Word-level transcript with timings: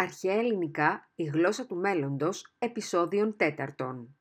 Αρχαία 0.00 0.34
ελληνικά, 0.34 1.10
η 1.14 1.24
γλώσσα 1.24 1.66
του 1.66 1.76
μέλλοντος, 1.76 2.54
επεισόδιον 2.58 3.36
τέταρτον. 3.36 4.16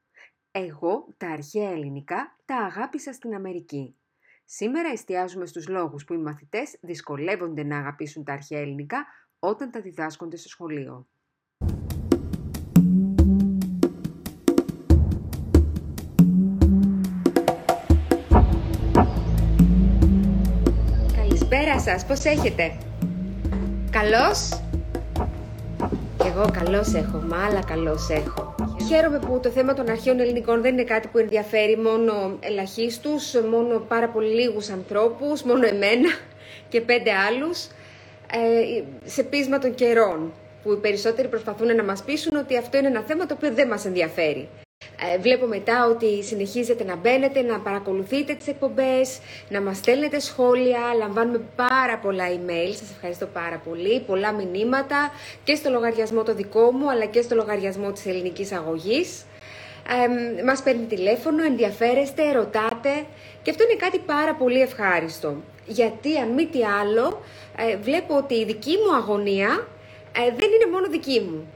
Εγώ 0.51 1.13
τα 1.17 1.27
αρχαία 1.27 1.69
ελληνικά 1.69 2.37
τα 2.45 2.55
αγάπησα 2.55 3.13
στην 3.13 3.35
Αμερική. 3.35 3.95
Σήμερα 4.45 4.89
εστιάζουμε 4.89 5.45
στους 5.45 5.67
λόγους 5.67 6.03
που 6.03 6.13
οι 6.13 6.17
μαθητές 6.17 6.77
δυσκολεύονται 6.81 7.63
να 7.63 7.77
αγαπήσουν 7.77 8.23
τα 8.23 8.33
αρχαία 8.33 8.59
ελληνικά 8.59 9.05
όταν 9.39 9.71
τα 9.71 9.81
διδάσκονται 9.81 10.37
στο 10.37 10.49
σχολείο. 10.49 11.07
Καλησπέρα 21.15 21.79
σας, 21.79 22.05
πώς 22.05 22.25
έχετε; 22.25 22.77
Καλώς; 23.91 24.66
Κι 26.27 26.33
εγώ 26.33 26.49
καλώς 26.51 26.93
έχω, 26.93 27.23
μάλα 27.27 27.63
καλώς 27.63 28.09
έχω. 28.09 28.55
Χαίρομαι 28.87 29.19
που 29.19 29.39
το 29.43 29.49
θέμα 29.49 29.73
των 29.73 29.89
αρχαίων 29.89 30.19
ελληνικών 30.19 30.61
δεν 30.61 30.73
είναι 30.73 30.83
κάτι 30.83 31.07
που 31.07 31.17
ενδιαφέρει 31.17 31.77
μόνο 31.77 32.37
ελαχίστους, 32.39 33.33
μόνο 33.51 33.79
πάρα 33.79 34.09
πολύ 34.09 34.27
λίγους 34.27 34.69
ανθρώπους, 34.69 35.43
μόνο 35.43 35.65
εμένα 35.67 36.09
και 36.69 36.81
πέντε 36.81 37.11
άλλους, 37.11 37.65
ε, 38.31 38.83
σε 39.09 39.23
πείσμα 39.23 39.59
των 39.59 39.75
καιρών, 39.75 40.31
που 40.63 40.71
οι 40.71 40.77
περισσότεροι 40.77 41.27
προσπαθούν 41.27 41.75
να 41.75 41.83
μας 41.83 42.03
πείσουν 42.03 42.35
ότι 42.35 42.57
αυτό 42.57 42.77
είναι 42.77 42.87
ένα 42.87 43.01
θέμα 43.01 43.25
το 43.25 43.33
οποίο 43.33 43.53
δεν 43.53 43.67
μας 43.67 43.85
ενδιαφέρει. 43.85 44.49
Ε, 45.01 45.17
βλέπω 45.17 45.45
μετά 45.45 45.85
ότι 45.85 46.23
συνεχίζετε 46.23 46.83
να 46.83 46.95
μπαίνετε, 46.95 47.41
να 47.41 47.59
παρακολουθείτε 47.59 48.33
τις 48.33 48.47
εκπομπές, 48.47 49.19
να 49.49 49.61
μας 49.61 49.77
στέλνετε 49.77 50.19
σχόλια, 50.19 50.79
λαμβάνουμε 50.97 51.41
πάρα 51.55 51.97
πολλά 51.97 52.25
email, 52.27 52.71
σας 52.71 52.89
ευχαριστώ 52.91 53.25
πάρα 53.25 53.61
πολύ, 53.65 53.99
πολλά 53.99 54.31
μηνύματα 54.31 55.11
και 55.43 55.55
στο 55.55 55.69
λογαριασμό 55.69 56.23
το 56.23 56.33
δικό 56.33 56.71
μου 56.71 56.89
αλλά 56.89 57.05
και 57.05 57.21
στο 57.21 57.35
λογαριασμό 57.35 57.91
της 57.91 58.05
ελληνικής 58.05 58.51
αγωγής. 58.51 59.25
Ε, 60.39 60.43
μας 60.43 60.61
παίρνει 60.61 60.85
τηλέφωνο, 60.85 61.43
ενδιαφέρεστε, 61.43 62.31
ρωτάτε 62.31 63.05
και 63.41 63.49
αυτό 63.49 63.63
είναι 63.63 63.75
κάτι 63.79 63.99
πάρα 63.99 64.35
πολύ 64.35 64.61
ευχάριστο. 64.61 65.35
Γιατί 65.65 66.17
αν 66.17 66.29
μη 66.29 66.45
τι 66.45 66.59
άλλο, 66.81 67.21
ε, 67.57 67.77
βλέπω 67.77 68.17
ότι 68.17 68.33
η 68.33 68.45
δική 68.45 68.75
μου 68.77 68.95
αγωνία 68.95 69.67
ε, 70.17 70.21
δεν 70.21 70.49
είναι 70.55 70.71
μόνο 70.71 70.87
δική 70.89 71.19
μου. 71.19 71.47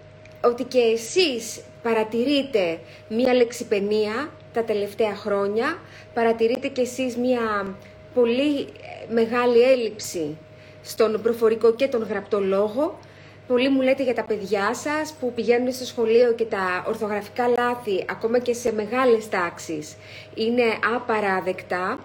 Ότι 0.43 0.63
και 0.63 0.79
εσείς 0.79 1.61
παρατηρείτε 1.83 2.79
μία 3.09 3.33
λεξιπενία 3.33 4.29
τα 4.53 4.63
τελευταία 4.63 5.15
χρόνια, 5.15 5.77
παρατηρείτε 6.13 6.67
κι 6.67 6.81
εσείς 6.81 7.17
μία 7.17 7.75
πολύ 8.13 8.59
ε, 8.59 9.13
μεγάλη 9.13 9.61
έλλειψη 9.61 10.37
στον 10.81 11.21
προφορικό 11.21 11.73
και 11.73 11.87
τον 11.87 12.03
γραπτό 12.03 12.39
λόγο. 12.39 12.99
Πολλοί 13.47 13.69
μου 13.69 13.81
λέτε 13.81 14.03
για 14.03 14.13
τα 14.13 14.23
παιδιά 14.23 14.73
σας 14.73 15.13
που 15.19 15.33
πηγαίνουν 15.33 15.71
στο 15.71 15.85
σχολείο 15.85 16.33
και 16.33 16.43
τα 16.43 16.83
ορθογραφικά 16.87 17.47
λάθη, 17.47 18.05
ακόμα 18.09 18.39
και 18.39 18.53
σε 18.53 18.73
μεγάλες 18.73 19.29
τάξεις, 19.29 19.95
είναι 20.35 20.63
απαράδεκτα. 20.95 21.99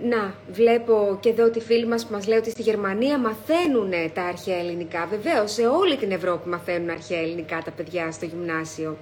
Να, 0.00 0.34
βλέπω 0.50 1.18
και 1.20 1.28
εδώ 1.28 1.44
ότι 1.44 1.60
φίλοι 1.60 1.86
μας 1.86 2.06
που 2.06 2.12
μας 2.12 2.26
λέει 2.26 2.38
ότι 2.38 2.50
στη 2.50 2.62
Γερμανία 2.62 3.18
μαθαίνουν 3.18 3.90
τα 4.14 4.22
αρχαία 4.22 4.58
ελληνικά. 4.58 5.06
Βεβαίως, 5.10 5.52
σε 5.52 5.66
όλη 5.66 5.96
την 5.96 6.10
Ευρώπη 6.10 6.48
μαθαίνουν 6.48 6.90
αρχαία 6.90 7.20
ελληνικά 7.20 7.62
τα 7.64 7.70
παιδιά 7.70 8.10
στο 8.10 8.24
γυμνάσιο. 8.24 8.96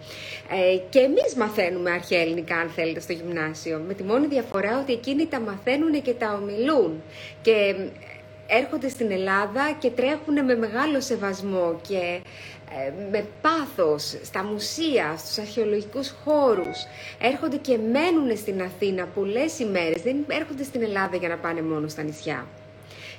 Ε, 0.50 0.76
και 0.88 0.98
εμείς 0.98 1.34
μαθαίνουμε 1.36 1.90
αρχαία 1.90 2.20
ελληνικά, 2.20 2.56
αν 2.56 2.68
θέλετε, 2.68 3.00
στο 3.00 3.12
γυμνάσιο. 3.12 3.82
Με 3.86 3.94
τη 3.94 4.02
μόνη 4.02 4.26
διαφορά 4.26 4.80
ότι 4.80 4.92
εκείνοι 4.92 5.26
τα 5.26 5.40
μαθαίνουν 5.40 6.02
και 6.02 6.12
τα 6.12 6.38
ομιλούν. 6.42 7.02
Και 7.42 7.74
έρχονται 8.46 8.88
στην 8.88 9.10
Ελλάδα 9.10 9.76
και 9.78 9.90
τρέχουν 9.90 10.44
με 10.44 10.54
μεγάλο 10.56 11.00
σεβασμό 11.00 11.80
και 11.88 11.96
ε, 11.96 12.20
με 13.10 13.26
πάθος 13.40 14.18
στα 14.22 14.44
μουσεία, 14.44 15.14
στους 15.18 15.38
αρχαιολογικούς 15.38 16.14
χώρους. 16.24 16.84
Έρχονται 17.20 17.56
και 17.56 17.78
μένουν 17.78 18.36
στην 18.36 18.62
Αθήνα 18.62 19.06
πολλές 19.14 19.58
ημέρες, 19.58 20.02
δεν 20.02 20.16
έρχονται 20.28 20.62
στην 20.62 20.82
Ελλάδα 20.82 21.16
για 21.16 21.28
να 21.28 21.36
πάνε 21.36 21.62
μόνο 21.62 21.88
στα 21.88 22.02
νησιά. 22.02 22.46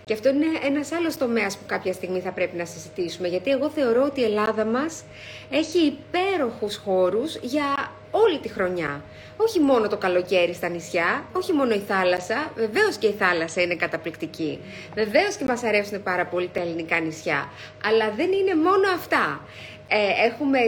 Και 0.05 0.13
αυτό 0.13 0.29
είναι 0.29 0.45
ένας 0.63 0.91
άλλος 0.91 1.17
τομέας 1.17 1.57
που 1.57 1.63
κάποια 1.65 1.93
στιγμή 1.93 2.19
θα 2.19 2.31
πρέπει 2.31 2.57
να 2.57 2.65
συζητήσουμε, 2.65 3.27
γιατί 3.27 3.49
εγώ 3.51 3.69
θεωρώ 3.69 4.03
ότι 4.03 4.21
η 4.21 4.23
Ελλάδα 4.23 4.65
μας 4.65 5.03
έχει 5.49 5.77
υπέροχους 5.79 6.75
χώρους 6.75 7.35
για 7.35 7.91
όλη 8.23 8.39
τη 8.39 8.49
χρονιά. 8.49 9.03
Όχι 9.37 9.59
μόνο 9.59 9.87
το 9.87 9.97
καλοκαίρι 9.97 10.53
στα 10.53 10.69
νησιά, 10.69 11.25
όχι 11.31 11.53
μόνο 11.53 11.73
η 11.73 11.83
θάλασσα, 11.87 12.51
βεβαίως 12.55 12.95
και 12.97 13.07
η 13.07 13.11
θάλασσα 13.11 13.61
είναι 13.61 13.75
καταπληκτική. 13.75 14.59
Βεβαίως 14.93 15.35
και 15.35 15.45
μας 15.45 15.63
αρέσουν 15.63 16.03
πάρα 16.03 16.25
πολύ 16.25 16.49
τα 16.53 16.59
ελληνικά 16.59 16.99
νησιά, 16.99 17.49
αλλά 17.85 18.11
δεν 18.11 18.31
είναι 18.31 18.55
μόνο 18.55 18.87
αυτά. 18.95 19.41
Ε, 19.87 20.25
έχουμε 20.27 20.59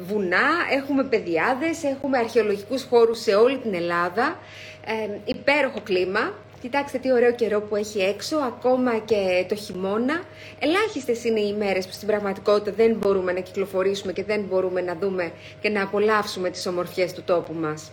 βουνά, 0.00 0.48
έχουμε 0.70 1.04
πεδιάδες, 1.04 1.84
έχουμε 1.84 2.18
αρχαιολογικούς 2.18 2.82
χώρους 2.84 3.20
σε 3.20 3.34
όλη 3.34 3.58
την 3.58 3.74
Ελλάδα, 3.74 4.38
ε, 4.86 5.18
υπέροχο 5.24 5.80
κλίμα, 5.80 6.32
Κοιτάξτε 6.62 6.98
τι 6.98 7.12
ωραίο 7.12 7.32
καιρό 7.32 7.60
που 7.60 7.76
έχει 7.76 7.98
έξω, 7.98 8.36
ακόμα 8.36 8.98
και 8.98 9.44
το 9.48 9.54
χειμώνα. 9.54 10.22
Ελάχιστες 10.58 11.24
είναι 11.24 11.40
οι 11.40 11.52
μέρες 11.54 11.86
που 11.86 11.92
στην 11.92 12.06
πραγματικότητα 12.06 12.72
δεν 12.76 12.94
μπορούμε 12.94 13.32
να 13.32 13.40
κυκλοφορήσουμε 13.40 14.12
και 14.12 14.24
δεν 14.24 14.40
μπορούμε 14.48 14.80
να 14.80 14.96
δούμε 14.96 15.32
και 15.60 15.68
να 15.68 15.82
απολαύσουμε 15.82 16.50
τις 16.50 16.66
ομορφιές 16.66 17.12
του 17.12 17.22
τόπου 17.22 17.52
μας. 17.52 17.90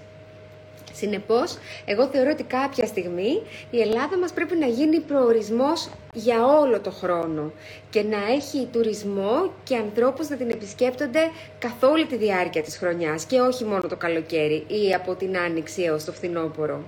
Συνεπώς, 0.94 1.58
εγώ 1.86 2.08
θεωρώ 2.08 2.30
ότι 2.30 2.44
κάποια 2.44 2.86
στιγμή 2.86 3.42
η 3.72 3.82
Ελλάδα 3.82 4.18
μας 4.18 4.34
πρέπει 4.34 4.56
να 4.56 4.66
γίνει 4.66 5.00
προορισμός 5.00 5.90
για 6.14 6.46
όλο 6.46 6.80
το 6.80 6.92
χρόνο 6.92 7.52
και 7.90 8.02
να 8.04 8.18
έχει 8.34 8.68
τουρισμό 8.72 9.52
και 9.64 9.76
ανθρώπους 9.76 10.30
να 10.30 10.36
την 10.36 10.50
επισκέπτονται 10.50 11.32
καθ' 11.60 11.84
όλη 11.84 12.06
τη 12.06 12.18
διάρκεια 12.18 12.62
της 12.62 12.78
χρονιάς 12.78 13.24
και 13.26 13.40
όχι 13.40 13.64
μόνο 13.64 13.82
το 13.82 13.96
καλοκαίρι 13.96 14.66
ή 14.68 14.94
από 14.94 15.16
την 15.16 15.38
άνοιξη 15.38 15.82
έως 15.82 16.04
το 16.04 16.12
φθινόπωρο. 16.12 16.84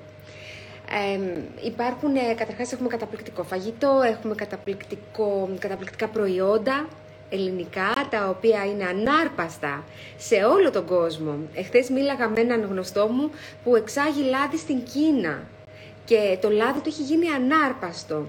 Ε, 0.93 1.19
υπάρχουν, 1.65 2.13
καταρχάς 2.35 2.71
έχουμε 2.71 2.87
καταπληκτικό 2.87 3.43
φαγητό, 3.43 4.01
έχουμε 4.05 4.35
καταπληκτικό, 4.35 5.49
καταπληκτικά 5.59 6.07
προϊόντα 6.07 6.87
ελληνικά, 7.29 8.07
τα 8.09 8.29
οποία 8.29 8.65
είναι 8.65 8.83
ανάρπαστα 8.83 9.83
σε 10.17 10.35
όλο 10.35 10.71
τον 10.71 10.85
κόσμο. 10.85 11.37
Εχθές 11.53 11.89
μίλαγα 11.89 12.29
με 12.29 12.39
έναν 12.39 12.65
γνωστό 12.69 13.07
μου 13.07 13.31
που 13.63 13.75
εξάγει 13.75 14.21
λάδι 14.21 14.57
στην 14.57 14.83
Κίνα 14.83 15.43
και 16.05 16.37
το 16.41 16.49
λάδι 16.49 16.79
του 16.79 16.89
έχει 16.89 17.01
γίνει 17.01 17.27
ανάρπαστο. 17.27 18.25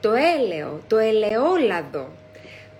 Το 0.00 0.10
έλαιο, 0.12 0.80
το 0.88 0.96
ελαιόλαδο, 0.96 2.08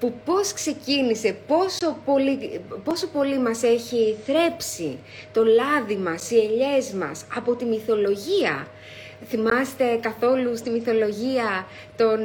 που 0.01 0.13
πώς 0.25 0.53
ξεκίνησε, 0.53 1.37
πόσο 1.47 1.97
πολύ, 2.05 2.61
πόσο 2.85 3.07
πολύ 3.07 3.39
μας 3.39 3.63
έχει 3.63 4.17
θρέψει 4.27 4.99
το 5.33 5.45
λάδι 5.45 5.97
μας, 5.97 6.31
οι 6.31 6.37
ελιές 6.37 6.93
μας 6.93 7.25
από 7.35 7.55
τη 7.55 7.65
μυθολογία 7.65 8.67
θυμάστε 9.29 9.99
καθόλου 10.01 10.57
στη 10.57 10.71
μυθολογία 10.71 11.67
τον 11.97 12.19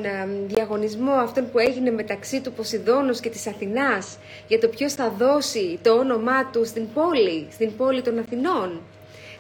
διαγωνισμό 0.47 1.11
αυτόν 1.11 1.51
που 1.51 1.59
έγινε 1.59 1.91
μεταξύ 1.91 2.41
του 2.41 2.51
Ποσειδώνος 2.51 3.19
και 3.19 3.29
της 3.29 3.47
Αθηνάς 3.47 4.17
για 4.47 4.59
το 4.59 4.67
ποιος 4.67 4.93
θα 4.93 5.13
δώσει 5.17 5.79
το 5.81 5.91
όνομά 5.91 6.45
του 6.45 6.65
στην 6.65 6.93
πόλη, 6.93 7.47
στην 7.51 7.75
πόλη 7.75 8.01
των 8.01 8.19
Αθηνών. 8.19 8.81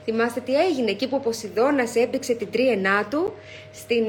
Θυμάστε 0.05 0.39
τι 0.39 0.53
έγινε 0.55 0.91
εκεί 0.91 1.07
που 1.07 1.15
ο 1.15 1.19
Ποσειδώνας 1.19 1.95
έπαιξε 1.95 2.33
την 2.33 2.51
τρίενά 2.51 3.05
του 3.09 3.33
στην, 3.73 4.05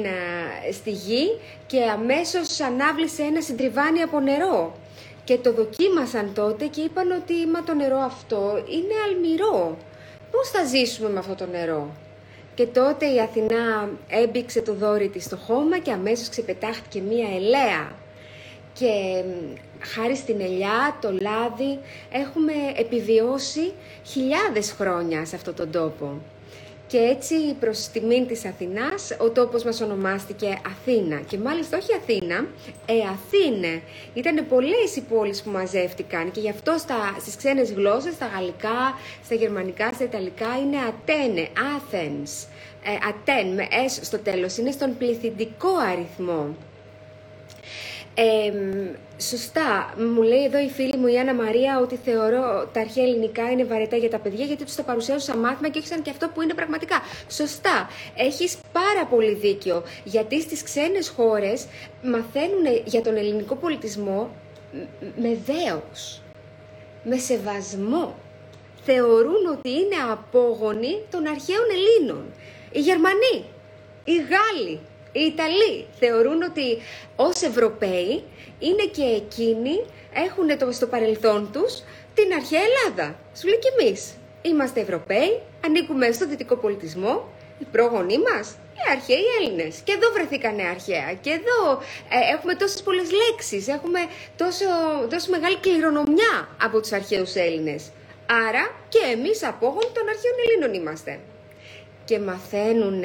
στη 0.72 0.90
γη 0.90 1.38
και 1.66 1.82
αμέσως 1.82 2.60
ανάβλησε 2.60 3.22
ένα 3.22 3.40
συντριβάνι 3.40 4.02
από 4.02 4.20
νερό. 4.20 4.74
Και 5.24 5.36
το 5.36 5.52
δοκίμασαν 5.52 6.34
τότε 6.34 6.66
και 6.66 6.80
είπαν 6.80 7.10
ότι 7.10 7.34
μα 7.52 7.62
το 7.62 7.74
νερό 7.74 7.98
αυτό 7.98 8.64
είναι 8.68 8.94
αλμυρό. 9.08 9.76
Πώς 10.30 10.50
θα 10.50 10.64
ζήσουμε 10.64 11.08
με 11.08 11.18
αυτό 11.18 11.34
το 11.34 11.46
νερό; 11.46 11.90
Και 12.60 12.66
τότε 12.66 13.06
η 13.06 13.20
Αθηνά 13.20 13.90
έμπηξε 14.08 14.62
το 14.62 14.74
δόρυ 14.74 15.08
της 15.08 15.24
στο 15.24 15.36
χώμα 15.36 15.78
και 15.78 15.92
αμέσως 15.92 16.28
ξεπετάχτηκε 16.28 17.00
μία 17.00 17.28
ελαία. 17.36 17.92
Και 18.72 19.22
χάρη 19.80 20.16
στην 20.16 20.40
ελιά, 20.40 20.98
το 21.00 21.08
λάδι, 21.20 21.78
έχουμε 22.12 22.52
επιβιώσει 22.76 23.72
χιλιάδες 24.04 24.72
χρόνια 24.72 25.24
σε 25.24 25.36
αυτόν 25.36 25.54
τον 25.54 25.70
τόπο. 25.70 26.20
Και 26.86 26.98
έτσι 26.98 27.34
προς 27.60 27.88
τιμήν 27.88 28.26
της 28.26 28.44
Αθηνάς 28.44 29.16
ο 29.18 29.30
τόπος 29.30 29.64
μας 29.64 29.80
ονομάστηκε 29.80 30.58
Αθήνα. 30.66 31.16
Και 31.16 31.38
μάλιστα 31.38 31.76
όχι 31.76 31.94
Αθήνα, 31.94 32.46
ε, 32.86 32.94
Αθήνε. 33.12 33.82
Ήταν 34.14 34.46
πολλές 34.48 34.96
οι 34.96 35.00
πόλεις 35.00 35.42
που 35.42 35.50
μαζεύτηκαν 35.50 36.30
και 36.30 36.40
γι' 36.40 36.50
αυτό 36.50 36.74
στα, 36.78 37.16
στις 37.20 37.36
ξένες 37.36 37.72
γλώσσες, 37.72 38.14
στα 38.14 38.26
γαλλικά, 38.26 38.98
στα 39.24 39.34
γερμανικά, 39.34 39.92
στα 39.92 40.04
ιταλικά 40.04 40.58
είναι 40.62 40.76
Ατένε, 40.88 41.48
Athens. 41.76 42.49
Ε, 42.84 43.08
Ατέν 43.08 43.54
με 43.54 43.66
S 43.70 43.98
στο 44.02 44.18
τέλος, 44.18 44.56
είναι 44.56 44.70
στον 44.70 44.96
πληθυντικό 44.98 45.76
αριθμό. 45.92 46.56
Ε, 48.14 48.52
σωστά, 49.20 49.94
μου 50.14 50.22
λέει 50.22 50.44
εδώ 50.44 50.58
η 50.58 50.68
φίλη 50.68 50.96
μου 50.96 51.06
η 51.06 51.18
Άννα 51.18 51.34
Μαρία 51.34 51.80
ότι 51.80 51.96
θεωρώ 52.04 52.68
τα 52.72 52.80
αρχαία 52.80 53.04
ελληνικά 53.04 53.50
είναι 53.50 53.64
βαρετά 53.64 53.96
για 53.96 54.10
τα 54.10 54.18
παιδιά 54.18 54.44
γιατί 54.44 54.64
τους 54.64 54.74
τα 54.74 54.82
παρουσιάζουν 54.82 55.22
σαν 55.22 55.38
μάθημα 55.38 55.68
και 55.68 55.78
όχι 55.78 55.86
σαν 55.86 56.02
και 56.02 56.10
αυτό 56.10 56.28
που 56.28 56.42
είναι 56.42 56.54
πραγματικά. 56.54 57.02
Σωστά, 57.30 57.88
έχεις 58.16 58.56
πάρα 58.72 59.06
πολύ 59.10 59.34
δίκιο 59.34 59.82
γιατί 60.04 60.40
στις 60.40 60.62
ξένες 60.62 61.08
χώρες 61.08 61.66
μαθαίνουν 62.02 62.82
για 62.84 63.02
τον 63.02 63.16
ελληνικό 63.16 63.54
πολιτισμό 63.54 64.30
με 65.16 65.38
δέος, 65.46 66.22
με 67.04 67.16
σεβασμό. 67.16 68.14
Θεωρούν 68.84 69.46
ότι 69.52 69.70
είναι 69.70 69.96
απόγονοι 70.12 71.02
των 71.10 71.26
αρχαίων 71.26 71.66
Ελλήνων. 71.72 72.24
Οι 72.72 72.80
Γερμανοί, 72.80 73.44
οι 74.04 74.16
Γάλλοι, 74.16 74.80
οι 75.12 75.20
Ιταλοί 75.20 75.86
θεωρούν 75.98 76.42
ότι 76.42 76.78
ως 77.16 77.42
Ευρωπαίοι 77.42 78.22
είναι 78.58 78.84
και 78.92 79.02
εκείνοι 79.02 79.84
έχουν 80.14 80.58
το, 80.58 80.72
στο 80.72 80.86
παρελθόν 80.86 81.50
τους 81.52 81.82
την 82.14 82.32
αρχαία 82.34 82.60
Ελλάδα. 82.60 83.18
Σου 83.36 83.46
λέει 83.46 83.58
και 83.58 83.72
εμείς. 83.80 84.14
Είμαστε 84.42 84.80
Ευρωπαίοι, 84.80 85.40
ανήκουμε 85.64 86.10
στο 86.12 86.26
δυτικό 86.26 86.56
πολιτισμό, 86.56 87.28
οι 87.58 87.64
πρόγονοί 87.72 88.18
μας, 88.18 88.50
οι 88.50 88.82
αρχαίοι 88.90 89.24
Έλληνες. 89.40 89.80
Και 89.84 89.92
εδώ 89.92 90.12
βρεθήκανε 90.12 90.62
αρχαία. 90.62 91.12
Και 91.20 91.30
εδώ 91.30 91.82
ε, 92.10 92.34
έχουμε 92.34 92.54
τόσες 92.54 92.82
πολλές 92.82 93.08
λέξεις, 93.12 93.68
έχουμε 93.68 94.00
τόσο, 94.36 94.66
τόσο 95.10 95.30
μεγάλη 95.30 95.56
κληρονομιά 95.56 96.48
από 96.62 96.80
τους 96.80 96.92
αρχαίους 96.92 97.34
Έλληνες. 97.34 97.90
Άρα 98.48 98.74
και 98.88 98.98
εμείς 99.12 99.44
απόγονοι 99.44 99.90
των 99.94 100.08
αρχαίων 100.08 100.34
Ελλήνων 100.44 100.74
είμαστε 100.80 101.20
και 102.10 102.18
μαθαίνουν 102.18 103.02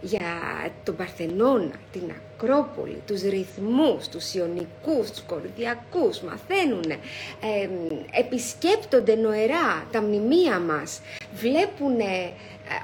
για 0.00 0.40
τον 0.84 0.96
Παρθενώνα, 0.96 1.74
την 1.92 2.02
Ακρόπολη, 2.10 3.02
τους 3.06 3.22
ρυθμούς, 3.22 4.08
τους 4.08 4.34
Ιωνικούς, 4.34 5.10
τους 5.10 5.22
Κορδιακούς, 5.26 6.20
μαθαίνουν, 6.20 6.90
ε, 6.90 7.68
επισκέπτονται 8.10 9.14
νοερά 9.14 9.86
τα 9.92 10.02
μνημεία 10.02 10.58
μας, 10.58 11.00
βλέπουν 11.34 11.96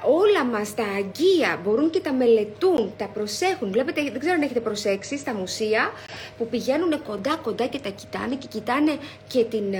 όλα 0.05 0.43
μας 0.51 0.73
τα 0.75 0.83
αγγεία, 0.83 1.59
μπορούν 1.63 1.89
και 1.89 1.99
τα 1.99 2.13
μελετούν, 2.13 2.93
τα 2.97 3.05
προσέχουν. 3.05 3.71
Βλέπετε, 3.71 4.01
δεν 4.01 4.19
ξέρω 4.19 4.33
αν 4.33 4.41
έχετε 4.41 4.59
προσέξει, 4.59 5.17
στα 5.17 5.33
μουσεία 5.33 5.91
που 6.37 6.47
πηγαίνουν 6.47 7.03
κοντά 7.03 7.35
κοντά 7.43 7.65
και 7.65 7.79
τα 7.79 7.89
κοιτάνε 7.89 8.35
και 8.35 8.47
κοιτάνε 8.47 8.97
και 9.27 9.43
την, 9.43 9.75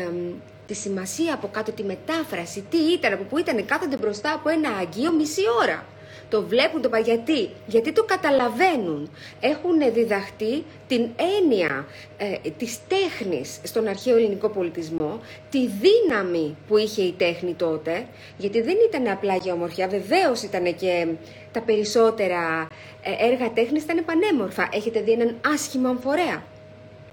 τη 0.69 0.75
σημασία 0.75 1.33
από 1.33 1.47
κάτω, 1.47 1.71
τη 1.71 1.83
μετάφραση, 1.83 2.65
τι 2.69 2.77
ήταν, 2.77 3.13
από 3.13 3.23
πού 3.23 3.37
ήταν, 3.37 3.65
κάθονται 3.65 3.97
μπροστά 3.97 4.33
από 4.33 4.49
ένα 4.49 4.69
αγγείο 4.69 5.11
μισή 5.11 5.41
ώρα. 5.61 5.85
Το 6.29 6.41
βλέπουν 6.41 6.81
το 6.81 6.89
Γιατί, 7.03 7.49
γιατί 7.65 7.91
το 7.91 8.03
καταλαβαίνουν. 8.03 9.11
Έχουν 9.39 9.93
διδαχτεί 9.93 10.63
την 10.87 11.09
έννοια 11.39 11.85
ε, 12.17 12.49
της 12.57 12.77
τέχνης 12.87 13.59
στον 13.63 13.87
αρχαίο 13.87 14.17
ελληνικό 14.17 14.49
πολιτισμό, 14.49 15.19
τη 15.49 15.67
δύναμη 15.67 16.55
που 16.67 16.77
είχε 16.77 17.01
η 17.01 17.11
τέχνη 17.11 17.53
τότε, 17.53 18.05
γιατί 18.37 18.61
δεν 18.61 18.75
ήταν 18.87 19.07
απλά 19.07 19.35
για 19.35 19.53
ομορφιά, 19.53 19.87
βεβαίως 19.87 20.41
ήταν 20.41 20.75
και 20.75 21.07
τα 21.51 21.61
περισσότερα 21.61 22.67
ε, 23.01 23.27
έργα 23.27 23.51
τέχνης 23.51 23.83
ήταν 23.83 24.05
πανέμορφα. 24.05 24.69
Έχετε 24.71 25.01
δει 25.01 25.11
έναν 25.11 25.35
άσχημο 25.53 25.87
αμφορέα, 25.89 26.43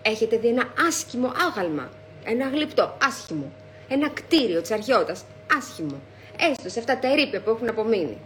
έχετε 0.02 0.36
δει 0.36 0.48
ένα 0.48 0.64
άσχημο 0.88 1.32
άγαλμα, 1.48 1.90
ένα 2.26 2.48
γλυπτό, 2.48 2.96
άσχημο, 3.02 3.52
ένα 3.88 4.08
κτίριο 4.08 4.60
της 4.60 4.70
αρχαιότητας, 4.70 5.24
άσχημο. 5.58 6.00
Έστω 6.50 6.68
σε 6.68 6.78
αυτά 6.78 6.98
τα 6.98 7.12
ερήπια 7.12 7.40
που 7.40 7.50
έχουν 7.50 7.68
απομείνει. 7.68 8.18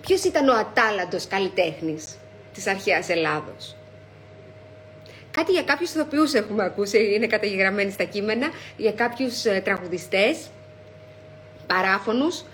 Ποιος 0.00 0.24
ήταν 0.24 0.48
ο 0.48 0.54
ατάλαντος 0.54 1.26
καλλιτέχνης 1.26 2.16
της 2.54 2.66
αρχαίας 2.66 3.08
Ελλάδος; 3.08 3.76
Κάτι 5.30 5.52
για 5.52 5.62
κάποιους 5.62 5.90
ηθοποιούς 5.90 6.32
έχουμε 6.32 6.64
ακούσει, 6.64 7.14
είναι 7.14 7.26
καταγεγραμμένοι 7.26 7.90
στα 7.90 8.04
κείμενα, 8.04 8.48
για 8.76 8.92
κάποιους 8.92 9.44
ε, 9.44 9.60
τραγουδιστές, 9.64 10.36
παράφωνους, 11.66 12.44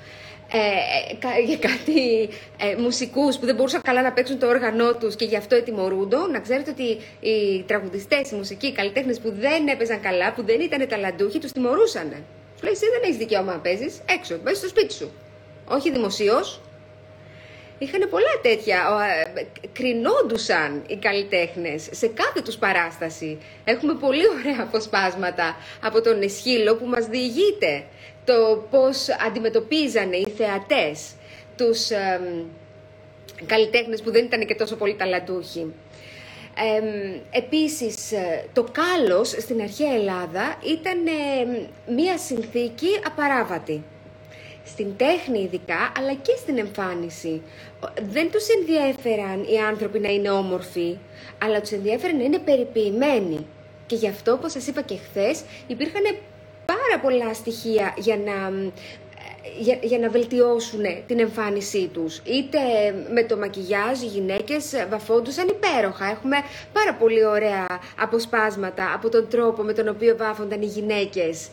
ε, 0.53 1.43
για 1.47 1.57
κάτι 1.57 2.29
ε, 2.59 2.77
μουσικούς 2.79 3.39
που 3.39 3.47
δεν 3.47 3.55
μπορούσαν 3.55 3.83
καλά 3.83 4.03
να 4.03 4.13
παίξουν 4.13 4.39
το 4.39 4.47
όργανό 4.47 4.95
τους 4.95 5.17
και 5.17 5.25
γι' 5.25 5.37
αυτό 5.37 5.55
ετοιμορούντο. 5.55 6.27
Να 6.27 6.41
ξέρετε 6.41 6.71
ότι 6.71 6.89
οι 7.21 7.63
τραγουδιστές, 7.67 8.31
οι 8.31 8.35
μουσικοί, 8.35 8.67
οι 8.67 8.73
καλλιτέχνες 8.73 9.21
που 9.21 9.33
δεν 9.33 9.69
έπαιζαν 9.69 10.01
καλά, 10.01 10.33
που 10.33 10.45
δεν 10.45 10.61
ήταν 10.61 10.89
ταλαντούχοι, 10.89 11.39
τους 11.39 11.53
τιμωρούσαν. 11.53 12.25
Σου 12.57 12.65
λέει, 12.65 12.73
εσύ 12.73 12.85
δεν 12.91 13.03
έχεις 13.03 13.17
δικαίωμα 13.17 13.53
να 13.53 13.59
παίζεις, 13.59 14.01
έξω, 14.19 14.35
παίζεις 14.35 14.61
στο 14.61 14.69
σπίτι 14.69 14.93
σου. 14.93 15.11
Όχι 15.69 15.91
δημοσίως, 15.91 16.61
Είχαν 17.83 18.09
πολλά 18.11 18.35
τέτοια, 18.43 18.79
ε, 19.35 19.43
κρινόντουσαν 19.73 20.83
οι 20.87 20.97
καλλιτέχνες 20.97 21.89
σε 21.91 22.07
κάθε 22.07 22.41
τους 22.41 22.57
παράσταση. 22.57 23.39
Έχουμε 23.65 23.95
πολύ 23.95 24.23
ωραία 24.29 24.63
αποσπάσματα 24.63 25.57
από 25.83 26.01
τον 26.01 26.23
Εσχύλο 26.23 26.77
που 26.77 26.87
μας 26.87 27.07
διηγείται 27.07 27.85
το 28.25 28.67
πώς 28.71 29.09
αντιμετωπίζανε 29.27 30.17
οι 30.17 30.27
θεατές 30.37 31.11
τους 31.57 31.91
ε, 31.91 32.21
καλλιτέχνες 33.47 34.03
που 34.03 34.11
δεν 34.11 34.25
ήταν 34.25 34.47
και 34.47 34.55
τόσο 34.55 34.77
πολύ 34.77 34.95
ταλαντούχοι. 34.95 35.75
Ε, 36.55 37.39
επίσης, 37.39 38.13
το 38.53 38.67
κάλος 38.73 39.29
στην 39.29 39.61
αρχαία 39.61 39.95
Ελλάδα 39.95 40.57
ήταν 40.65 40.99
μία 41.97 42.19
συνθήκη 42.19 42.89
απαράβατη 43.07 43.83
στην 44.71 44.97
τέχνη 44.97 45.41
ειδικά, 45.43 45.93
αλλά 45.99 46.15
και 46.15 46.35
στην 46.37 46.59
εμφάνιση. 46.59 47.43
Δεν 48.11 48.31
τους 48.31 48.49
ενδιέφεραν 48.49 49.43
οι 49.43 49.59
άνθρωποι 49.59 49.99
να 49.99 50.09
είναι 50.09 50.31
όμορφοι, 50.31 50.99
αλλά 51.43 51.61
τους 51.61 51.71
ενδιέφεραν 51.71 52.17
να 52.17 52.23
είναι 52.23 52.39
περιποιημένοι. 52.39 53.47
Και 53.87 53.97
γι' 53.97 54.09
αυτό, 54.09 54.33
όπως 54.33 54.53
σας 54.53 54.67
είπα 54.67 54.83
και 54.83 54.97
χθες, 54.97 55.43
υπήρχαν 55.67 56.03
πάρα 56.67 57.01
πολλά 57.03 57.35
στοιχεία 57.35 57.95
για 57.99 58.17
να 58.17 58.53
για, 59.59 59.79
για 59.83 59.99
να 59.99 60.09
βελτιώσουν 60.09 60.83
την 61.07 61.21
εμφάνισή 61.21 61.91
τους. 61.93 62.21
Είτε 62.25 62.59
με 63.13 63.23
το 63.23 63.37
μακιγιάζ 63.37 64.03
οι 64.03 64.07
γυναίκες 64.07 64.87
βαφόντουσαν 64.91 65.49
υπέροχα. 65.49 66.05
Έχουμε 66.05 66.37
πάρα 66.73 66.95
πολύ 66.95 67.25
ωραία 67.25 67.67
αποσπάσματα 68.01 68.93
από 68.95 69.09
τον 69.09 69.29
τρόπο 69.29 69.63
με 69.63 69.73
τον 69.73 69.89
οποίο 69.89 70.17
βάφονταν 70.17 70.63
οι 70.63 70.67
γυναίκες 70.67 71.49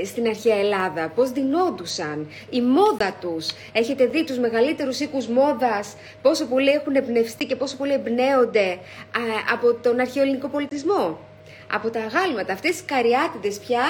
ε, 0.00 0.04
στην 0.04 0.26
αρχαία 0.26 0.56
Ελλάδα. 0.56 1.08
Πώς 1.14 1.30
δινόντουσαν, 1.30 2.28
η 2.50 2.60
μόδα 2.60 3.16
τους. 3.20 3.48
Έχετε 3.72 4.06
δει 4.06 4.24
τους 4.24 4.38
μεγαλύτερους 4.38 5.00
οίκους 5.00 5.26
μόδας, 5.26 5.96
πόσο 6.22 6.46
πολύ 6.46 6.70
έχουν 6.70 6.94
εμπνευστεί 6.94 7.44
και 7.46 7.56
πόσο 7.56 7.76
πολύ 7.76 7.92
εμπνέονται 7.92 8.66
ε, 8.70 8.78
από 9.52 9.74
τον 9.74 10.00
αρχαίο 10.00 10.22
ελληνικό 10.22 10.48
πολιτισμό. 10.48 11.18
Από 11.72 11.90
τα 11.90 12.00
αγάλματα, 12.00 12.52
αυτές 12.52 12.70
τις 12.70 12.84
καριάτιδες 12.84 13.58
πια 13.58 13.82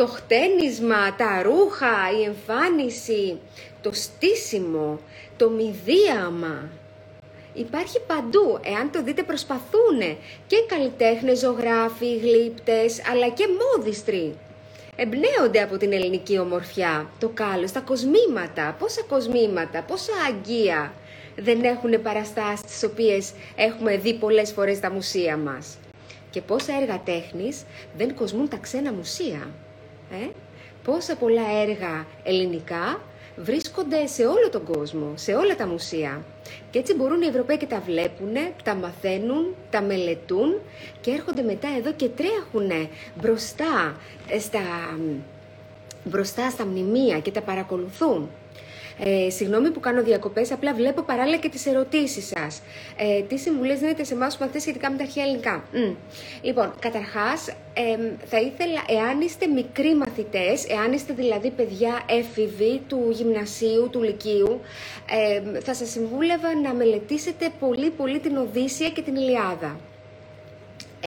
το 0.00 0.06
χτένισμα, 0.06 1.14
τα 1.16 1.42
ρούχα, 1.42 1.94
η 2.20 2.24
εμφάνιση, 2.24 3.38
το 3.80 3.92
στήσιμο, 3.92 5.00
το 5.36 5.50
μηδίαμα. 5.50 6.68
Υπάρχει 7.52 8.00
παντού, 8.06 8.58
εάν 8.62 8.90
το 8.90 9.02
δείτε 9.02 9.22
προσπαθούν 9.22 9.98
και 10.46 10.56
καλλιτέχνες, 10.66 11.38
ζωγράφοι, 11.38 12.16
γλύπτες, 12.16 13.02
αλλά 13.10 13.28
και 13.28 13.44
μόδιστροι. 13.60 14.34
Εμπνέονται 14.96 15.62
από 15.62 15.76
την 15.76 15.92
ελληνική 15.92 16.38
ομορφιά, 16.38 17.10
το 17.18 17.28
κάλος, 17.28 17.72
τα 17.72 17.80
κοσμήματα, 17.80 18.76
πόσα 18.78 19.02
κοσμήματα, 19.08 19.82
πόσα 19.82 20.12
αγγεία 20.28 20.92
δεν 21.36 21.64
έχουν 21.64 22.02
παραστάσεις 22.02 22.66
τις 22.66 22.84
οποίες 22.84 23.32
έχουμε 23.56 23.96
δει 23.96 24.14
πολλές 24.14 24.52
φορές 24.52 24.76
στα 24.76 24.90
μουσεία 24.90 25.36
μας. 25.36 25.78
Και 26.30 26.40
πόσα 26.40 26.72
έργα 26.80 27.00
τέχνης 27.04 27.62
δεν 27.96 28.14
κοσμούν 28.14 28.48
τα 28.48 28.56
ξένα 28.56 28.92
μουσεία. 28.92 29.48
Ε; 30.10 30.28
Πόσα 30.84 31.16
πολλά 31.16 31.42
έργα 31.60 32.06
ελληνικά 32.22 33.00
βρίσκονται 33.36 34.06
σε 34.06 34.26
όλο 34.26 34.48
τον 34.50 34.64
κόσμο, 34.64 35.12
σε 35.14 35.34
όλα 35.34 35.56
τα 35.56 35.66
μουσεία. 35.66 36.24
Και 36.70 36.78
έτσι 36.78 36.94
μπορούν 36.94 37.22
οι 37.22 37.26
Ευρωπαίοι 37.26 37.56
και 37.56 37.66
τα 37.66 37.80
βλέπουν, 37.80 38.34
τα 38.64 38.74
μαθαίνουν, 38.74 39.54
τα 39.70 39.82
μελετούν 39.82 40.60
και 41.00 41.10
έρχονται 41.10 41.42
μετά 41.42 41.68
εδώ 41.78 41.92
και 41.92 42.08
τρέχουν 42.08 42.88
μπροστά 43.14 43.96
στα, 44.40 44.60
μπροστά 46.04 46.50
στα 46.50 46.64
μνημεία 46.64 47.20
και 47.20 47.30
τα 47.30 47.40
παρακολουθούν. 47.40 48.28
Ε, 49.04 49.30
συγγνώμη 49.30 49.70
που 49.70 49.80
κάνω 49.80 50.02
διακοπές, 50.02 50.52
απλά 50.52 50.74
βλέπω 50.74 51.02
παράλληλα 51.02 51.36
και 51.36 51.48
τις 51.48 51.66
ερωτήσεις 51.66 52.26
σας. 52.26 52.62
Ε, 52.96 53.22
τι 53.22 53.38
συμβουλές 53.38 53.78
δίνετε 53.78 54.04
σε 54.04 54.14
εμάς 54.14 54.36
που 54.36 54.38
μαθαίνετε 54.40 54.58
σχετικά 54.58 54.90
με 54.90 54.96
τα 54.96 55.02
αρχαία 55.02 55.24
ελληνικά; 55.24 55.64
Mm. 55.72 55.94
Λοιπόν, 56.42 56.72
καταρχάς, 56.78 57.48
ε, 57.48 57.96
θα 58.24 58.40
ήθελα, 58.40 58.80
εάν 58.88 59.20
είστε 59.20 59.46
μικροί 59.46 59.96
μαθητές, 59.96 60.66
εάν 60.68 60.92
είστε 60.92 61.12
δηλαδή 61.12 61.50
παιδιά 61.50 62.02
έφηβοι 62.08 62.82
του 62.88 63.08
γυμνασίου, 63.10 63.88
του 63.90 64.02
λυκείου, 64.02 64.60
ε, 65.10 65.60
θα 65.60 65.74
σας 65.74 65.90
συμβούλευα 65.90 66.54
να 66.62 66.74
μελετήσετε 66.74 67.48
πολύ 67.58 67.90
πολύ 67.90 68.18
την 68.18 68.36
Οδύσσια 68.36 68.88
και 68.88 69.02
την 69.02 69.16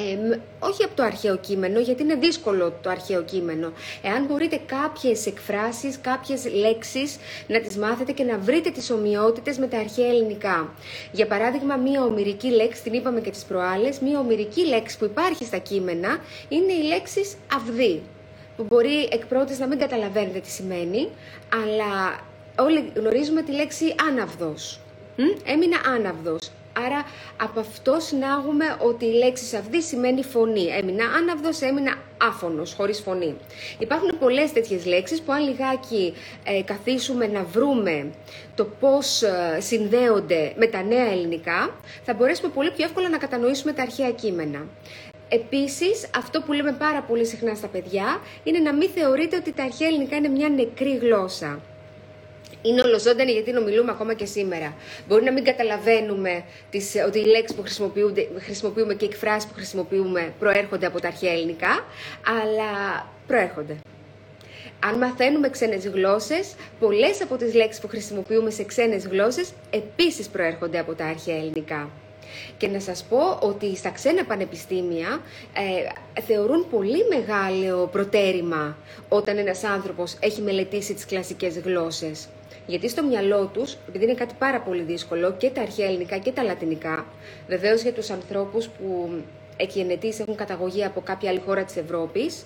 Ηλιάδα 0.00 0.40
όχι 0.58 0.84
από 0.84 0.94
το 0.94 1.02
αρχαίο 1.02 1.36
κείμενο, 1.36 1.80
γιατί 1.80 2.02
είναι 2.02 2.14
δύσκολο 2.14 2.72
το 2.82 2.90
αρχαίο 2.90 3.22
κείμενο. 3.22 3.72
Εάν 4.02 4.24
μπορείτε 4.24 4.60
κάποιες 4.66 5.26
εκφράσεις, 5.26 5.98
κάποιες 6.00 6.46
λέξεις 6.54 7.16
να 7.46 7.60
τις 7.60 7.76
μάθετε 7.76 8.12
και 8.12 8.24
να 8.24 8.38
βρείτε 8.38 8.70
τις 8.70 8.90
ομοιότητες 8.90 9.58
με 9.58 9.66
τα 9.66 9.78
αρχαία 9.78 10.08
ελληνικά. 10.08 10.72
Για 11.12 11.26
παράδειγμα, 11.26 11.76
μία 11.76 12.04
ομυρική 12.04 12.48
λέξη, 12.48 12.82
την 12.82 12.92
είπαμε 12.92 13.20
και 13.20 13.30
τις 13.30 13.44
προάλλες, 13.44 13.98
μία 13.98 14.18
ομυρική 14.18 14.66
λέξη 14.66 14.98
που 14.98 15.04
υπάρχει 15.04 15.44
στα 15.44 15.58
κείμενα 15.58 16.18
είναι 16.48 16.72
η 16.72 16.82
λέξη 16.82 17.20
αυδή, 17.54 18.02
που 18.56 18.64
μπορεί 18.64 19.08
εκ 19.10 19.26
πρώτης 19.26 19.58
να 19.58 19.66
μην 19.66 19.78
καταλαβαίνετε 19.78 20.38
τι 20.38 20.50
σημαίνει, 20.50 21.08
αλλά 21.62 22.20
όλοι 22.58 22.92
γνωρίζουμε 22.94 23.42
τη 23.42 23.52
λέξη 23.52 23.94
άναυδος. 24.08 24.80
Έμεινα 25.44 25.76
άναυδος. 25.86 26.50
Άρα 26.86 27.04
από 27.42 27.60
αυτό 27.60 27.96
συνάγουμε 28.00 28.76
ότι 28.78 29.04
η 29.04 29.12
λέξη 29.12 29.56
αυτή 29.56 29.82
σημαίνει 29.82 30.22
φωνή. 30.24 30.66
Έμεινα 30.66 31.04
άναυδος, 31.04 31.60
έμεινα 31.60 31.94
άφωνος, 32.16 32.74
χωρίς 32.74 33.00
φωνή. 33.00 33.36
Υπάρχουν 33.78 34.18
πολλές 34.18 34.52
τέτοιες 34.52 34.86
λέξεις 34.86 35.20
που 35.20 35.32
αν 35.32 35.42
λιγάκι 35.42 36.14
ε, 36.44 36.62
καθίσουμε 36.62 37.26
να 37.26 37.44
βρούμε 37.44 38.10
το 38.54 38.64
πώς 38.80 39.22
ε, 39.22 39.58
συνδέονται 39.60 40.52
με 40.56 40.66
τα 40.66 40.82
νέα 40.82 41.10
ελληνικά, 41.10 41.74
θα 42.04 42.14
μπορέσουμε 42.14 42.50
πολύ 42.54 42.70
πιο 42.70 42.84
εύκολα 42.84 43.08
να 43.08 43.18
κατανοήσουμε 43.18 43.72
τα 43.72 43.82
αρχαία 43.82 44.10
κείμενα. 44.10 44.66
Επίσης, 45.28 46.10
αυτό 46.16 46.40
που 46.40 46.52
λέμε 46.52 46.72
πάρα 46.72 47.02
πολύ 47.02 47.26
συχνά 47.26 47.54
στα 47.54 47.66
παιδιά 47.66 48.20
είναι 48.44 48.58
να 48.58 48.74
μην 48.74 48.88
θεωρείτε 48.90 49.36
ότι 49.36 49.52
τα 49.52 49.62
αρχαία 49.62 49.88
ελληνικά 49.88 50.16
είναι 50.16 50.28
μια 50.28 50.48
νεκρή 50.48 50.96
γλώσσα 50.96 51.60
είναι 52.62 52.80
ολοζώντανη 52.80 53.32
γιατί 53.32 53.52
νομιλούμε 53.52 53.90
ακόμα 53.90 54.14
και 54.14 54.24
σήμερα. 54.24 54.74
Μπορεί 55.08 55.24
να 55.24 55.32
μην 55.32 55.44
καταλαβαίνουμε 55.44 56.44
τις, 56.70 56.94
ότι 57.06 57.18
οι 57.18 57.24
λέξεις 57.24 57.56
που 57.56 57.62
χρησιμοποιούμε 58.38 58.94
και 58.94 59.04
οι 59.04 59.08
εκφράσεις 59.12 59.48
που 59.48 59.54
χρησιμοποιούμε 59.54 60.32
προέρχονται 60.38 60.86
από 60.86 61.00
τα 61.00 61.08
αρχαία 61.08 61.32
ελληνικά, 61.32 61.84
αλλά 62.26 63.06
προέρχονται. 63.26 63.76
Αν 64.84 64.98
μαθαίνουμε 64.98 65.50
ξένες 65.50 65.86
γλώσσες, 65.86 66.54
πολλές 66.80 67.22
από 67.22 67.36
τις 67.36 67.54
λέξεις 67.54 67.80
που 67.80 67.88
χρησιμοποιούμε 67.88 68.50
σε 68.50 68.64
ξένες 68.64 69.06
γλώσσες 69.06 69.52
επίσης 69.70 70.28
προέρχονται 70.28 70.78
από 70.78 70.94
τα 70.94 71.04
αρχαία 71.04 71.36
ελληνικά. 71.36 71.90
Και 72.56 72.68
να 72.68 72.80
σας 72.80 73.04
πω 73.08 73.38
ότι 73.40 73.76
στα 73.76 73.90
ξένα 73.90 74.24
πανεπιστήμια 74.24 75.20
ε, 75.52 76.20
θεωρούν 76.22 76.66
πολύ 76.70 77.04
μεγάλο 77.08 77.86
προτέρημα 77.86 78.76
όταν 79.08 79.38
ένας 79.38 79.64
άνθρωπος 79.64 80.16
έχει 80.20 80.40
μελετήσει 80.40 80.94
τις 80.94 81.06
κλασικές 81.06 81.58
γλώσσες. 81.58 82.28
Γιατί 82.66 82.88
στο 82.88 83.02
μυαλό 83.04 83.50
τους, 83.52 83.76
επειδή 83.88 84.04
είναι 84.04 84.14
κάτι 84.14 84.34
πάρα 84.38 84.60
πολύ 84.60 84.82
δύσκολο, 84.82 85.32
και 85.32 85.50
τα 85.50 85.60
αρχαία 85.60 85.86
ελληνικά 85.86 86.18
και 86.18 86.32
τα 86.32 86.42
λατινικά, 86.42 87.06
βεβαίως 87.48 87.82
για 87.82 87.92
τους 87.92 88.10
ανθρώπους 88.10 88.68
που 88.68 89.10
εκγενετής 89.56 90.20
έχουν 90.20 90.34
καταγωγή 90.34 90.84
από 90.84 91.00
κάποια 91.00 91.30
άλλη 91.30 91.42
χώρα 91.46 91.64
της 91.64 91.76
Ευρώπης, 91.76 92.44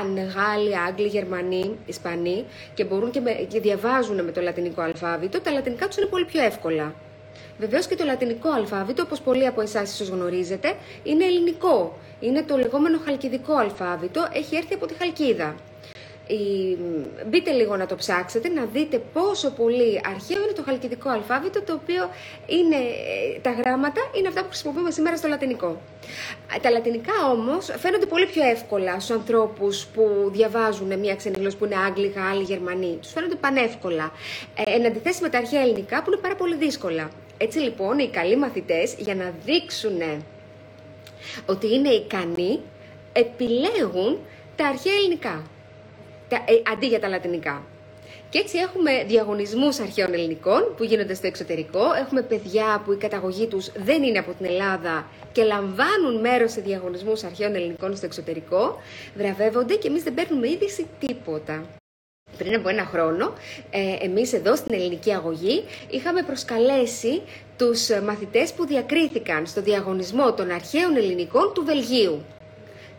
αν 0.00 0.18
Γάλλοι, 0.18 0.78
Άγγλοι, 0.78 1.06
Γερμανοί, 1.06 1.76
Ισπανοί 1.86 2.44
και 2.74 2.84
μπορούν 2.84 3.10
και, 3.10 3.20
με, 3.20 3.30
και 3.32 3.60
διαβάζουν 3.60 4.24
με 4.24 4.32
το 4.32 4.40
λατινικό 4.40 4.82
αλφάβητο, 4.82 5.40
τα 5.40 5.50
λατινικά 5.50 5.86
τους 5.86 5.96
είναι 5.96 6.06
πολύ 6.06 6.24
πιο 6.24 6.42
εύκολα. 6.42 6.94
Βεβαίως 7.58 7.86
και 7.86 7.94
το 7.94 8.04
λατινικό 8.04 8.50
αλφάβητο, 8.50 9.02
όπως 9.02 9.20
πολλοί 9.20 9.46
από 9.46 9.60
εσάς 9.60 9.92
ίσως 9.92 10.08
γνωρίζετε, 10.08 10.74
είναι 11.02 11.24
ελληνικό. 11.24 11.98
Είναι 12.20 12.42
το 12.42 12.56
λεγόμενο 12.56 12.98
χαλκιδικό 13.04 13.54
αλφάβητο, 13.54 14.28
έχει 14.32 14.56
έρθει 14.56 14.74
από 14.74 14.86
τη 14.86 14.94
Χαλκίδα 14.94 15.54
μπείτε 17.26 17.50
λίγο 17.50 17.76
να 17.76 17.86
το 17.86 17.94
ψάξετε, 17.94 18.48
να 18.48 18.64
δείτε 18.64 19.02
πόσο 19.12 19.50
πολύ 19.50 20.00
αρχαίο 20.04 20.42
είναι 20.42 20.52
το 20.52 20.62
χαλκιδικό 20.62 21.10
αλφάβητο, 21.10 21.62
το 21.62 21.72
οποίο 21.72 22.10
είναι, 22.46 22.76
ε, 22.76 23.38
τα 23.42 23.50
γράμματα 23.50 24.00
είναι 24.18 24.28
αυτά 24.28 24.40
που 24.40 24.48
χρησιμοποιούμε 24.48 24.90
σήμερα 24.90 25.16
στο 25.16 25.28
λατινικό. 25.28 25.80
Τα 26.62 26.70
λατινικά 26.70 27.12
όμως 27.32 27.70
φαίνονται 27.78 28.06
πολύ 28.06 28.26
πιο 28.26 28.42
εύκολα 28.42 29.00
στους 29.00 29.16
ανθρώπους 29.16 29.86
που 29.86 30.30
διαβάζουν 30.32 30.98
μια 30.98 31.16
ξένη 31.16 31.36
γλώσσα 31.38 31.56
που 31.56 31.64
είναι 31.64 31.76
Άγγλοι, 31.76 32.12
Γάλλοι, 32.16 32.42
Γερμανοί. 32.42 32.98
Τους 33.02 33.12
φαίνονται 33.12 33.34
πανεύκολα. 33.34 34.12
Ε, 34.54 34.74
εν 34.74 34.86
αντιθέσει 34.86 35.22
με 35.22 35.28
τα 35.28 35.38
αρχαία 35.38 35.60
ελληνικά 35.60 36.02
που 36.02 36.10
είναι 36.12 36.20
πάρα 36.20 36.34
πολύ 36.34 36.56
δύσκολα. 36.56 37.10
Έτσι 37.38 37.58
λοιπόν 37.58 37.98
οι 37.98 38.08
καλοί 38.08 38.36
μαθητές 38.36 38.94
για 38.98 39.14
να 39.14 39.32
δείξουν 39.44 40.00
ότι 41.46 41.74
είναι 41.74 41.88
ικανοί 41.88 42.60
επιλέγουν 43.12 44.18
τα 44.56 44.66
αρχαία 44.66 44.94
ελληνικά 44.94 45.42
ε, 45.42 45.57
αντί 46.72 46.86
για 46.86 47.00
τα 47.00 47.08
λατινικά. 47.08 47.62
Και 48.30 48.38
έτσι 48.38 48.58
έχουμε 48.58 49.04
διαγωνισμούς 49.06 49.78
αρχαίων 49.78 50.12
ελληνικών 50.12 50.74
που 50.76 50.84
γίνονται 50.84 51.14
στο 51.14 51.26
εξωτερικό. 51.26 51.92
Έχουμε 52.00 52.22
παιδιά 52.22 52.82
που 52.84 52.92
η 52.92 52.96
καταγωγή 52.96 53.46
τους 53.46 53.70
δεν 53.76 54.02
είναι 54.02 54.18
από 54.18 54.32
την 54.32 54.46
Ελλάδα 54.46 55.06
και 55.32 55.42
λαμβάνουν 55.42 56.20
μέρος 56.20 56.52
σε 56.52 56.60
διαγωνισμούς 56.60 57.24
αρχαίων 57.24 57.54
ελληνικών 57.54 57.96
στο 57.96 58.06
εξωτερικό. 58.06 58.76
Βραβεύονται 59.16 59.74
και 59.74 59.88
εμείς 59.88 60.02
δεν 60.02 60.14
παίρνουμε 60.14 60.48
είδηση 60.48 60.86
τίποτα. 60.98 61.64
Πριν 62.38 62.54
από 62.54 62.68
ένα 62.68 62.84
χρόνο, 62.84 63.32
ε, 63.70 64.04
εμείς 64.04 64.32
εδώ 64.32 64.56
στην 64.56 64.74
ελληνική 64.74 65.12
αγωγή 65.12 65.64
είχαμε 65.90 66.22
προσκαλέσει 66.22 67.22
τους 67.56 67.88
μαθητές 68.04 68.52
που 68.52 68.66
διακρίθηκαν 68.66 69.46
στο 69.46 69.62
διαγωνισμό 69.62 70.32
των 70.32 70.50
αρχαίων 70.50 70.96
ελληνικών 70.96 71.52
του 71.54 71.64
Βελγίου 71.64 72.24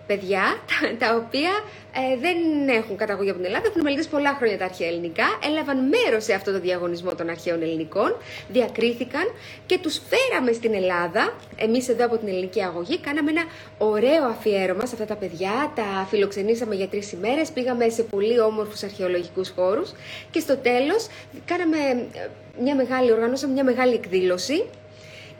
παιδιά 0.10 0.46
τα, 0.70 0.78
τα 1.04 1.10
οποία 1.16 1.52
ε, 1.94 2.18
δεν 2.26 2.38
έχουν 2.80 2.96
καταγωγή 2.98 3.30
από 3.30 3.38
την 3.38 3.48
Ελλάδα, 3.48 3.68
έχουν 3.68 3.82
μελετήσει 3.82 4.10
πολλά 4.10 4.34
χρόνια 4.38 4.58
τα 4.58 4.66
αρχαία 4.66 4.88
ελληνικά, 4.88 5.28
έλαβαν 5.50 5.78
μέρος 5.94 6.24
σε 6.24 6.34
αυτό 6.34 6.52
το 6.52 6.60
διαγωνισμό 6.60 7.16
των 7.16 7.30
αρχαίων 7.30 7.62
ελληνικών, 7.62 8.16
διακρίθηκαν 8.50 9.26
και 9.66 9.78
τους 9.78 10.02
φέραμε 10.10 10.52
στην 10.52 10.74
Ελλάδα. 10.74 11.34
Εμείς 11.56 11.90
εδώ 11.90 12.06
από 12.06 12.18
την 12.18 12.28
ελληνική 12.28 12.62
αγωγή 12.64 13.00
κάναμε 13.00 13.30
ένα 13.32 13.44
ωραίο 13.78 14.24
αφιέρωμα 14.26 14.86
σε 14.86 14.94
αυτά 14.94 15.06
τα 15.06 15.16
παιδιά, 15.16 15.72
τα 15.76 16.08
φιλοξενήσαμε 16.10 16.76
για 16.76 16.88
τρεις 16.88 17.12
ημέρες, 17.12 17.50
πήγαμε 17.52 17.90
σε 17.90 18.04
πολύ 18.04 18.40
όμορφους 18.40 18.84
αρχαιολογικούς 18.84 19.50
χώρους 19.50 19.92
και 20.32 20.40
στο 20.40 20.58
τέλος 20.58 21.08
κάναμε 21.46 21.78
ε, 22.14 22.28
μια 22.62 22.76
μεγάλη, 22.76 23.12
οργανώσαμε 23.12 23.54
μια 23.54 23.64
μεγάλη 23.64 23.94
εκδήλωση 23.94 24.66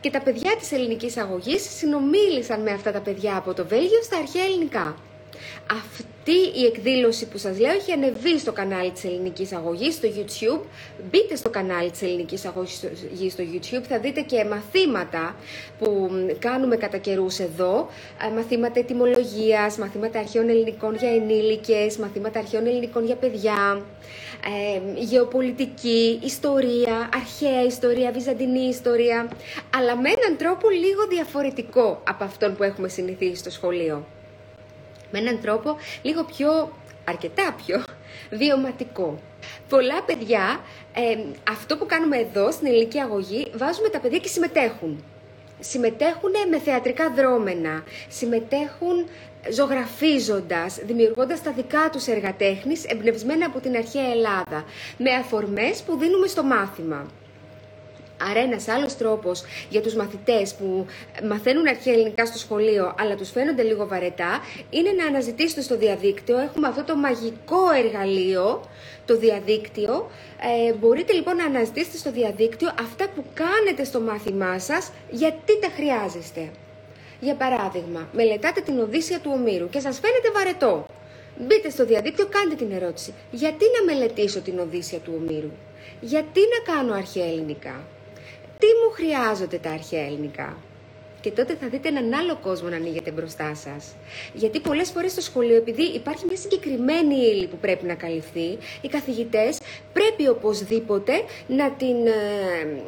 και 0.00 0.10
τα 0.10 0.20
παιδιά 0.20 0.56
της 0.58 0.72
ελληνικής 0.72 1.16
αγωγής 1.16 1.76
συνομίλησαν 1.76 2.62
με 2.62 2.70
αυτά 2.70 2.92
τα 2.92 3.00
παιδιά 3.00 3.36
από 3.36 3.54
το 3.54 3.66
Βέλγιο 3.66 4.02
στα 4.02 4.16
αρχαία 4.16 4.44
ελληνικά. 4.44 4.96
Αυτή 5.72 6.60
η 6.60 6.64
εκδήλωση 6.64 7.26
που 7.26 7.38
σας 7.38 7.58
λέω 7.58 7.70
έχει 7.70 7.92
ανεβεί 7.92 8.38
στο 8.38 8.52
κανάλι 8.52 8.90
της 8.90 9.04
Ελληνικής 9.04 9.52
Αγωγής 9.52 9.94
στο 9.94 10.08
YouTube. 10.16 10.60
Μπείτε 11.10 11.36
στο 11.36 11.50
κανάλι 11.50 11.90
της 11.90 12.02
Ελληνικής 12.02 12.44
Αγωγής 12.44 13.32
στο 13.32 13.44
YouTube, 13.52 13.82
θα 13.88 13.98
δείτε 13.98 14.20
και 14.20 14.44
μαθήματα 14.44 15.36
που 15.78 16.10
κάνουμε 16.38 16.76
κατά 16.76 16.98
καιρούς 16.98 17.38
εδώ. 17.38 17.88
Ε, 18.28 18.34
μαθήματα 18.34 18.80
ετοιμολογίας, 18.80 19.76
μαθήματα 19.76 20.18
αρχαίων 20.18 20.48
ελληνικών 20.48 20.94
για 20.94 21.10
ενήλικες, 21.10 21.96
μαθήματα 21.96 22.38
αρχαίων 22.38 22.66
ελληνικών 22.66 23.04
για 23.04 23.16
παιδιά, 23.16 23.82
ε, 24.44 25.00
γεωπολιτική, 25.00 26.20
ιστορία, 26.22 27.08
αρχαία 27.14 27.64
ιστορία, 27.64 28.12
βυζαντινή 28.12 28.60
ιστορία, 28.68 29.28
αλλά 29.76 29.96
με 29.96 30.08
έναν 30.08 30.36
τρόπο 30.36 30.70
λίγο 30.70 31.06
διαφορετικό 31.08 32.02
από 32.08 32.24
αυτόν 32.24 32.56
που 32.56 32.62
έχουμε 32.62 32.88
συνηθίσει 32.88 33.36
στο 33.36 33.50
σχολείο 33.50 34.04
με 35.10 35.18
έναν 35.18 35.40
τρόπο 35.40 35.76
λίγο 36.02 36.24
πιο, 36.24 36.72
αρκετά 37.04 37.54
πιο 37.66 37.84
βιωματικό. 38.30 39.18
Πολλά 39.68 40.02
παιδιά, 40.02 40.60
ε, 40.94 41.18
αυτό 41.50 41.76
που 41.76 41.86
κάνουμε 41.86 42.16
εδώ 42.16 42.52
στην 42.52 42.66
ελληνική 42.66 42.98
αγωγή, 42.98 43.50
βάζουμε 43.54 43.88
τα 43.88 44.00
παιδιά 44.00 44.18
και 44.18 44.28
συμμετέχουν. 44.28 45.04
Συμμετέχουν 45.60 46.32
με 46.50 46.58
θεατρικά 46.58 47.10
δρόμενα, 47.10 47.84
συμμετέχουν 48.08 49.08
ζωγραφίζοντας, 49.52 50.78
δημιουργώντας 50.86 51.42
τα 51.42 51.52
δικά 51.52 51.88
τους 51.92 52.06
έργα 52.06 52.34
τέχνης 52.34 52.84
εμπνευσμένα 52.84 53.46
από 53.46 53.60
την 53.60 53.76
αρχαία 53.76 54.10
Ελλάδα, 54.10 54.64
με 54.96 55.10
αφορμές 55.10 55.82
που 55.86 55.96
δίνουμε 55.96 56.26
στο 56.26 56.42
μάθημα. 56.42 57.06
Άρα 58.30 58.40
ένας 58.40 58.68
άλλος 58.68 58.96
τρόπος 58.96 59.42
για 59.68 59.80
τους 59.80 59.94
μαθητές 59.94 60.54
που 60.54 60.86
μαθαίνουν 61.28 61.68
αρχαία 61.68 61.94
ελληνικά 61.94 62.26
στο 62.26 62.38
σχολείο 62.38 62.94
αλλά 62.98 63.14
τους 63.14 63.30
φαίνονται 63.30 63.62
λίγο 63.62 63.86
βαρετά 63.86 64.40
είναι 64.70 64.90
να 64.90 65.04
αναζητήσετε 65.06 65.60
στο 65.60 65.76
διαδίκτυο. 65.76 66.38
Έχουμε 66.38 66.68
αυτό 66.68 66.84
το 66.84 66.96
μαγικό 66.96 67.70
εργαλείο, 67.84 68.64
το 69.04 69.18
διαδίκτυο. 69.18 70.10
Ε, 70.68 70.72
μπορείτε 70.72 71.12
λοιπόν 71.12 71.36
να 71.36 71.44
αναζητήσετε 71.44 71.96
στο 71.96 72.10
διαδίκτυο 72.12 72.68
αυτά 72.80 73.08
που 73.14 73.24
κάνετε 73.34 73.84
στο 73.84 74.00
μάθημά 74.00 74.58
σας 74.58 74.90
γιατί 75.10 75.60
τα 75.60 75.68
χρειάζεστε; 75.76 76.50
Για 77.20 77.34
παράδειγμα, 77.34 78.08
μελετάτε 78.12 78.60
την 78.60 78.78
Οδύσσια 78.78 79.20
του 79.20 79.30
Ομήρου 79.34 79.68
και 79.68 79.80
σας 79.80 80.00
φαίνεται 80.00 80.30
βαρετό. 80.30 80.86
Μπείτε 81.38 81.70
στο 81.70 81.84
διαδίκτυο, 81.84 82.26
κάντε 82.26 82.54
την 82.54 82.72
ερώτηση. 82.72 83.14
Γιατί 83.30 83.64
να 83.78 83.92
μελετήσω 83.92 84.40
την 84.40 84.58
Οδύσσια 84.58 84.98
του 84.98 85.12
Ομήρου; 85.20 85.50
Γιατί 86.00 86.40
να 86.40 86.72
κάνω 86.74 86.94
αρχαία 86.94 87.26
ελληνικά; 87.26 87.84
Τι 88.58 88.66
μου 88.66 88.90
χρειάζονται 88.92 89.58
τα 89.58 89.70
αρχαία 89.70 90.04
ελληνικά; 90.04 90.56
Και 91.20 91.30
τότε 91.30 91.56
θα 91.60 91.68
δείτε 91.68 91.88
έναν 91.88 92.14
άλλο 92.14 92.38
κόσμο 92.42 92.68
να 92.68 92.76
ανοίγεται 92.76 93.10
μπροστά 93.10 93.54
σας. 93.54 93.94
Γιατί 94.34 94.60
πολλές 94.60 94.90
φορές 94.90 95.12
στο 95.12 95.20
σχολείο, 95.20 95.56
επειδή 95.56 95.82
υπάρχει 95.82 96.24
μια 96.26 96.36
συγκεκριμένη 96.36 97.14
ύλη 97.14 97.46
που 97.46 97.56
πρέπει 97.56 97.86
να 97.86 97.94
καλυφθεί, 97.94 98.58
οι 98.80 98.88
καθηγητές 98.88 99.58
πρέπει 99.92 100.28
οπωσδήποτε 100.28 101.12
να 101.46 101.70
την, 101.70 102.06
ε, 102.06 102.82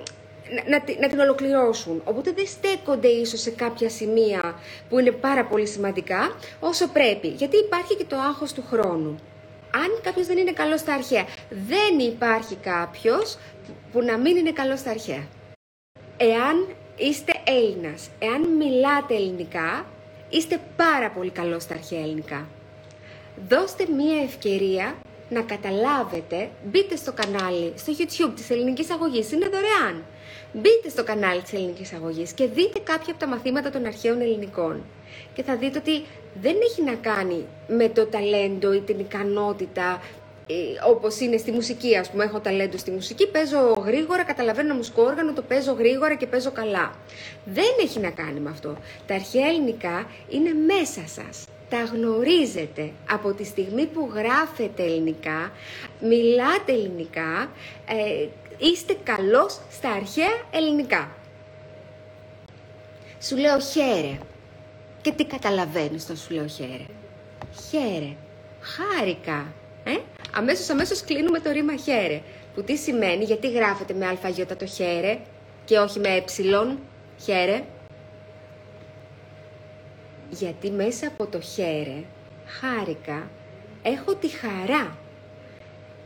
να, 0.69 0.83
να, 1.01 1.09
την 1.09 1.19
ολοκληρώσουν. 1.19 2.03
Οπότε 2.05 2.33
δεν 2.33 2.47
στέκονται 2.47 3.09
ίσως 3.09 3.41
σε 3.41 3.51
κάποια 3.51 3.89
σημεία 3.89 4.55
που 4.89 4.99
είναι 4.99 5.11
πάρα 5.11 5.45
πολύ 5.45 5.67
σημαντικά 5.67 6.37
όσο 6.61 6.89
πρέπει. 6.89 7.29
Γιατί 7.29 7.57
υπάρχει 7.57 7.97
και 7.97 8.05
το 8.05 8.17
άγχος 8.17 8.53
του 8.53 8.65
χρόνου. 8.71 9.19
Αν 9.75 10.01
κάποιος 10.03 10.27
δεν 10.27 10.39
είναι 10.39 10.53
καλός 10.53 10.81
στα 10.81 10.95
αρχαία, 10.95 11.25
δεν 11.49 11.99
υπάρχει 11.99 12.55
κάποιος 12.55 13.39
που 13.93 14.03
να 14.03 14.19
μην 14.19 14.37
είναι 14.37 14.53
καλός 14.53 14.79
στα 14.79 14.91
αρχαία 14.91 15.27
εάν 16.23 16.69
είστε 16.97 17.33
Έλληνας, 17.45 18.09
εάν 18.19 18.49
μιλάτε 18.57 19.15
ελληνικά, 19.15 19.87
είστε 20.29 20.61
πάρα 20.77 21.11
πολύ 21.11 21.31
καλός 21.31 21.63
στα 21.63 21.75
αρχαία 21.75 22.01
ελληνικά. 22.01 22.49
Δώστε 23.49 23.87
μία 23.97 24.23
ευκαιρία 24.23 24.95
να 25.31 25.41
καταλάβετε, 25.43 26.51
μπείτε 26.65 26.97
στο 26.97 27.13
κανάλι, 27.13 27.73
στο 27.77 27.93
YouTube 27.99 28.33
της 28.37 28.51
ελληνικής 28.51 28.91
αγωγής, 28.91 29.33
είναι 29.33 29.49
δωρεάν. 29.49 30.05
Μπείτε 30.53 30.89
στο 30.89 31.05
κανάλι 31.05 31.41
της 31.41 31.53
ελληνικής 31.53 31.93
αγωγής 31.93 32.33
και 32.33 32.47
δείτε 32.47 32.79
κάποια 32.79 33.13
από 33.13 33.19
τα 33.19 33.27
μαθήματα 33.27 33.71
των 33.71 33.87
αρχαίων 33.87 34.21
ελληνικών. 34.21 34.83
Και 35.35 35.43
θα 35.43 35.57
δείτε 35.57 35.79
ότι 35.79 36.05
δεν 36.41 36.57
έχει 36.63 36.83
να 36.83 36.95
κάνει 36.95 37.45
με 37.69 37.89
το 37.89 38.07
ταλέντο 38.07 38.73
ή 38.73 38.81
την 38.81 38.99
ικανότητα 38.99 40.03
ε, 40.47 40.55
Όπως 40.89 41.21
είναι 41.21 41.37
στη 41.37 41.53
μουσική, 41.53 41.97
ας 41.97 42.11
πούμε, 42.11 42.25
έχω 42.25 42.41
ταλέντο 42.41 42.77
στη 42.77 42.91
μουσική, 42.91 43.27
παίζω 43.27 43.83
γρήγορα, 43.85 44.25
καταλαβαίνω 44.25 44.67
ένα 44.67 44.77
μουσικό 44.77 45.03
όργανο, 45.03 45.33
το 45.33 45.43
παίζω 45.43 45.73
γρήγορα 45.73 46.15
και 46.15 46.27
παίζω 46.27 46.51
καλά. 46.51 46.95
Δεν 47.45 47.75
έχει 47.83 48.01
να 48.01 48.11
κάνει 48.11 48.41
με 48.41 48.51
αυτό. 48.51 48.77
Τα 49.07 49.15
αρχαία 49.15 49.47
ελληνικά 49.47 50.07
είναι 50.29 50.51
μέσα 50.53 51.03
σας 51.07 51.45
τα 51.73 51.85
γνωρίζετε 51.93 52.91
από 53.11 53.33
τη 53.33 53.45
στιγμή 53.45 53.87
που 53.87 54.11
γράφετε 54.15 54.83
ελληνικά, 54.83 55.53
μιλάτε 56.01 56.73
ελληνικά, 56.73 57.51
ε, 57.87 58.27
είστε 58.63 58.97
καλός 59.03 59.61
στα 59.71 59.91
αρχαία 59.91 60.47
ελληνικά. 60.51 61.11
Σου 63.21 63.37
λέω 63.37 63.61
χαίρε. 63.61 64.19
Και 65.01 65.13
τι 65.13 65.25
καταλαβαίνεις 65.25 66.07
το 66.07 66.17
σου 66.17 66.35
λέω 66.35 66.47
χαίρε; 66.47 66.87
Χαίρε. 67.71 68.17
Χάρηκα. 68.61 69.47
Ε; 69.85 69.97
Αμέσως 70.35 70.69
αμέσως 70.69 71.05
κλείνουμε 71.05 71.41
το 71.41 71.51
ρήμα 71.51 71.77
χαίρε. 71.77 72.21
Που 72.55 72.63
τι 72.63 72.77
σημαίνει, 72.77 73.25
γιατί 73.25 73.51
γράφετε 73.51 73.95
με 73.95 74.07
αλφαγιώτα 74.07 74.57
το 74.57 74.67
χαίρε 74.67 75.19
και 75.65 75.79
όχι 75.79 75.99
με 75.99 76.09
ε, 76.09 76.25
χαίρε 77.23 77.63
γιατί 80.31 80.71
μέσα 80.71 81.07
από 81.07 81.27
το 81.27 81.41
χέρε, 81.41 82.03
χάρηκα, 82.47 83.31
έχω 83.83 84.15
τη 84.15 84.29
χαρά. 84.29 84.97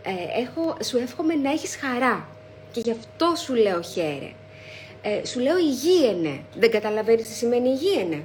Ε, 0.03 0.41
έχω, 0.41 0.77
σου 0.85 0.97
εύχομαι 0.97 1.35
να 1.35 1.51
έχεις 1.51 1.77
χαρά 1.77 2.29
και 2.77 2.83
γι' 2.85 2.91
αυτό 2.91 3.35
σου 3.37 3.55
λέω 3.55 3.83
χαίρε. 3.83 4.31
Ε, 5.03 5.25
σου 5.25 5.41
λέω 5.41 5.59
υγιένε. 5.59 6.41
Δεν 6.55 6.71
καταλαβαίνεις 6.71 7.29
τι 7.29 7.35
σημαίνει 7.35 7.69
υγιένε. 7.69 8.25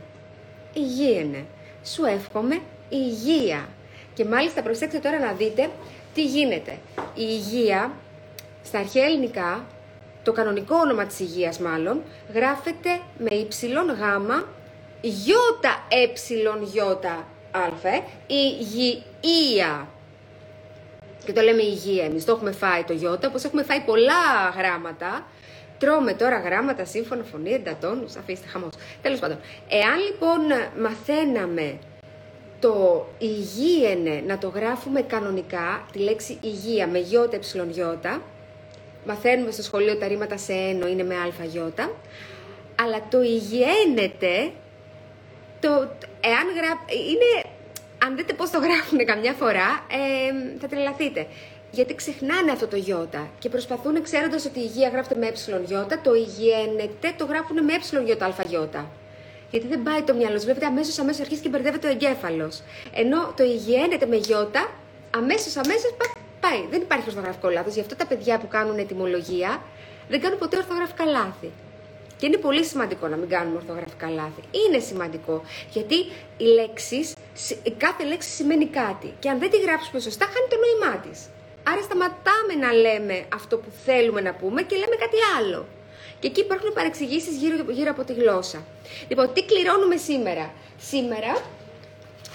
Υγιένε. 0.73 1.45
Σου 1.83 2.03
εύχομαι 2.03 2.61
υγεία. 2.89 3.69
Και 4.13 4.25
μάλιστα 4.25 4.61
προσέξτε 4.61 4.99
τώρα 4.99 5.19
να 5.19 5.31
δείτε 5.31 5.69
τι 6.13 6.23
γίνεται. 6.23 6.71
Η 6.97 7.01
υγεία 7.15 7.91
στα 8.63 8.79
αρχαία 8.79 9.05
ελληνικά, 9.05 9.65
το 10.23 10.31
κανονικό 10.31 10.75
όνομα 10.75 11.05
της 11.05 11.19
υγείας 11.19 11.59
μάλλον, 11.59 12.01
γράφεται 12.33 12.99
με 13.17 13.35
ύψιλον 13.35 13.89
γάμα 13.89 14.47
γιώτα 15.01 15.87
έψιλον 15.89 16.63
γιώτα 16.63 17.27
αλφα, 17.51 18.03
υγεία. 18.27 19.87
Και 21.25 21.33
το 21.33 21.41
λέμε 21.41 21.61
υγεία 21.61 22.05
εμείς, 22.05 22.25
το 22.25 22.31
έχουμε 22.31 22.51
φάει 22.51 22.83
το 22.83 22.93
γιώτα, 22.93 23.27
όπως 23.27 23.43
έχουμε 23.43 23.63
φάει 23.63 23.79
πολλά 23.79 24.49
γράμματα, 24.57 25.25
Τρώμε 25.81 26.13
τώρα 26.13 26.39
γράμματα, 26.39 26.85
σύμφωνα, 26.85 27.23
φωνή, 27.23 27.51
εντατόνους, 27.51 28.15
αφήστε 28.15 28.47
χαμός. 28.47 28.69
Τέλος 29.01 29.19
πάντων, 29.19 29.37
εάν 29.69 29.97
λοιπόν 29.99 30.39
μαθαίναμε 30.81 31.77
το 32.59 33.05
υγιένε 33.17 34.23
να 34.27 34.37
το 34.37 34.47
γράφουμε 34.47 35.01
κανονικά, 35.01 35.85
τη 35.91 35.99
λέξη 35.99 36.37
υγεία 36.41 36.87
με 36.87 36.99
γιώτα, 36.99 37.39
γιώτα, 37.69 38.21
μαθαίνουμε 39.05 39.51
στο 39.51 39.61
σχολείο 39.61 39.95
τα 39.95 40.07
ρήματα 40.07 40.37
σε 40.37 40.53
ένο 40.53 40.87
είναι 40.87 41.03
με 41.03 41.15
αλφα 41.17 41.43
γιώτα, 41.43 41.91
αλλά 42.81 43.07
το 43.09 43.21
υγιένεται 43.21 44.51
το, 45.59 45.69
εάν 46.21 46.47
γρά... 46.55 46.85
είναι, 47.09 47.40
αν 48.05 48.15
δείτε 48.15 48.33
πώς 48.33 48.49
το 48.49 48.59
γράφουν 48.59 49.05
καμιά 49.05 49.33
φορά, 49.33 49.85
ε, 49.89 50.59
θα 50.59 50.67
τρελαθείτε. 50.67 51.27
Γιατί 51.71 51.95
ξεχνάνε 51.95 52.51
αυτό 52.51 52.67
το 52.67 52.75
γιώτα 52.75 53.29
και 53.39 53.49
προσπαθούν 53.49 54.03
ξέροντας 54.03 54.45
ότι 54.45 54.59
η 54.59 54.63
υγεία 54.65 54.89
γράφεται 54.89 55.15
με 55.19 55.27
ε 55.27 55.61
γιώτα, 55.65 56.01
το 56.01 56.13
υγιένεται 56.13 57.13
το 57.17 57.25
γράφουν 57.25 57.63
με 57.63 57.73
ε 57.73 58.03
γιώτα 58.03 58.25
αλφα 58.25 58.43
γιώτα. 58.43 58.91
Γιατί 59.51 59.67
δεν 59.67 59.83
πάει 59.83 60.01
το 60.01 60.13
μυαλό, 60.13 60.39
βλέπετε 60.39 60.65
αμέσως 60.65 60.99
αμέσως 60.99 61.21
αρχίζει 61.21 61.41
και 61.41 61.49
μπερδεύεται 61.49 61.87
ο 61.87 61.91
εγκέφαλος. 61.91 62.61
Ενώ 62.93 63.33
το 63.37 63.43
υγιένεται 63.43 64.05
με 64.05 64.15
γιώτα, 64.15 64.71
αμέσως 65.17 65.57
αμέσως 65.57 65.91
πάει. 66.39 66.67
Δεν 66.69 66.81
υπάρχει 66.81 67.05
ορθογραφικό 67.07 67.49
λάθος. 67.49 67.73
Γι' 67.73 67.79
αυτό 67.79 67.95
τα 67.95 68.05
παιδιά 68.05 68.37
που 68.39 68.47
κάνουν 68.47 68.77
ετοιμολογία 68.77 69.61
δεν 70.09 70.21
κάνουν 70.21 70.37
ποτέ 70.39 70.57
ορθογραφικά 70.57 71.05
λάθη. 71.05 71.51
Και 72.21 72.27
είναι 72.27 72.37
πολύ 72.37 72.63
σημαντικό 72.63 73.07
να 73.07 73.15
μην 73.15 73.29
κάνουμε 73.29 73.55
ορθογραφικά 73.55 74.09
λάθη. 74.09 74.41
Είναι 74.61 74.79
σημαντικό. 74.79 75.41
Γιατί 75.71 75.95
οι 76.37 76.43
λέξεις, 76.43 77.13
κάθε 77.77 78.03
λέξη 78.03 78.29
σημαίνει 78.29 78.65
κάτι. 78.65 79.13
Και 79.19 79.29
αν 79.29 79.39
δεν 79.39 79.49
τη 79.49 79.57
γράψουμε 79.59 79.99
σωστά, 79.99 80.25
χάνει 80.25 80.47
το 80.49 80.57
νόημά 80.63 80.97
της. 80.97 81.19
Άρα 81.69 81.81
σταματάμε 81.81 82.53
να 82.65 82.71
λέμε 82.73 83.25
αυτό 83.33 83.57
που 83.57 83.69
θέλουμε 83.85 84.21
να 84.21 84.33
πούμε 84.33 84.61
και 84.61 84.75
λέμε 84.75 84.95
κάτι 84.95 85.17
άλλο. 85.37 85.65
Και 86.19 86.27
εκεί 86.27 86.39
υπάρχουν 86.39 86.73
παρεξηγήσεις 86.73 87.35
γύρω, 87.35 87.55
γύρω 87.71 87.91
από 87.91 88.03
τη 88.03 88.13
γλώσσα. 88.13 88.59
Λοιπόν, 89.07 89.33
τι 89.33 89.43
κληρώνουμε 89.43 89.95
σήμερα; 89.95 90.53
Σήμερα 90.77 91.31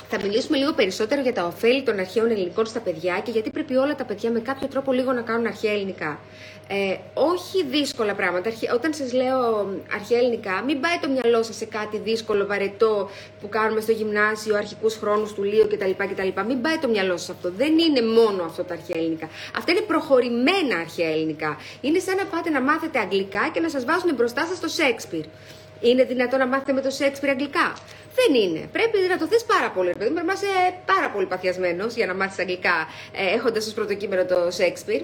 θα 0.09 0.21
μιλήσουμε 0.23 0.57
λίγο 0.57 0.73
περισσότερο 0.73 1.21
για 1.21 1.33
τα 1.33 1.45
ωφέλη 1.47 1.83
των 1.83 1.99
αρχαίων 1.99 2.31
ελληνικών 2.31 2.67
στα 2.67 2.81
παιδιά 2.81 3.21
και 3.25 3.31
γιατί 3.31 3.51
πρέπει 3.51 3.77
όλα 3.77 3.95
τα 3.95 4.05
παιδιά 4.05 4.31
με 4.31 4.41
κάποιο 4.41 4.69
τρόπο 4.69 4.93
λίγο 4.93 5.13
να 5.13 5.23
κάνουν 5.23 5.47
αρχαία 5.47 5.73
ελληνικά. 5.73 6.21
Ε, 6.69 6.97
όχι 7.15 7.65
δύσκολα 7.65 8.15
πράγματα. 8.15 8.51
Όταν 8.75 8.95
σας 8.95 9.13
λέω 9.13 9.69
αρχαία 9.95 10.19
ελληνικά, 10.19 10.63
μην 10.67 10.81
πάει 10.81 10.99
το 11.01 11.09
μυαλό 11.09 11.43
σας 11.43 11.57
σε 11.57 11.65
κάτι 11.65 11.99
δύσκολο, 11.99 12.47
βαρετό 12.47 13.11
που 13.41 13.49
κάνουμε 13.49 13.81
στο 13.81 13.93
γυμνάσιο, 13.93 14.57
αρχικούς 14.57 14.97
χρόνους 14.97 15.33
του 15.33 15.43
Λίου 15.43 15.69
κτλ. 15.71 15.91
κτλ. 15.91 16.41
Μην 16.47 16.61
πάει 16.61 16.79
το 16.79 16.89
μυαλό 16.89 17.17
σας 17.17 17.31
αυτό. 17.31 17.51
Δεν 17.51 17.79
είναι 17.79 18.03
μόνο 18.03 18.43
αυτό 18.45 18.65
τα 18.65 18.75
αρχαία 18.75 19.03
ελληνικά. 19.03 19.29
Αυτά 19.59 19.73
είναι 19.73 19.81
προχωρημένα 19.81 20.77
αρχαία 20.81 21.11
ελληνικά. 21.11 21.57
Είναι 21.81 21.99
σαν 21.99 22.17
να 22.17 22.25
πάτε 22.25 22.51
να 22.51 22.61
μάθετε 22.61 22.99
αγγλικά 22.99 23.51
και 23.53 23.61
να 23.61 23.69
σας 23.69 23.85
βάζουν 23.85 24.15
μπροστά 24.15 24.47
σας 24.47 24.61
το 24.61 24.69
Σέξπιρ. 24.69 25.25
Είναι 25.81 26.05
δυνατόν 26.05 26.39
να 26.39 26.47
μάθετε 26.47 26.73
με 26.73 26.81
το 26.81 26.91
Σέξπιρ 26.91 27.29
αγγλικά; 27.29 27.73
Δεν 28.15 28.41
είναι. 28.43 28.69
Πρέπει 28.73 28.99
να 29.09 29.19
το 29.19 29.27
θες 29.27 29.45
πάρα 29.45 29.71
πολύ. 29.71 29.91
Πρέπει 29.99 30.15
να 30.15 30.33
είσαι 30.33 30.47
πάρα 30.87 31.11
πολύ 31.11 31.27
παθιασμένος 31.27 31.95
για 31.95 32.07
να 32.07 32.15
μάθεις 32.15 32.39
αγγλικά 32.39 32.89
ε, 33.13 33.35
έχοντας 33.35 33.67
ως 33.67 33.73
πρωτοκείμενο 33.73 34.25
το 34.25 34.51
Σέξπιρ. 34.51 35.03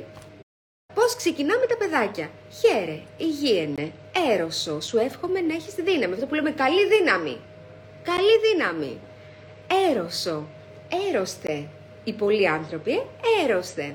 Πώς 0.94 1.16
ξεκινάμε 1.16 1.66
τα 1.66 1.76
παιδάκια. 1.76 2.30
Χαίρε, 2.60 2.98
υγιένε, 3.16 3.92
έρωσο, 4.32 4.80
σου 4.80 4.98
εύχομαι 4.98 5.40
να 5.40 5.54
έχεις 5.54 5.74
δύναμη. 5.74 6.12
Αυτό 6.14 6.26
που 6.26 6.34
λέμε 6.34 6.50
καλή 6.50 6.86
δύναμη. 6.86 7.38
Καλή 8.02 8.34
δύναμη. 8.46 8.98
Έρωσο, 9.90 10.46
έρωστε. 11.08 11.68
Οι 12.04 12.12
πολλοί 12.12 12.48
άνθρωποι, 12.48 12.92
ε, 12.92 13.44
έρωστε. 13.44 13.94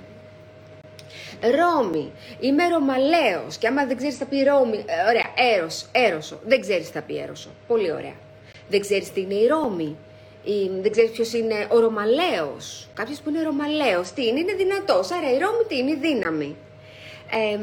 Ρώμη. 1.41 2.11
Είμαι 2.39 2.67
Ρωμαλαίος. 2.67 3.57
Και 3.57 3.67
άμα 3.67 3.85
δεν 3.85 3.97
ξέρεις, 3.97 4.17
θα 4.17 4.25
πει 4.25 4.43
Ρώμη. 4.43 4.77
Ε, 4.77 5.09
ωραία, 5.09 5.55
έρωσο, 5.55 5.85
έρωσο. 5.91 6.39
Δεν 6.45 6.61
ξέρεις, 6.61 6.89
θα 6.89 7.01
πει 7.01 7.17
έρωσο. 7.17 7.49
Πολύ 7.67 7.91
ωραία. 7.91 8.15
Δεν 8.69 8.79
ξέρεις 8.79 9.11
τι 9.11 9.21
είναι 9.21 9.33
η 9.33 9.47
Ρώμη. 9.47 9.95
Ή, 10.43 10.69
δεν 10.81 10.91
ξέρεις 10.91 11.11
ποιος 11.11 11.33
είναι 11.33 11.67
ο 11.69 11.79
Ρωμαλαίος. 11.79 12.87
Κάποιος 12.93 13.19
που 13.19 13.29
είναι 13.29 13.41
Ρωμαλαίος. 13.41 14.11
Τι 14.11 14.27
είναι, 14.27 14.39
είναι 14.39 14.53
δυνατός. 14.53 15.11
Άρα 15.11 15.31
η 15.31 15.37
Ρώμη 15.37 15.63
τι 15.67 15.77
είναι, 15.77 15.91
η 15.91 15.95
δύναμη. 15.95 16.55
Ε, 17.31 17.59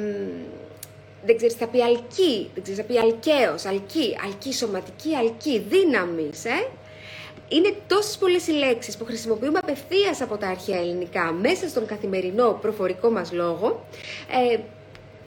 δεν 1.24 1.36
ξέρεις 1.36 1.54
θα 1.54 1.66
πει 1.66 1.82
αλκή, 1.82 2.50
δεν 2.54 2.62
ξέρεις 2.62 2.80
θα 2.80 2.86
πει 2.86 2.98
αλκαίος, 2.98 3.64
αλκή, 3.64 4.16
αλκή 4.24 4.52
σωματική, 4.52 5.14
αλκή, 5.16 5.64
δύναμης, 5.68 6.44
ε. 6.44 6.68
Είναι 7.48 7.74
τόσες 7.86 8.16
πολλές 8.16 8.46
οι 8.46 8.52
λέξεις 8.52 8.96
που 8.96 9.04
χρησιμοποιούμε 9.04 9.58
απευθείας 9.58 10.20
από 10.20 10.36
τα 10.36 10.48
αρχαία 10.48 10.78
ελληνικά 10.78 11.32
μέσα 11.32 11.68
στον 11.68 11.86
καθημερινό 11.86 12.58
προφορικό 12.60 13.10
μας 13.10 13.32
λόγο, 13.32 13.86
ε, 14.52 14.58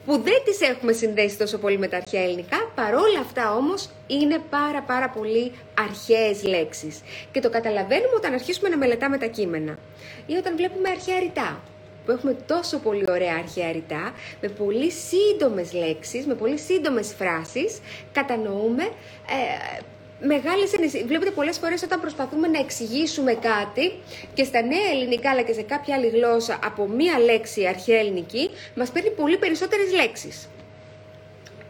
που 0.05 0.13
δεν 0.13 0.41
τις 0.45 0.61
έχουμε 0.61 0.91
συνδέσει 0.91 1.37
τόσο 1.37 1.57
πολύ 1.57 1.77
με 1.77 1.87
τα 1.87 1.97
αρχαία 1.97 2.23
ελληνικά, 2.23 2.71
παρόλα 2.75 3.19
αυτά 3.19 3.55
όμως 3.55 3.89
είναι 4.07 4.41
πάρα 4.49 4.81
πάρα 4.81 5.09
πολύ 5.09 5.51
αρχαίες 5.79 6.43
λέξεις. 6.43 7.01
Και 7.31 7.39
το 7.39 7.49
καταλαβαίνουμε 7.49 8.15
όταν 8.15 8.33
αρχίσουμε 8.33 8.69
να 8.69 8.77
μελετάμε 8.77 9.17
τα 9.17 9.25
κείμενα 9.25 9.77
ή 10.25 10.33
όταν 10.33 10.55
βλέπουμε 10.55 10.89
αρχαία 10.89 11.19
ρητά 11.19 11.61
που 12.07 12.13
έχουμε 12.13 12.33
τόσο 12.45 12.77
πολύ 12.77 13.05
ωραία 13.09 13.35
αρχαία 13.35 13.71
ρητά, 13.71 14.13
με 14.41 14.47
πολύ 14.47 14.91
σύντομες 14.91 15.73
λέξεις, 15.73 16.25
με 16.25 16.33
πολύ 16.33 16.57
σύντομες 16.57 17.13
φράσεις, 17.17 17.79
κατανοούμε 18.11 18.83
ε, 18.83 19.81
μεγάλες 20.25 20.73
ενισχύσεις. 20.73 21.07
Βλέπετε 21.07 21.31
πολλές 21.31 21.57
φορές 21.57 21.83
όταν 21.83 21.99
προσπαθούμε 21.99 22.47
να 22.47 22.59
εξηγήσουμε 22.59 23.33
κάτι 23.33 23.91
και 24.33 24.43
στα 24.43 24.61
νέα 24.61 24.89
ελληνικά 24.91 25.29
αλλά 25.29 25.41
και 25.41 25.53
σε 25.53 25.61
κάποια 25.61 25.95
άλλη 25.95 26.07
γλώσσα 26.07 26.59
από 26.63 26.87
μία 26.87 27.19
λέξη 27.19 27.67
αρχαία 27.67 27.99
ελληνική, 27.99 28.49
μας 28.75 28.89
παίρνει 28.89 29.09
πολύ 29.09 29.37
περισσότερες 29.37 29.93
λέξεις. 29.93 30.49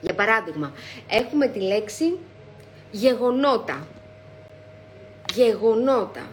Για 0.02 0.14
παράδειγμα, 0.14 0.74
έχουμε 1.10 1.48
τη 1.48 1.60
λέξη 1.60 2.18
γεγονότα. 2.92 3.88
Γεγονότα. 5.34 6.28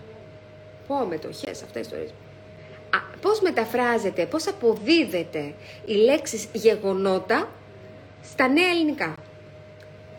Πω 0.86 0.94
με 0.94 1.18
το 1.18 1.32
χες, 1.32 1.62
αυτά 1.62 1.78
οι 1.78 1.80
ιστορίες 1.80 2.10
πώς 3.20 3.40
μεταφράζεται, 3.40 4.26
πώς 4.26 4.46
αποδίδεται 4.48 5.54
η 5.84 5.92
λέξη 5.94 6.48
γεγονότα 6.52 7.48
στα 8.22 8.48
νέα 8.48 8.68
ελληνικά; 8.68 9.14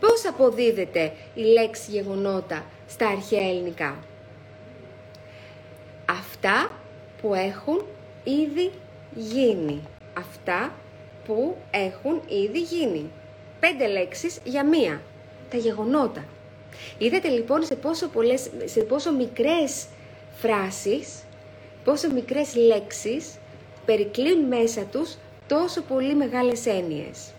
Πώς 0.00 0.26
αποδίδεται 0.26 1.12
η 1.34 1.40
λέξη 1.40 1.90
γεγονότα 1.90 2.64
στα 2.88 3.08
αρχαία 3.08 3.48
ελληνικά; 3.48 3.96
Αυτά 6.10 6.70
που 7.22 7.34
έχουν 7.34 7.84
ήδη 8.24 8.72
γίνει. 9.14 9.82
Αυτά 10.18 10.72
που 11.26 11.56
έχουν 11.70 12.20
ήδη 12.28 12.60
γίνει. 12.60 13.10
Πέντε 13.60 13.86
λέξεις 13.86 14.38
για 14.44 14.64
μία. 14.64 15.00
Τα 15.50 15.56
γεγονότα. 15.56 16.24
Είδατε 16.98 17.28
λοιπόν 17.28 17.64
σε 17.64 17.74
πόσο, 17.74 18.08
πολλές, 18.08 18.50
σε 18.64 18.80
πόσο 18.80 19.12
μικρές 19.12 19.86
φράσεις, 20.34 21.25
πόσο 21.86 22.12
μικρές 22.12 22.54
λέξεις 22.54 23.34
περικλείουν 23.84 24.44
μέσα 24.44 24.82
τους 24.84 25.16
τόσο 25.46 25.80
πολύ 25.80 26.14
μεγάλες 26.14 26.66
έννοιες. 26.66 27.32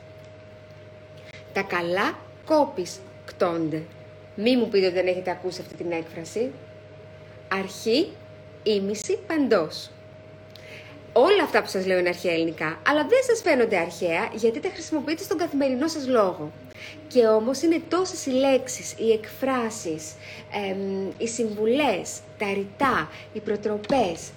Τα 1.54 1.62
καλά 1.62 2.18
κόπης 2.46 3.00
κτώνται. 3.26 3.84
Μη 4.36 4.58
μου 4.58 4.68
πείτε 4.68 4.86
ότι 4.86 4.96
δεν 4.96 5.08
έχετε 5.08 5.32
ακούσει 5.32 5.62
αυτή 5.62 5.74
την 5.74 5.92
έκφραση. 5.92 6.52
Αρχή, 7.52 8.12
ήμιση, 8.64 9.18
παντός. 9.28 9.90
Όλα 11.20 11.44
αυτά 11.44 11.62
που 11.62 11.68
σας 11.68 11.86
λέω 11.86 11.98
είναι 11.98 12.10
αρχαία 12.10 12.34
ελληνικά, 12.34 12.80
αλλά 12.88 13.02
δεν 13.08 13.20
σας 13.28 13.42
φαίνονται 13.42 13.78
αρχαία 13.78 14.30
γιατί 14.34 14.60
τα 14.60 14.70
χρησιμοποιείτε 14.74 15.24
στον 15.24 15.38
καθημερινό 15.38 15.88
σας 15.88 16.08
λόγο. 16.08 16.52
Και 17.08 17.28
όμως 17.28 17.62
είναι 17.62 17.82
τόσες 17.90 18.26
οι 18.26 18.30
λέξεις, 18.30 18.96
οι 18.98 19.12
εκφράσεις, 19.12 20.14
οι 21.18 21.28
συμβουλές, 21.28 22.20
τα 22.38 22.54
ρητά, 22.54 23.10
οι 23.34 23.40
προτροπές, 23.40 24.32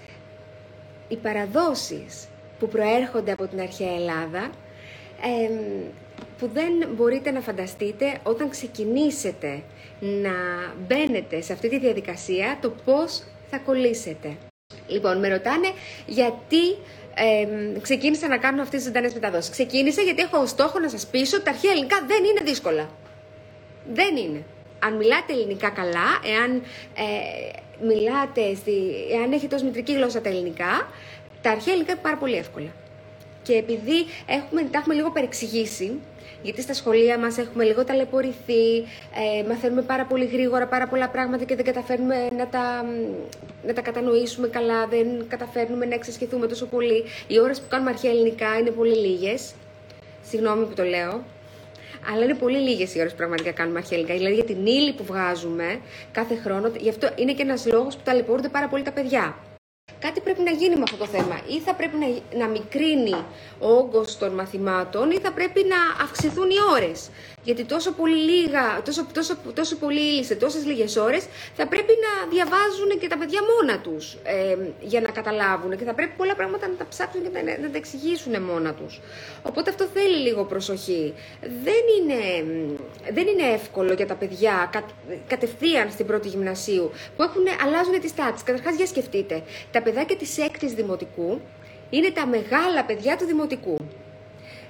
οι 1.08 1.16
παραδόσεις 1.16 2.28
που 2.58 2.68
προέρχονται 2.68 3.32
από 3.32 3.46
την 3.46 3.60
αρχαία 3.60 3.94
Ελλάδα, 3.94 4.50
που 6.38 6.50
δεν 6.52 6.88
μπορείτε 6.96 7.30
να 7.30 7.40
φανταστείτε 7.40 8.18
όταν 8.22 8.50
ξεκινήσετε 8.50 9.62
να 10.00 10.32
μπαίνετε 10.86 11.40
σε 11.40 11.52
αυτή 11.52 11.68
τη 11.68 11.78
διαδικασία 11.78 12.58
το 12.60 12.70
πώς 12.84 13.22
θα 13.50 13.58
κολλήσετε. 13.58 14.36
Λοιπόν, 14.86 15.18
με 15.18 15.28
ρωτάνε 15.28 15.72
γιατί 16.06 16.68
ε, 17.14 17.46
ξεκίνησα 17.80 18.28
να 18.28 18.38
κάνω 18.38 18.62
αυτές 18.62 18.78
τις 18.78 18.86
ζωντανές 18.86 19.14
μεταδόσεις. 19.14 19.50
Ξεκίνησα 19.50 20.02
γιατί 20.02 20.22
έχω 20.22 20.46
στόχο 20.46 20.78
να 20.78 20.88
σας 20.88 21.06
πείσω 21.06 21.36
ότι 21.36 21.44
τα 21.44 21.50
αρχαία 21.50 21.70
ελληνικά 21.70 22.04
δεν 22.06 22.24
είναι 22.24 22.40
δύσκολα. 22.44 22.90
Δεν 23.92 24.16
είναι. 24.16 24.44
Αν 24.78 24.96
μιλάτε 24.96 25.32
ελληνικά 25.32 25.70
καλά, 25.70 26.08
εάν 26.24 26.62
ε, 26.94 27.86
μιλάτε, 27.86 28.54
στη, 28.54 28.72
εάν 29.12 29.32
έχετε 29.32 29.54
ως 29.54 29.62
μητρική 29.62 29.92
γλώσσα 29.92 30.20
τα 30.20 30.28
ελληνικά, 30.28 30.88
τα 31.42 31.50
αρχαία 31.50 31.72
ελληνικά 31.72 31.92
είναι 31.92 32.00
πάρα 32.02 32.16
πολύ 32.16 32.36
εύκολα. 32.36 32.72
Και 33.42 33.54
επειδή 33.54 34.06
έχουμε, 34.26 34.62
τα 34.62 34.78
έχουμε 34.78 34.94
λίγο 34.94 35.10
παρεξηγήσει, 35.10 36.00
γιατί 36.42 36.62
στα 36.62 36.74
σχολεία 36.74 37.18
μας 37.18 37.38
έχουμε 37.38 37.64
λίγο 37.64 37.84
ταλαιπωρηθεί, 37.84 38.78
ε, 39.38 39.48
μαθαίνουμε 39.48 39.82
πάρα 39.82 40.04
πολύ 40.04 40.24
γρήγορα 40.24 40.66
πάρα 40.66 40.86
πολλά 40.88 41.08
πράγματα 41.08 41.44
και 41.44 41.56
δεν 41.56 41.64
καταφέρνουμε 41.64 42.28
να 42.36 42.46
τα, 42.46 42.84
να 43.66 43.72
τα 43.72 43.80
κατανοήσουμε 43.80 44.48
καλά, 44.48 44.86
δεν 44.86 45.06
καταφέρνουμε 45.28 45.86
να 45.86 45.94
εξασκηθούμε 45.94 46.46
τόσο 46.46 46.66
πολύ. 46.66 47.04
Οι 47.26 47.40
ώρες 47.40 47.60
που 47.60 47.66
κάνουμε 47.68 47.90
αρχαία 47.90 48.10
ελληνικά 48.10 48.58
είναι 48.58 48.70
πολύ 48.70 48.96
λίγες. 48.96 49.52
Συγγνώμη 50.22 50.64
που 50.64 50.74
το 50.74 50.82
λέω. 50.82 51.24
Αλλά 52.12 52.24
είναι 52.24 52.34
πολύ 52.34 52.58
λίγες 52.58 52.94
οι 52.94 52.98
ώρες 53.00 53.10
που 53.10 53.16
πραγματικά 53.16 53.50
κάνουμε 53.50 53.78
αρχαία 53.78 53.98
ελληνικά. 53.98 54.18
Δηλαδή 54.18 54.34
για 54.34 54.44
την 54.44 54.66
ύλη 54.66 54.92
που 54.92 55.04
βγάζουμε 55.04 55.80
κάθε 56.12 56.34
χρόνο. 56.44 56.70
Γι' 56.78 56.88
αυτό 56.88 57.08
είναι 57.16 57.32
και 57.32 57.42
ένας 57.42 57.66
λόγος 57.66 57.96
που 57.96 58.02
ταλαιπωρούνται 58.04 58.48
πάρα 58.48 58.68
πολύ 58.68 58.82
τα 58.82 58.92
παιδιά 58.92 59.36
κάτι 60.00 60.20
πρέπει 60.20 60.42
να 60.42 60.50
γίνει 60.50 60.74
με 60.76 60.82
αυτό 60.82 60.96
το 60.96 61.06
θέμα. 61.06 61.40
Ή 61.46 61.58
θα 61.60 61.74
πρέπει 61.74 61.96
να, 61.96 62.38
να 62.38 62.46
μικρύνει 62.46 63.14
ο 63.58 63.68
όγκος 63.72 64.18
των 64.18 64.32
μαθημάτων 64.34 65.10
ή 65.10 65.18
θα 65.18 65.32
πρέπει 65.32 65.66
να 65.68 66.04
αυξηθούν 66.04 66.50
οι 66.50 66.60
ώρες. 66.72 67.08
Γιατί 67.42 67.64
τόσο 67.64 67.92
πολύ 67.92 68.16
λίγα, 68.16 68.82
τόσο, 68.84 69.06
τόσο, 69.12 69.36
τόσο 69.54 69.76
πολύ 69.76 70.00
ύλη 70.00 70.24
σε 70.24 70.34
τόσες 70.34 70.64
λίγες 70.64 70.96
ώρες 70.96 71.26
θα 71.56 71.66
πρέπει 71.66 71.92
να 72.04 72.30
διαβάζουν 72.30 72.98
και 73.00 73.08
τα 73.08 73.18
παιδιά 73.18 73.40
μόνα 73.50 73.80
τους 73.80 74.16
ε, 74.24 74.56
για 74.80 75.00
να 75.00 75.10
καταλάβουν 75.10 75.76
και 75.76 75.84
θα 75.84 75.94
πρέπει 75.94 76.12
πολλά 76.16 76.34
πράγματα 76.34 76.68
να 76.68 76.74
τα 76.74 76.86
ψάξουν 76.88 77.22
και 77.22 77.28
να, 77.28 77.42
να 77.42 77.70
τα 77.70 77.76
εξηγήσουν 77.76 78.42
μόνα 78.42 78.72
τους. 78.74 79.00
Οπότε 79.42 79.70
αυτό 79.70 79.84
θέλει 79.94 80.16
λίγο 80.16 80.44
προσοχή. 80.44 81.14
Δεν 81.40 81.82
είναι, 81.98 82.20
δεν 83.12 83.26
είναι 83.26 83.52
εύκολο 83.54 83.92
για 83.92 84.06
τα 84.06 84.14
παιδιά 84.14 84.68
κα, 84.72 84.84
κατευθείαν 85.26 85.90
στην 85.90 86.06
πρώτη 86.06 86.28
γυμνασίου 86.28 86.90
που 87.16 87.22
έχουν, 87.22 87.42
αλλάζουν 87.64 88.00
τις 88.00 88.14
τάξεις. 88.14 88.42
Καταρχάς 88.42 88.74
για 88.76 88.86
σκεφτείτε, 88.86 89.42
τα 89.70 89.82
παιδάκια 89.82 90.16
της 90.16 90.38
έκτης 90.38 90.72
δημοτικού 90.72 91.40
είναι 91.90 92.10
τα 92.10 92.26
μεγάλα 92.26 92.84
παιδιά 92.86 93.16
του 93.16 93.24
δημοτικού. 93.24 93.76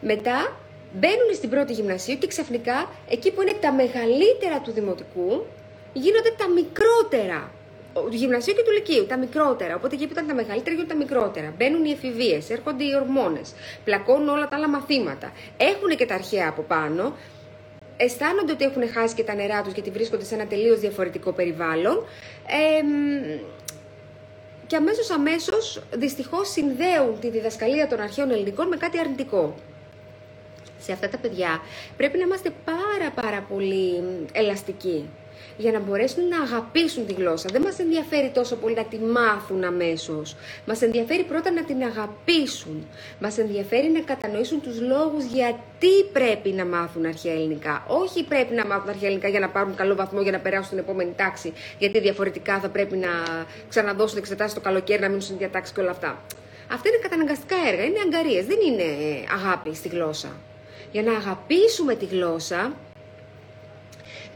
Μετά 0.00 0.56
μπαίνουν 0.92 1.34
στην 1.34 1.50
πρώτη 1.50 1.72
γυμνασίου 1.72 2.18
και 2.18 2.26
ξαφνικά 2.26 2.90
εκεί 3.08 3.32
που 3.32 3.42
είναι 3.42 3.52
τα 3.60 3.72
μεγαλύτερα 3.72 4.60
του 4.60 4.72
δημοτικού 4.72 5.46
γίνονται 5.92 6.32
τα 6.36 6.48
μικρότερα 6.48 7.50
του 7.94 8.16
γυμνασίου 8.16 8.54
και 8.54 8.62
του 8.62 8.70
λυκείου, 8.70 9.06
τα 9.06 9.18
μικρότερα. 9.18 9.74
Οπότε 9.74 9.94
εκεί 9.94 10.06
που 10.06 10.12
ήταν 10.12 10.26
τα 10.26 10.34
μεγαλύτερα 10.34 10.74
γίνονται 10.74 10.92
τα 10.92 10.98
μικρότερα. 10.98 11.54
Μπαίνουν 11.56 11.84
οι 11.84 11.90
εφηβείες, 11.90 12.50
έρχονται 12.50 12.84
οι 12.84 12.94
ορμόνες, 12.94 13.52
πλακώνουν 13.84 14.28
όλα 14.28 14.48
τα 14.48 14.56
άλλα 14.56 14.68
μαθήματα. 14.68 15.32
Έχουν 15.56 15.96
και 15.96 16.06
τα 16.06 16.14
αρχαία 16.14 16.48
από 16.48 16.62
πάνω, 16.62 17.16
αισθάνονται 17.96 18.52
ότι 18.52 18.64
έχουν 18.64 18.88
χάσει 18.88 19.14
και 19.14 19.24
τα 19.24 19.34
νερά 19.34 19.62
τους 19.62 19.72
γιατί 19.72 19.90
βρίσκονται 19.90 20.24
σε 20.24 20.34
ένα 20.34 20.46
τελείως 20.46 20.80
διαφορετικό 20.80 21.32
περιβάλλον. 21.32 22.06
Ε, 22.46 22.84
και 24.66 24.76
αμέσως 24.76 25.10
αμέσως 25.10 25.82
δυστυχώς 25.92 26.50
συνδέουν 26.50 27.20
τη 27.20 27.30
διδασκαλία 27.30 27.86
των 27.86 28.00
αρχαίων 28.00 28.30
ελληνικών 28.30 28.68
με 28.68 28.76
κάτι 28.76 28.98
αρνητικό. 28.98 29.54
Σε 30.80 30.92
αυτά 30.92 31.08
τα 31.08 31.18
παιδιά 31.18 31.60
πρέπει 31.96 32.18
να 32.18 32.24
είμαστε 32.24 32.50
πάρα 32.64 33.10
πάρα 33.14 33.46
πολύ 33.48 34.02
ελαστικοί 34.32 35.08
για 35.60 35.72
να 35.72 35.80
μπορέσουν 35.80 36.28
να 36.28 36.40
αγαπήσουν 36.42 37.06
τη 37.06 37.12
γλώσσα. 37.12 37.48
Δεν 37.52 37.62
μας 37.62 37.78
ενδιαφέρει 37.78 38.30
τόσο 38.34 38.56
πολύ 38.56 38.74
να 38.74 38.84
τη 38.84 38.98
μάθουν 38.98 39.64
αμέσως. 39.64 40.36
Μας 40.66 40.82
ενδιαφέρει 40.82 41.22
πρώτα 41.22 41.50
να 41.50 41.62
την 41.64 41.82
αγαπήσουν. 41.82 42.86
Μας 43.20 43.38
ενδιαφέρει 43.38 43.88
να 43.88 44.00
κατανοήσουν 44.00 44.60
τους 44.60 44.80
λόγους 44.80 45.24
γιατί 45.24 46.04
πρέπει 46.12 46.48
να 46.48 46.64
μάθουν 46.64 47.06
αρχαία 47.06 47.32
ελληνικά. 47.32 47.84
Όχι 47.86 48.24
πρέπει 48.24 48.54
να 48.54 48.66
μάθουν 48.66 48.88
αρχαία 48.88 49.08
ελληνικά 49.08 49.28
για 49.28 49.40
να 49.40 49.48
πάρουν 49.48 49.74
καλό 49.74 49.94
βαθμό 49.94 50.20
για 50.20 50.32
να 50.32 50.38
περάσουν 50.38 50.66
στην 50.66 50.78
επόμενη 50.78 51.12
τάξη, 51.16 51.52
γιατί 51.78 52.00
διαφορετικά 52.00 52.60
θα 52.60 52.68
πρέπει 52.68 52.96
να 52.96 53.08
ξαναδώσουν 53.68 54.18
εξετάσει 54.18 54.54
το 54.54 54.60
καλοκαίρι, 54.60 55.00
να 55.00 55.06
μείνουν 55.06 55.22
στην 55.22 55.38
διατάξη 55.38 55.72
και 55.72 55.80
όλα 55.80 55.90
αυτά. 55.90 56.22
Αυτά 56.72 56.88
είναι 56.88 56.98
καταναγκαστικά 57.02 57.56
έργα, 57.68 57.84
είναι 57.84 58.00
αγκαρίες, 58.04 58.46
δεν 58.46 58.58
είναι 58.66 58.84
αγάπη 59.34 59.74
στη 59.74 59.88
γλώσσα. 59.88 60.28
Για 60.92 61.02
να 61.02 61.12
αγαπήσουμε 61.12 61.94
τη 61.94 62.04
γλώσσα, 62.04 62.72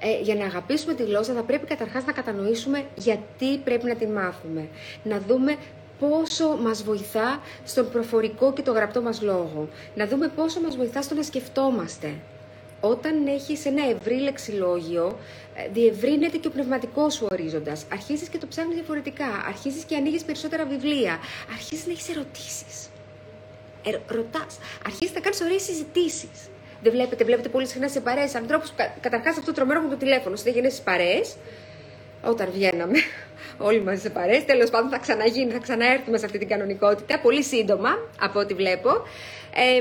ε, 0.01 0.21
για 0.23 0.35
να 0.35 0.45
αγαπήσουμε 0.45 0.95
τη 0.95 1.03
γλώσσα 1.03 1.35
θα 1.35 1.43
πρέπει 1.43 1.67
καταρχάς 1.67 2.05
να 2.05 2.13
κατανοήσουμε 2.13 2.85
γιατί 2.95 3.59
πρέπει 3.59 3.87
να 3.87 3.95
την 3.95 4.13
μάθουμε. 4.13 4.69
Να 5.03 5.21
δούμε 5.21 5.57
πόσο 5.99 6.57
μας 6.63 6.83
βοηθά 6.83 7.41
στον 7.65 7.91
προφορικό 7.91 8.53
και 8.53 8.63
το 8.63 8.73
γραπτό 8.73 9.03
μας 9.03 9.23
λόγο. 9.23 9.69
Να 9.95 10.07
δούμε 10.07 10.29
πόσο 10.29 10.61
μας 10.61 10.77
βοηθά 10.77 11.03
στο 11.03 11.15
να 11.15 11.23
σκεφτόμαστε. 11.23 12.15
Όταν 12.81 13.27
έχεις 13.27 13.67
ένα 13.67 13.89
ευρύ 13.91 14.15
λεξιλόγιο, 14.15 15.19
ε, 15.55 15.69
διευρύνεται 15.73 16.37
και 16.37 16.49
ο 16.49 16.51
πνευματικός 16.51 17.15
σου 17.15 17.27
ορίζοντας. 17.31 17.85
Αρχίζεις 17.93 18.29
και 18.29 18.39
το 18.39 18.47
ψάχνεις 18.47 18.75
διαφορετικά. 18.75 19.27
Αρχίζεις 19.49 19.85
και 19.85 19.97
ανοίγεις 19.97 20.25
περισσότερα 20.25 20.65
βιβλία. 20.65 21.19
Αρχίζεις 21.53 21.87
να 21.87 21.93
έχεις 21.93 22.09
ερωτήσεις. 22.09 22.89
Ε, 23.85 24.15
Ρωτάς. 24.15 24.59
Αρχίζεις 24.87 25.15
να 25.15 25.21
κάνεις 25.21 25.41
ωραίες 25.41 25.63
συζητήσεις. 25.63 26.51
Δεν 26.83 26.93
βλέπετε, 26.93 27.25
βλέπετε 27.25 27.49
πολύ 27.49 27.67
συχνά 27.67 27.89
σε 27.89 28.01
παρέες 28.01 28.35
ανθρώπους. 28.35 28.73
Καταρχάς 29.01 29.33
αυτό 29.39 29.47
το 29.47 29.53
τρομερό 29.53 29.81
με 29.81 29.89
το 29.89 29.97
τηλέφωνο. 29.97 30.37
Συνέχεια 30.37 30.71
στις 30.71 30.83
παρέες. 30.83 31.37
Όταν 32.23 32.49
βγαίναμε 32.53 32.99
όλοι 33.69 33.81
μαζί 33.81 34.01
σε 34.01 34.11
παρέες. 34.11 34.45
Τέλος 34.45 34.71
πάντων 34.71 34.91
θα 34.91 34.99
ξαναγίνει, 34.99 35.53
θα 35.53 35.59
ξαναέρθουμε 35.59 36.19
σε 36.19 36.25
αυτή 36.25 36.39
την 36.39 36.49
κανονικότητα. 36.49 37.21
Πολύ 37.21 37.43
σύντομα 37.43 37.91
από 38.21 38.41
ό,τι 38.41 38.55
βλέπω. 38.55 38.91
Ε, 39.55 39.81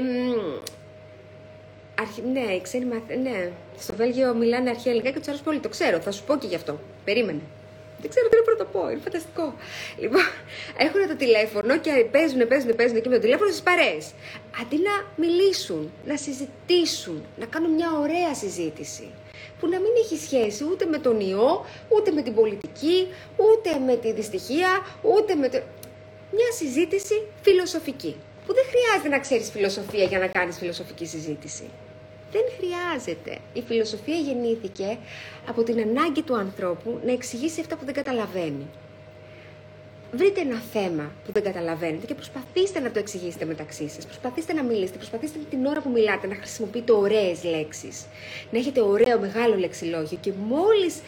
αρχι... 2.02 2.22
Ναι, 2.34 2.60
ξένοι 2.62 2.86
μαθ... 2.86 3.02
ναι. 3.22 3.52
Στο 3.78 3.96
Βέλγιο 3.96 4.34
μιλάνε 4.34 4.70
αρχαία 4.70 4.92
ελληνικά 4.92 5.12
και 5.12 5.20
τους 5.20 5.28
αρέσει 5.28 5.44
πολύ. 5.44 5.60
Το 5.60 5.70
ξέρω, 5.70 6.00
θα 6.00 6.12
σου 6.12 6.24
πω 6.24 6.38
και 6.38 6.48
γι' 6.48 6.56
αυτό. 6.56 6.80
Περίμενε. 7.04 7.42
Δεν 8.04 8.12
ξέρω 8.12 8.28
τι 8.30 8.36
να 8.58 8.66
πω, 8.66 8.90
είναι 8.90 9.00
φανταστικό. 9.04 9.56
Λοιπόν, 9.98 10.22
έχουν 10.78 11.08
το 11.08 11.16
τηλέφωνο 11.16 11.78
και 11.78 11.92
παίζουν, 12.12 12.48
παίζουν, 12.48 12.76
παίζουν 12.76 12.98
εκεί 12.98 13.10
με 13.10 13.16
το 13.16 13.22
τηλέφωνο 13.22 13.50
στις 13.50 13.62
παρέες. 13.62 14.12
Αντί 14.62 14.78
να 14.88 14.96
μιλήσουν, 15.16 15.92
να 16.06 16.18
συζητήσουν, 16.18 17.26
να 17.40 17.46
κάνουν 17.46 17.72
μια 17.72 17.92
ωραία 18.04 18.34
συζήτηση 18.36 19.08
που 19.60 19.68
να 19.68 19.80
μην 19.80 19.92
έχει 20.04 20.18
σχέση 20.18 20.64
ούτε 20.72 20.86
με 20.86 20.98
τον 20.98 21.20
ιό, 21.20 21.66
ούτε 21.90 22.12
με 22.12 22.22
την 22.22 22.34
πολιτική, 22.34 23.08
ούτε 23.36 23.80
με 23.86 23.96
τη 23.96 24.12
δυστυχία, 24.12 24.70
ούτε 25.02 25.36
με 25.36 25.50
το... 25.50 25.58
Μια 26.32 26.52
συζήτηση 26.58 27.28
φιλοσοφική. 27.42 28.16
Που 28.46 28.54
δεν 28.54 28.64
χρειάζεται 28.72 29.10
να 29.10 29.20
ξέρεις 29.20 29.50
φιλοσοφία 29.52 30.04
για 30.04 30.20
να 30.20 30.28
κάνεις 30.28 30.58
φιλοσοφική 30.58 31.06
συζήτηση. 31.06 31.64
Δεν 32.34 32.44
χρειάζεται. 32.58 33.38
Η 33.54 33.62
φιλοσοφία 33.62 34.16
γεννήθηκε 34.16 34.98
από 35.48 35.64
την 35.64 35.80
ανάγκη 35.80 36.22
του 36.22 36.36
ανθρώπου 36.36 37.00
να 37.06 37.12
εξηγήσει 37.12 37.60
αυτά 37.60 37.76
που 37.78 37.86
δεν 37.86 37.94
καταλαβαίνει. 37.94 38.68
Βρείτε 40.16 40.42
ένα 40.42 40.62
θέμα 40.74 41.12
που 41.26 41.32
δεν 41.32 41.44
καταλαβαίνετε 41.44 42.06
και 42.06 42.16
προσπαθήστε 42.16 42.80
να 42.80 42.92
το 42.92 43.00
εξηγήσετε 43.00 43.46
μεταξύ 43.46 43.90
σας. 43.90 44.06
Προσπαθήστε 44.06 44.54
να 44.54 44.64
μιλήσετε, 44.64 44.98
προσπαθήστε 44.98 45.40
την 45.50 45.66
ώρα 45.66 45.82
που 45.82 45.90
μιλάτε 45.90 46.28
να 46.28 46.36
χρησιμοποιείτε 46.36 46.92
ωραίες 46.92 47.44
λέξεις. 47.44 48.06
Να 48.52 48.60
έχετε 48.60 48.82
ωραίο 48.82 49.20
μεγάλο 49.20 49.56
λεξιλόγιο 49.56 50.18
και 50.22 50.32
μόλις 50.48 51.02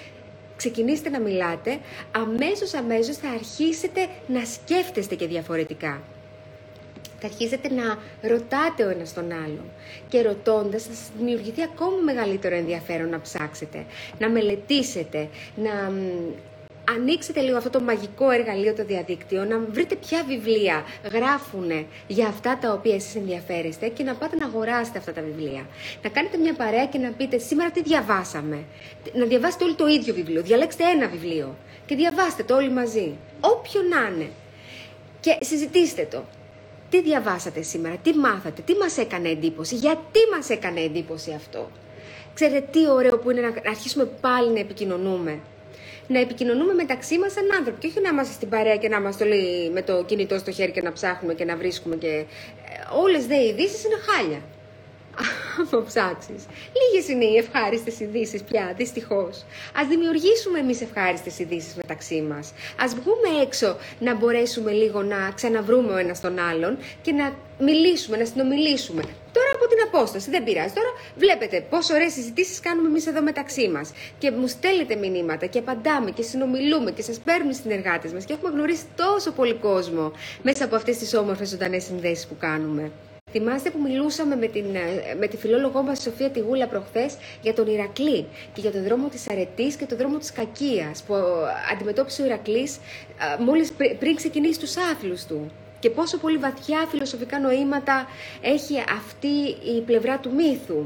ξεκινήσετε 0.55 1.09
να 1.09 1.19
μιλάτε, 1.19 1.79
αμέσως 2.11 2.73
αμέσως 2.73 3.17
θα 3.17 3.29
αρχίσετε 3.29 4.07
να 4.27 4.45
σκέφτεστε 4.45 5.15
και 5.15 5.27
διαφορετικά. 5.27 6.01
Και 7.25 7.31
αρχίζετε 7.33 7.69
να 7.73 7.97
ρωτάτε 8.29 8.83
ο 8.83 8.89
ένας 8.89 9.13
τον 9.13 9.31
άλλον. 9.31 9.65
Και 10.09 10.21
ρωτώντας 10.21 10.83
θα 10.83 10.93
σας 10.93 11.09
δημιουργηθεί 11.17 11.61
ακόμη 11.61 12.03
μεγαλύτερο 12.03 12.55
ενδιαφέρον 12.55 13.09
να 13.09 13.21
ψάξετε, 13.21 13.85
να 14.19 14.29
μελετήσετε, 14.29 15.27
να 15.55 15.91
ανοίξετε 16.97 17.41
λίγο 17.41 17.57
αυτό 17.57 17.69
το 17.69 17.79
μαγικό 17.79 18.29
εργαλείο 18.29 18.73
το 18.73 18.85
διαδίκτυο, 18.85 19.43
να 19.45 19.59
βρείτε 19.59 19.95
ποια 19.95 20.23
βιβλία 20.27 20.85
γράφουν 21.11 21.87
για 22.07 22.27
αυτά 22.27 22.57
τα 22.57 22.71
οποία 22.71 22.95
εσείς 22.95 23.15
ενδιαφέρεστε 23.15 23.87
και 23.87 24.03
να 24.03 24.13
πάτε 24.13 24.35
να 24.35 24.45
αγοράσετε 24.45 24.97
αυτά 24.97 25.13
τα 25.13 25.21
βιβλία. 25.21 25.67
Να 26.03 26.09
κάνετε 26.09 26.37
μια 26.37 26.53
παρέα 26.53 26.85
και 26.85 26.97
να 26.97 27.11
πείτε 27.11 27.37
σήμερα 27.37 27.71
τι 27.71 27.81
διαβάσαμε. 27.81 28.63
Να 29.13 29.25
διαβάσετε 29.25 29.63
όλοι 29.63 29.75
το 29.75 29.87
ίδιο 29.87 30.13
βιβλίο. 30.13 30.41
Διαλέξτε 30.41 30.83
ένα 30.83 31.07
βιβλίο 31.07 31.55
και 31.85 31.95
διαβάστε 31.95 32.43
το 32.43 32.55
όλοι 32.55 32.71
μαζί. 32.71 33.13
Όποιο 33.39 33.81
να 33.81 34.07
είναι. 34.07 34.29
Και 35.19 35.37
συζητήστε 35.41 36.07
το. 36.11 36.23
Τι 36.95 37.01
διαβάσατε 37.01 37.61
σήμερα, 37.61 37.95
τι 37.95 38.13
μάθατε, 38.13 38.61
τι 38.61 38.73
μας 38.73 38.97
έκανε 38.97 39.29
εντύπωση, 39.29 39.75
γιατί 39.75 40.19
μας 40.35 40.49
έκανε 40.49 40.79
εντύπωση 40.79 41.33
αυτό; 41.35 41.71
Ξέρετε 42.33 42.67
τι 42.71 42.89
ωραίο 42.89 43.17
που 43.17 43.31
είναι 43.31 43.41
να 43.41 43.69
αρχίσουμε 43.69 44.05
πάλι 44.05 44.51
να 44.51 44.59
επικοινωνούμε 44.59 45.39
να 46.07 46.19
επικοινωνούμε 46.19 46.73
μεταξύ 46.73 47.17
μας 47.17 47.31
σαν 47.31 47.43
άνθρωποι. 47.57 47.79
Και 47.79 47.87
όχι 47.87 48.01
να 48.01 48.09
είμαστε 48.09 48.33
στην 48.33 48.49
παρέα 48.49 48.77
και 48.77 48.89
να 48.89 48.97
είμαστε 48.97 49.23
όλοι 49.23 49.69
με 49.73 49.81
το 49.81 50.03
κινητό 50.03 50.37
στο 50.37 50.51
χέρι 50.51 50.71
και 50.71 50.81
να 50.81 50.91
ψάχνουμε 50.91 51.33
και 51.33 51.45
να 51.45 51.55
βρίσκουμε. 51.55 51.95
Και... 51.95 52.07
Ε, 52.07 52.25
Όλες 53.01 53.25
δε 53.25 53.35
οι 53.35 53.47
ειδήσεις 53.47 53.83
είναι 53.83 53.95
χάλια. 54.07 54.41
Από 55.61 55.83
ψάξεις. 55.87 56.43
Λίγες 56.79 57.07
είναι 57.09 57.25
οι 57.25 57.35
ευχάριστες 57.37 57.99
ειδήσεις 57.99 58.41
πια, 58.43 58.73
δυστυχώς. 58.77 59.45
Α 59.79 59.81
δημιουργήσουμε 59.89 60.59
εμείς 60.59 60.81
ευχάριστες 60.81 61.39
ειδήσεις 61.39 61.75
μεταξύ 61.75 62.21
μας. 62.21 62.47
Α 62.83 62.85
βγούμε 62.87 63.41
έξω 63.41 63.77
να 63.99 64.15
μπορέσουμε 64.15 64.71
λίγο 64.71 65.01
να 65.03 65.31
ξαναβρούμε 65.35 65.93
ο 65.93 65.97
ένας 65.97 66.21
τον 66.21 66.39
άλλον 66.39 66.77
και 67.01 67.11
να 67.11 67.35
μιλήσουμε, 67.59 68.17
να 68.17 68.25
συνομιλήσουμε. 68.25 69.01
Τώρα 69.31 69.49
από 69.55 69.67
την 69.67 69.77
απόσταση, 69.87 70.29
δεν 70.29 70.43
πειράζει. 70.43 70.73
Τώρα 70.73 70.89
βλέπετε 71.17 71.65
πόσο 71.69 71.93
ωραίες 71.93 72.13
συζητήσεις 72.13 72.59
κάνουμε 72.59 72.87
εμείς 72.87 73.07
εδώ 73.07 73.21
μεταξύ 73.21 73.67
μας. 73.69 73.91
Και 74.17 74.31
μου 74.31 74.47
στέλνετε 74.47 74.95
μηνύματα 74.95 75.45
και 75.45 75.59
απαντάμε 75.59 76.11
και 76.11 76.21
συνομιλούμε 76.21 76.91
και 76.91 77.01
σας 77.01 77.19
παίρνουν 77.19 77.49
οι 77.49 77.53
συνεργάτες 77.53 78.13
μας 78.13 78.25
και 78.25 78.33
έχουμε 78.33 78.51
γνωρίσει 78.51 78.83
τόσο 78.95 79.31
πολύ 79.31 79.53
κόσμο 79.53 80.11
μέσα 80.41 80.65
από 80.65 80.75
αυτές 80.75 80.97
τις 80.97 81.13
όμορφες 81.13 81.49
ζωντανές 81.49 81.83
συνδέσεις 81.83 82.27
που 82.27 82.35
κάνουμε. 82.39 82.91
Θυμάστε 83.37 83.69
που 83.69 83.81
μιλούσαμε 83.81 84.35
με, 84.35 84.47
την, 84.47 84.65
με 85.19 85.27
τη 85.27 85.37
φιλόλογό 85.37 85.81
μας 85.81 86.01
Σοφία 86.01 86.29
Τιγούλα 86.29 86.67
προχθές 86.67 87.17
για 87.41 87.53
τον 87.53 87.67
Ηρακλή 87.67 88.25
και 88.53 88.61
για 88.61 88.71
τον 88.71 88.83
δρόμο 88.83 89.07
της 89.07 89.29
αρετής 89.29 89.75
και 89.75 89.85
τον 89.85 89.97
δρόμο 89.97 90.17
της 90.17 90.31
κακίας 90.31 91.03
που 91.03 91.13
αντιμετώπισε 91.71 92.21
ο 92.21 92.25
Ηρακλής 92.25 92.77
μόλις 93.39 93.71
πριν 93.99 94.15
ξεκινήσει 94.15 94.59
τους 94.59 94.77
άθλους 94.77 95.25
του 95.25 95.51
και 95.85 95.91
πόσο 95.91 96.17
πολύ 96.17 96.37
βαθιά 96.37 96.85
φιλοσοφικά 96.89 97.39
νοήματα 97.39 98.07
έχει 98.41 98.83
αυτή 98.97 99.35
η 99.75 99.81
πλευρά 99.85 100.17
του 100.19 100.31
μύθου. 100.33 100.85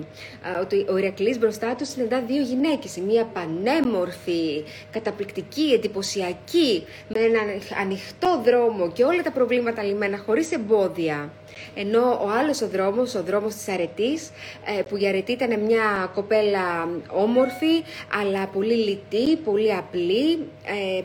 Ότι 0.62 0.86
ο 0.90 0.98
Ηρακλής 0.98 1.40
μπροστά 1.40 1.76
του 1.76 1.86
συναντά 1.86 2.22
δύο 2.22 2.42
γυναίκες, 2.42 2.98
μία 2.98 3.26
πανέμορφη, 3.26 4.64
καταπληκτική, 4.92 5.72
εντυπωσιακή, 5.74 6.86
με 7.08 7.20
έναν 7.20 7.48
ανοιχτό 7.82 8.42
δρόμο 8.46 8.92
και 8.92 9.04
όλα 9.04 9.22
τα 9.22 9.32
προβλήματα 9.32 9.84
λυμμένα 9.84 10.18
χωρίς 10.18 10.52
εμπόδια. 10.52 11.32
Ενώ 11.76 12.20
ο 12.24 12.30
άλλος 12.40 12.62
ο 12.62 12.68
δρόμος, 12.68 13.16
ο 13.16 13.24
δρόμος 13.24 13.54
της 13.54 13.68
αρετής, 13.68 14.30
ε, 14.78 14.82
που 14.82 14.98
η 14.98 15.08
αρετή 15.08 15.32
ήταν 15.32 15.60
μια 15.60 16.12
κοπέλα 16.14 16.90
όμορφη, 17.10 17.84
αλλά 18.22 18.48
πολύ 18.48 18.74
λιτή, 18.76 19.36
πολύ 19.36 19.74
απλή, 19.74 20.32
ε, 20.66 21.02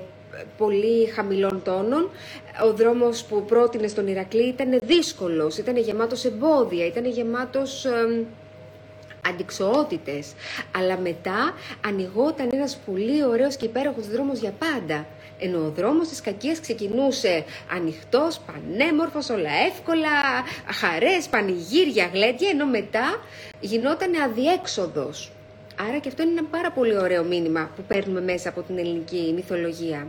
πολύ 0.57 1.07
χαμηλών 1.07 1.63
τόνων. 1.65 2.11
Ο 2.65 2.73
δρόμος 2.73 3.25
που 3.25 3.45
πρότεινε 3.45 3.87
στον 3.87 4.07
Ηρακλή 4.07 4.49
ήταν 4.49 4.79
δύσκολος, 4.83 5.59
ήταν 5.59 5.77
γεμάτος 5.77 6.25
εμπόδια, 6.25 6.87
ήταν 6.87 7.07
γεμάτος 7.07 7.85
ε, 7.85 8.25
αντικσοότητες. 9.29 10.33
Αλλά 10.79 10.99
μετά 10.99 11.55
ανοιγόταν 11.87 12.49
ένας 12.53 12.77
πολύ 12.87 13.25
ωραίος 13.25 13.57
και 13.57 13.65
υπέροχος 13.65 14.09
δρόμος 14.09 14.39
για 14.39 14.53
πάντα. 14.59 15.07
Ενώ 15.39 15.59
ο 15.59 15.71
δρόμος 15.77 16.09
της 16.09 16.21
κακίας 16.21 16.61
ξεκινούσε 16.61 17.45
ανοιχτός, 17.75 18.41
πανέμορφος, 18.47 19.31
όλα 19.31 19.51
εύκολα, 19.67 20.09
χαρές, 20.73 21.27
πανηγύρια, 21.29 22.11
γλέντια, 22.13 22.49
ενώ 22.49 22.67
μετά 22.67 23.23
γινόταν 23.61 24.23
αδιέξοδος. 24.23 25.31
Άρα 25.89 25.99
και 25.99 26.09
αυτό 26.09 26.23
είναι 26.23 26.31
ένα 26.31 26.45
πάρα 26.45 26.71
πολύ 26.71 26.99
ωραίο 26.99 27.25
μήνυμα 27.25 27.71
που 27.77 27.83
παίρνουμε 27.83 28.21
μέσα 28.21 28.49
από 28.49 28.63
την 28.63 28.79
ελληνική 28.79 29.33
μυθολογία. 29.35 30.07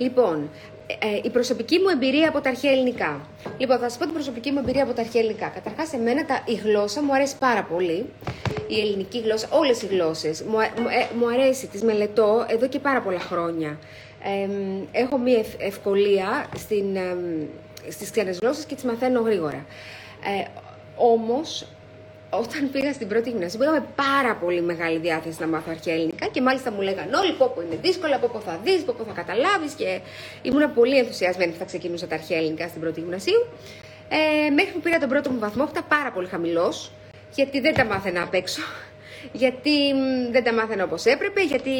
Λοιπόν, 0.00 0.50
ε, 0.86 1.20
η 1.22 1.30
προσωπική 1.30 1.78
μου 1.78 1.88
εμπειρία 1.88 2.28
από 2.28 2.40
τα 2.40 2.48
αρχαία 2.48 2.70
ελληνικά. 2.70 3.20
Λοιπόν, 3.58 3.78
θα 3.78 3.88
σας 3.88 3.98
πω 3.98 4.04
την 4.04 4.12
προσωπική 4.12 4.50
μου 4.50 4.58
εμπειρία 4.58 4.82
από 4.82 4.92
τα 4.92 5.00
αρχαία 5.00 5.22
ελληνικά. 5.22 5.48
Καταρχάς, 5.48 5.92
εμένα 5.92 6.24
τα, 6.24 6.42
η 6.46 6.54
γλώσσα 6.54 7.02
μου 7.02 7.14
αρέσει 7.14 7.38
πάρα 7.38 7.62
πολύ. 7.62 8.06
Η 8.66 8.80
ελληνική 8.80 9.20
γλώσσα, 9.20 9.48
όλες 9.50 9.82
οι 9.82 9.86
γλώσσες. 9.86 10.42
Μου, 10.42 10.58
ε, 10.60 11.14
μου 11.18 11.28
αρέσει, 11.28 11.66
τις 11.66 11.82
μελετώ 11.82 12.46
εδώ 12.48 12.66
και 12.66 12.78
πάρα 12.78 13.00
πολλά 13.00 13.20
χρόνια. 13.20 13.78
Ε, 14.22 14.48
έχω 14.92 15.18
μία 15.18 15.44
ευκολία 15.58 16.46
στην, 16.56 16.96
ε, 16.96 17.16
στις 17.88 18.10
ξένες 18.10 18.38
γλώσσες 18.38 18.64
και 18.64 18.74
τις 18.74 18.84
μαθαίνω 18.84 19.20
γρήγορα. 19.20 19.66
Ε, 20.24 20.44
όμως, 20.96 21.66
όταν 22.30 22.70
πήγα 22.72 22.92
στην 22.92 23.08
πρώτη 23.08 23.30
γυμνασία, 23.30 23.60
είχαμε 23.62 23.86
πάρα 23.94 24.34
πολύ 24.36 24.62
μεγάλη 24.62 24.98
διάθεση 24.98 25.36
να 25.40 25.46
μάθω 25.46 25.70
αρχαία 25.70 25.94
ελληνικά 25.94 26.26
και 26.26 26.40
μάλιστα 26.40 26.72
μου 26.72 26.80
λέγανε 26.80 27.16
όλοι 27.16 27.32
πω 27.32 27.52
πω 27.54 27.60
είναι 27.60 27.78
δύσκολα, 27.82 28.18
πω 28.18 28.28
πω 28.32 28.40
θα 28.40 28.60
δεις, 28.64 28.82
πω 28.82 28.94
πω 28.98 29.04
θα 29.04 29.12
καταλάβεις. 29.12 29.72
Και 29.72 30.00
ήμουν 30.42 30.74
πολύ 30.74 30.98
ενθουσιασμένη 30.98 31.52
που 31.52 31.58
θα 31.58 31.64
ξεκινούσα 31.64 32.06
τα 32.06 32.14
αρχαία 32.14 32.38
ελληνικά 32.38 32.68
στην 32.68 32.80
πρώτη 32.80 33.00
γυμνασίου. 33.00 33.46
Ε, 34.08 34.50
μέχρι 34.50 34.72
που 34.72 34.80
πήρα 34.80 34.98
τον 34.98 35.08
πρώτο 35.08 35.30
μου 35.30 35.38
βαθμό, 35.38 35.66
ήταν 35.70 35.84
πάρα 35.88 36.10
πολύ 36.12 36.26
χαμηλός, 36.26 36.92
γιατί 37.34 37.60
δεν 37.60 37.74
τα 37.74 37.84
μάθαινα 37.84 38.22
απ' 38.22 38.34
έξω 38.34 38.62
γιατί 39.32 39.94
δεν 40.30 40.44
τα 40.44 40.52
μάθαινα 40.52 40.84
όπως 40.84 41.04
έπρεπε, 41.04 41.42
γιατί 41.44 41.70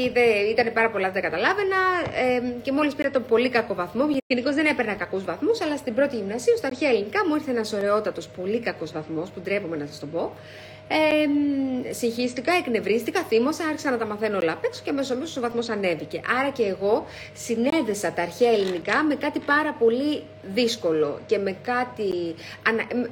ήταν 0.51 0.73
πάρα 0.73 0.91
πολλά, 0.91 1.11
δεν 1.11 1.23
καταλάβαινα 1.23 1.77
ε, 2.15 2.43
και 2.63 2.73
μόλις 2.73 2.95
πήρα 2.95 3.11
τον 3.11 3.25
πολύ 3.29 3.49
κακό 3.49 3.75
βαθμό. 3.75 4.05
Γενικώς 4.27 4.55
δεν 4.55 4.67
έπαιρνα 4.67 4.95
κακούς 4.95 5.25
βαθμούς, 5.25 5.61
αλλά 5.61 5.77
στην 5.77 5.95
πρώτη 5.95 6.17
γυμνασίου, 6.17 6.57
στα 6.57 6.67
αρχαία 6.67 6.89
ελληνικά, 6.89 7.27
μου 7.27 7.35
ήρθε 7.35 7.51
ένας 7.51 7.73
ωραιότατος 7.73 8.29
πολύ 8.29 8.61
κακός 8.61 8.93
βαθμός, 8.93 9.31
που 9.31 9.41
ντρέπομαι 9.41 9.77
να 9.77 9.87
σας 9.87 9.99
τον 9.99 10.11
πω. 10.11 10.33
Ε, 10.93 11.93
συγχύστηκα, 11.93 12.53
εκνευρίστηκα, 12.53 13.23
θύμωσα, 13.23 13.65
άρχισα 13.65 13.91
να 13.91 13.99
τα 13.99 14.07
μαθαίνω 14.07 14.39
όλα 14.39 14.53
απ' 14.53 14.65
έξω 14.65 14.81
και 14.85 14.91
αμέσω 14.91 15.15
ο 15.15 15.41
βαθμός 15.41 15.69
ανέβηκε. 15.69 16.21
Άρα 16.39 16.51
και 16.51 16.63
εγώ 16.63 17.07
συνέδεσα 17.35 18.13
τα 18.13 18.23
αρχαία 18.23 18.51
ελληνικά 18.51 19.03
με 19.03 19.15
κάτι 19.15 19.39
πάρα 19.39 19.73
πολύ 19.73 20.23
δύσκολο 20.43 21.21
και 21.27 21.39
με 21.39 21.57
κάτι. 21.63 22.35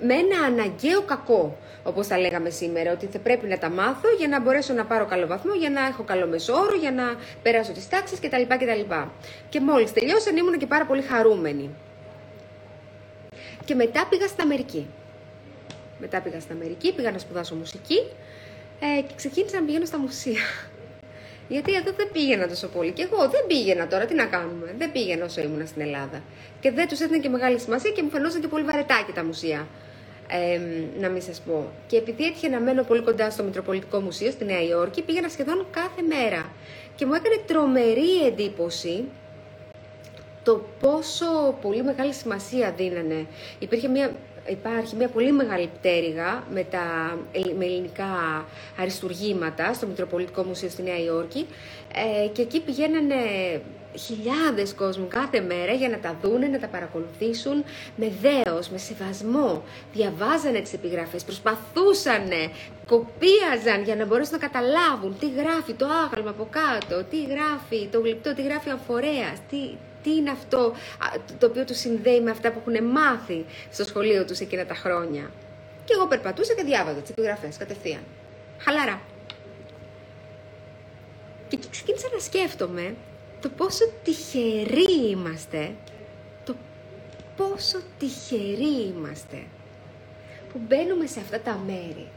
με 0.07 0.15
ένα 0.15 0.45
αναγκαίο 0.47 1.03
κακό, 1.03 1.57
όπως 1.83 2.07
τα 2.07 2.19
λέγαμε 2.19 2.51
σήμερα, 2.51 2.93
ότι 2.93 3.07
θα 3.07 3.19
πρέπει 3.19 3.47
να 3.47 3.59
τα 3.59 3.69
μάθω 3.71 4.09
για 4.19 4.29
να 4.29 4.41
μπορέσω 4.41 4.73
να 4.73 4.85
πάρω 4.85 5.07
καλό 5.07 5.27
βαθμό, 5.27 5.55
για 5.55 5.71
να 5.71 5.87
έχω 5.87 6.03
καλό 6.03 6.27
μεσόωρο, 6.27 6.77
για 6.77 6.93
να 6.93 7.05
περάσω 7.43 7.73
τις 7.73 7.89
τάξεις 7.89 8.19
κτλ. 8.21 8.43
κτλ. 8.49 8.95
Και 9.49 9.61
μόλις 9.61 9.93
τελειώσαν 9.93 10.37
ήμουν 10.37 10.59
και 10.59 10.67
πάρα 10.67 10.87
πολύ 10.87 11.03
χαρούμενη. 11.03 11.71
Και 13.65 13.75
μετά 13.75 14.07
πήγα 14.11 14.27
στην 14.27 14.43
Αμερική. 14.43 14.87
Μετά 16.01 16.21
πήγα 16.21 16.41
στην 16.41 16.55
Αμερική, 16.55 16.93
πήγα 16.93 17.11
να 17.11 17.19
σπουδάσω 17.19 17.55
μουσική 17.55 17.99
ε, 18.81 19.01
και 19.01 19.15
ξεκίνησα 19.17 19.61
να 19.61 19.67
πηγαίνω 19.67 19.85
στα 19.85 19.99
μουσεία. 19.99 20.41
Γιατί 21.53 21.75
εδώ 21.75 21.93
δεν 21.97 22.09
πήγαινα 22.13 22.49
τόσο 22.49 22.69
πολύ. 22.69 22.91
Και 22.91 23.03
εγώ 23.03 23.29
δεν 23.29 23.47
πήγαινα 23.47 23.87
τώρα, 23.87 24.05
τι 24.05 24.15
να 24.15 24.27
κάνουμε. 24.27 24.75
Δεν 24.79 24.93
πήγαινα 24.93 25.25
όσο 25.25 25.41
ήμουν 25.41 25.67
στην 25.67 25.83
Ελλάδα. 25.83 26.23
Και 26.61 26.71
δεν 26.71 26.89
τους 26.89 27.01
έδινε 27.01 27.19
και 27.19 27.29
μεγάλη 27.29 27.59
σημασία 27.59 27.91
και 27.91 28.03
μου 28.03 28.11
φαινόταν 28.11 28.41
και 28.41 28.49
πολύ 28.49 28.65
βαρετάκι 28.65 29.13
τα 29.13 29.25
μουσεία. 29.25 29.67
Ε, 30.31 30.61
να 31.01 31.09
μην 31.09 31.23
σας 31.23 31.41
πω. 31.41 31.71
Και 31.87 31.97
επειδή 31.97 32.25
έτυχε 32.25 32.49
να 32.49 32.61
μένω 32.61 32.83
πολύ 32.83 33.03
κοντά 33.03 33.31
στο 33.31 33.43
Μητροπολιτικό 33.43 34.01
Μουσείο 34.01 34.31
στη 34.31 34.45
Νέα 34.45 34.63
Υόρκη, 34.63 35.03
πήγαινα 35.03 35.29
σχεδόν 35.29 35.67
κάθε 35.71 36.03
μέρα. 36.03 36.53
Και 36.95 37.07
μου 37.07 37.15
έκανε 37.15 37.35
τρομερή 37.47 38.27
εντύπωση 38.27 39.05
το 40.43 40.65
πόσο 40.81 41.59
πολύ 41.63 41.83
μεγάλη 41.83 42.13
σημασία 42.13 42.73
δίνανε. 42.77 43.27
Υπήρχε 43.59 43.89
μια 43.89 44.11
υπάρχει 44.51 44.97
μια 44.97 45.09
πολύ 45.09 45.33
μεγάλη 45.33 45.71
πτέρυγα 45.79 46.45
με, 46.51 46.65
τα, 46.65 47.19
με 47.59 47.65
ελληνικά 47.65 48.45
αριστουργήματα 48.81 49.73
στο 49.73 49.87
Μητροπολιτικό 49.87 50.43
Μουσείο 50.43 50.69
στη 50.69 50.83
Νέα 50.83 50.99
Υόρκη 50.99 51.47
ε, 52.25 52.29
και 52.29 52.43
εκεί 52.43 52.61
πηγαίνανε 52.61 53.15
χιλιάδες 53.99 54.75
κόσμου 54.75 55.09
κάθε 55.09 55.41
μέρα 55.41 55.73
για 55.73 55.89
να 55.89 55.99
τα 55.99 56.17
δούνε, 56.23 56.47
να 56.47 56.59
τα 56.59 56.67
παρακολουθήσουν 56.67 57.65
με 57.97 58.13
δέος, 58.21 58.69
με 58.69 58.79
σεβασμό. 58.79 59.63
Διαβάζανε 59.93 60.61
τις 60.61 60.73
επιγραφές, 60.73 61.25
προσπαθούσαν, 61.25 62.29
κοπίαζαν 62.87 63.83
για 63.85 63.97
να 63.97 64.07
μπορέσουν 64.07 64.33
να 64.33 64.47
καταλάβουν 64.47 65.17
τι 65.21 65.31
γράφει 65.31 65.73
το 65.73 65.87
άγαλμα 65.87 66.31
από 66.31 66.49
κάτω, 66.51 67.05
τι 67.05 67.23
γράφει 67.23 67.89
το 67.91 68.01
γλυπτό, 68.01 68.35
τι 68.35 68.43
γράφει 68.43 68.69
ο 68.71 68.73
αφορέας, 68.73 69.39
τι, 69.51 69.57
τι 70.03 70.15
είναι 70.15 70.31
αυτό 70.31 70.75
το 71.39 71.47
οποίο 71.47 71.65
τους 71.65 71.79
συνδέει 71.79 72.21
με 72.21 72.31
αυτά 72.31 72.53
που 72.53 72.61
έχουν 72.67 72.85
μάθει 72.85 73.45
στο 73.71 73.85
σχολείο 73.85 74.25
τους 74.25 74.41
εκείνα 74.41 74.67
τα 74.67 74.75
χρόνια. 74.75 75.31
Και 75.85 75.93
εγώ 75.97 76.07
περπατούσα 76.07 76.55
και 76.55 76.63
διάβαζα 76.63 77.01
τις 77.01 77.11
επιγραφές 77.11 77.57
κατευθείαν. 77.57 78.03
Χαλαρά. 78.59 79.01
Και 81.49 81.59
ξεκίνησα 81.71 82.09
να 82.13 82.19
σκέφτομαι 82.19 82.95
το 83.41 83.49
πόσο 83.49 83.85
τυχεροί 84.05 85.09
είμαστε, 85.11 85.71
το 86.45 86.55
πόσο 87.37 87.79
τυχεροί 87.99 88.93
είμαστε 88.95 89.43
που 90.53 90.61
μπαίνουμε 90.69 91.07
σε 91.07 91.21
αυτά 91.21 91.41
τα 91.41 91.61
μέρη 91.67 92.09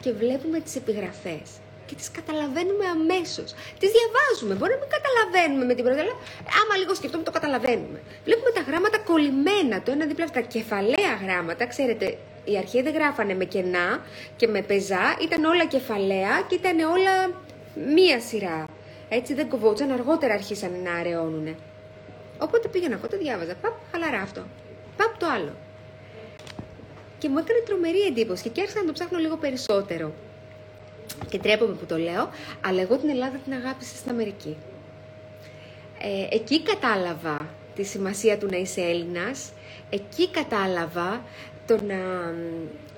και 0.00 0.12
βλέπουμε 0.12 0.60
τις 0.60 0.76
επιγραφές 0.76 1.50
και 1.86 1.94
τις 1.94 2.10
καταλαβαίνουμε 2.18 2.84
αμέσως. 2.96 3.48
Τις 3.80 3.90
διαβάζουμε, 3.96 4.52
μπορεί 4.58 4.72
να 4.76 4.80
μην 4.82 4.90
καταλαβαίνουμε 4.96 5.64
με 5.70 5.74
την 5.74 5.84
πρώτη, 5.84 6.00
αλλά 6.04 6.14
άμα 6.60 6.74
λίγο 6.80 6.92
σκεφτούμε 6.94 7.22
το 7.28 7.34
καταλαβαίνουμε. 7.38 7.98
Βλέπουμε 8.26 8.50
τα 8.50 8.62
γράμματα 8.68 8.98
κολλημένα, 9.10 9.76
το 9.84 9.90
ένα 9.96 10.04
δίπλα 10.10 10.24
από 10.24 10.34
τα 10.38 10.44
κεφαλαία 10.54 11.12
γράμματα, 11.24 11.66
ξέρετε, 11.72 12.06
οι 12.44 12.56
αρχαίοι 12.62 12.82
δεν 12.82 12.94
γράφανε 12.98 13.34
με 13.34 13.44
κενά 13.44 13.88
και 14.36 14.46
με 14.46 14.60
πεζά, 14.62 15.04
ήταν 15.26 15.44
όλα 15.44 15.64
κεφαλαία 15.74 16.34
και 16.48 16.54
ήταν 16.54 16.78
όλα 16.94 17.14
μία 17.94 18.20
σειρά. 18.20 18.58
Έτσι 19.08 19.34
δεν 19.34 19.48
κοβότσαν, 19.48 19.90
αργότερα 19.90 20.34
αρχίσαν 20.34 20.72
να 20.84 20.92
αραιώνουν. 20.92 21.56
Οπότε 22.38 22.68
πήγαινα 22.68 22.94
εγώ, 22.94 23.08
το 23.08 23.18
διάβαζα. 23.18 23.54
Παπ, 23.54 23.74
χαλαρά 23.92 24.20
αυτό. 24.20 24.42
Παπ 24.96 25.18
το 25.18 25.26
άλλο. 25.26 25.54
Και 27.18 27.28
μου 27.28 27.38
έκανε 27.38 27.58
τρομερή 27.66 28.00
εντύπωση 28.00 28.48
και 28.48 28.60
άρχισα 28.60 28.80
να 28.80 28.86
το 28.86 28.92
ψάχνω 28.92 29.18
λίγο 29.18 29.36
περισσότερο. 29.36 30.12
Και 31.28 31.38
τρέπομαι 31.38 31.74
που 31.74 31.86
το 31.86 31.96
λέω, 31.98 32.30
αλλά 32.66 32.80
εγώ 32.80 32.96
την 32.96 33.08
Ελλάδα 33.08 33.36
την 33.44 33.52
αγάπησα 33.52 33.96
στην 33.96 34.10
Αμερική. 34.10 34.56
Ε, 36.00 36.34
εκεί 36.36 36.62
κατάλαβα 36.62 37.36
τη 37.74 37.82
σημασία 37.84 38.38
του 38.38 38.46
να 38.50 38.56
είσαι 38.56 38.80
Έλληνας, 38.80 39.52
εκεί 39.90 40.28
κατάλαβα 40.30 41.22
το, 41.66 41.74
να, 41.82 41.96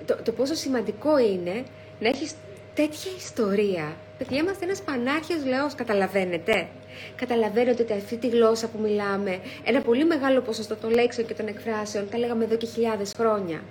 το, 0.05 0.17
το 0.23 0.31
πόσο 0.31 0.53
σημαντικό 0.55 1.17
είναι 1.17 1.63
να 1.99 2.07
έχεις 2.07 2.33
τέτοια 2.73 3.11
ιστορία. 3.17 3.95
Παιδιά, 4.17 4.37
είμαστε 4.37 4.65
ένας 4.65 4.81
πανάρχιος 4.81 5.45
λαός, 5.45 5.75
καταλαβαίνετε; 5.75 6.67
Καταλαβαίνετε 7.15 7.83
ότι 7.83 7.93
αυτή 7.93 8.17
τη 8.17 8.27
γλώσσα 8.27 8.67
που 8.67 8.79
μιλάμε, 8.81 9.39
ένα 9.63 9.81
πολύ 9.81 10.05
μεγάλο 10.05 10.41
ποσοστό 10.41 10.75
των 10.75 10.89
λέξεων 10.89 11.27
και 11.27 11.33
των 11.33 11.47
εκφράσεων, 11.47 12.09
τα 12.09 12.17
λέγαμε 12.17 12.43
εδώ 12.43 12.55
και 12.55 12.65
χιλιάδες 12.65 13.11
χρόνια. 13.17 13.61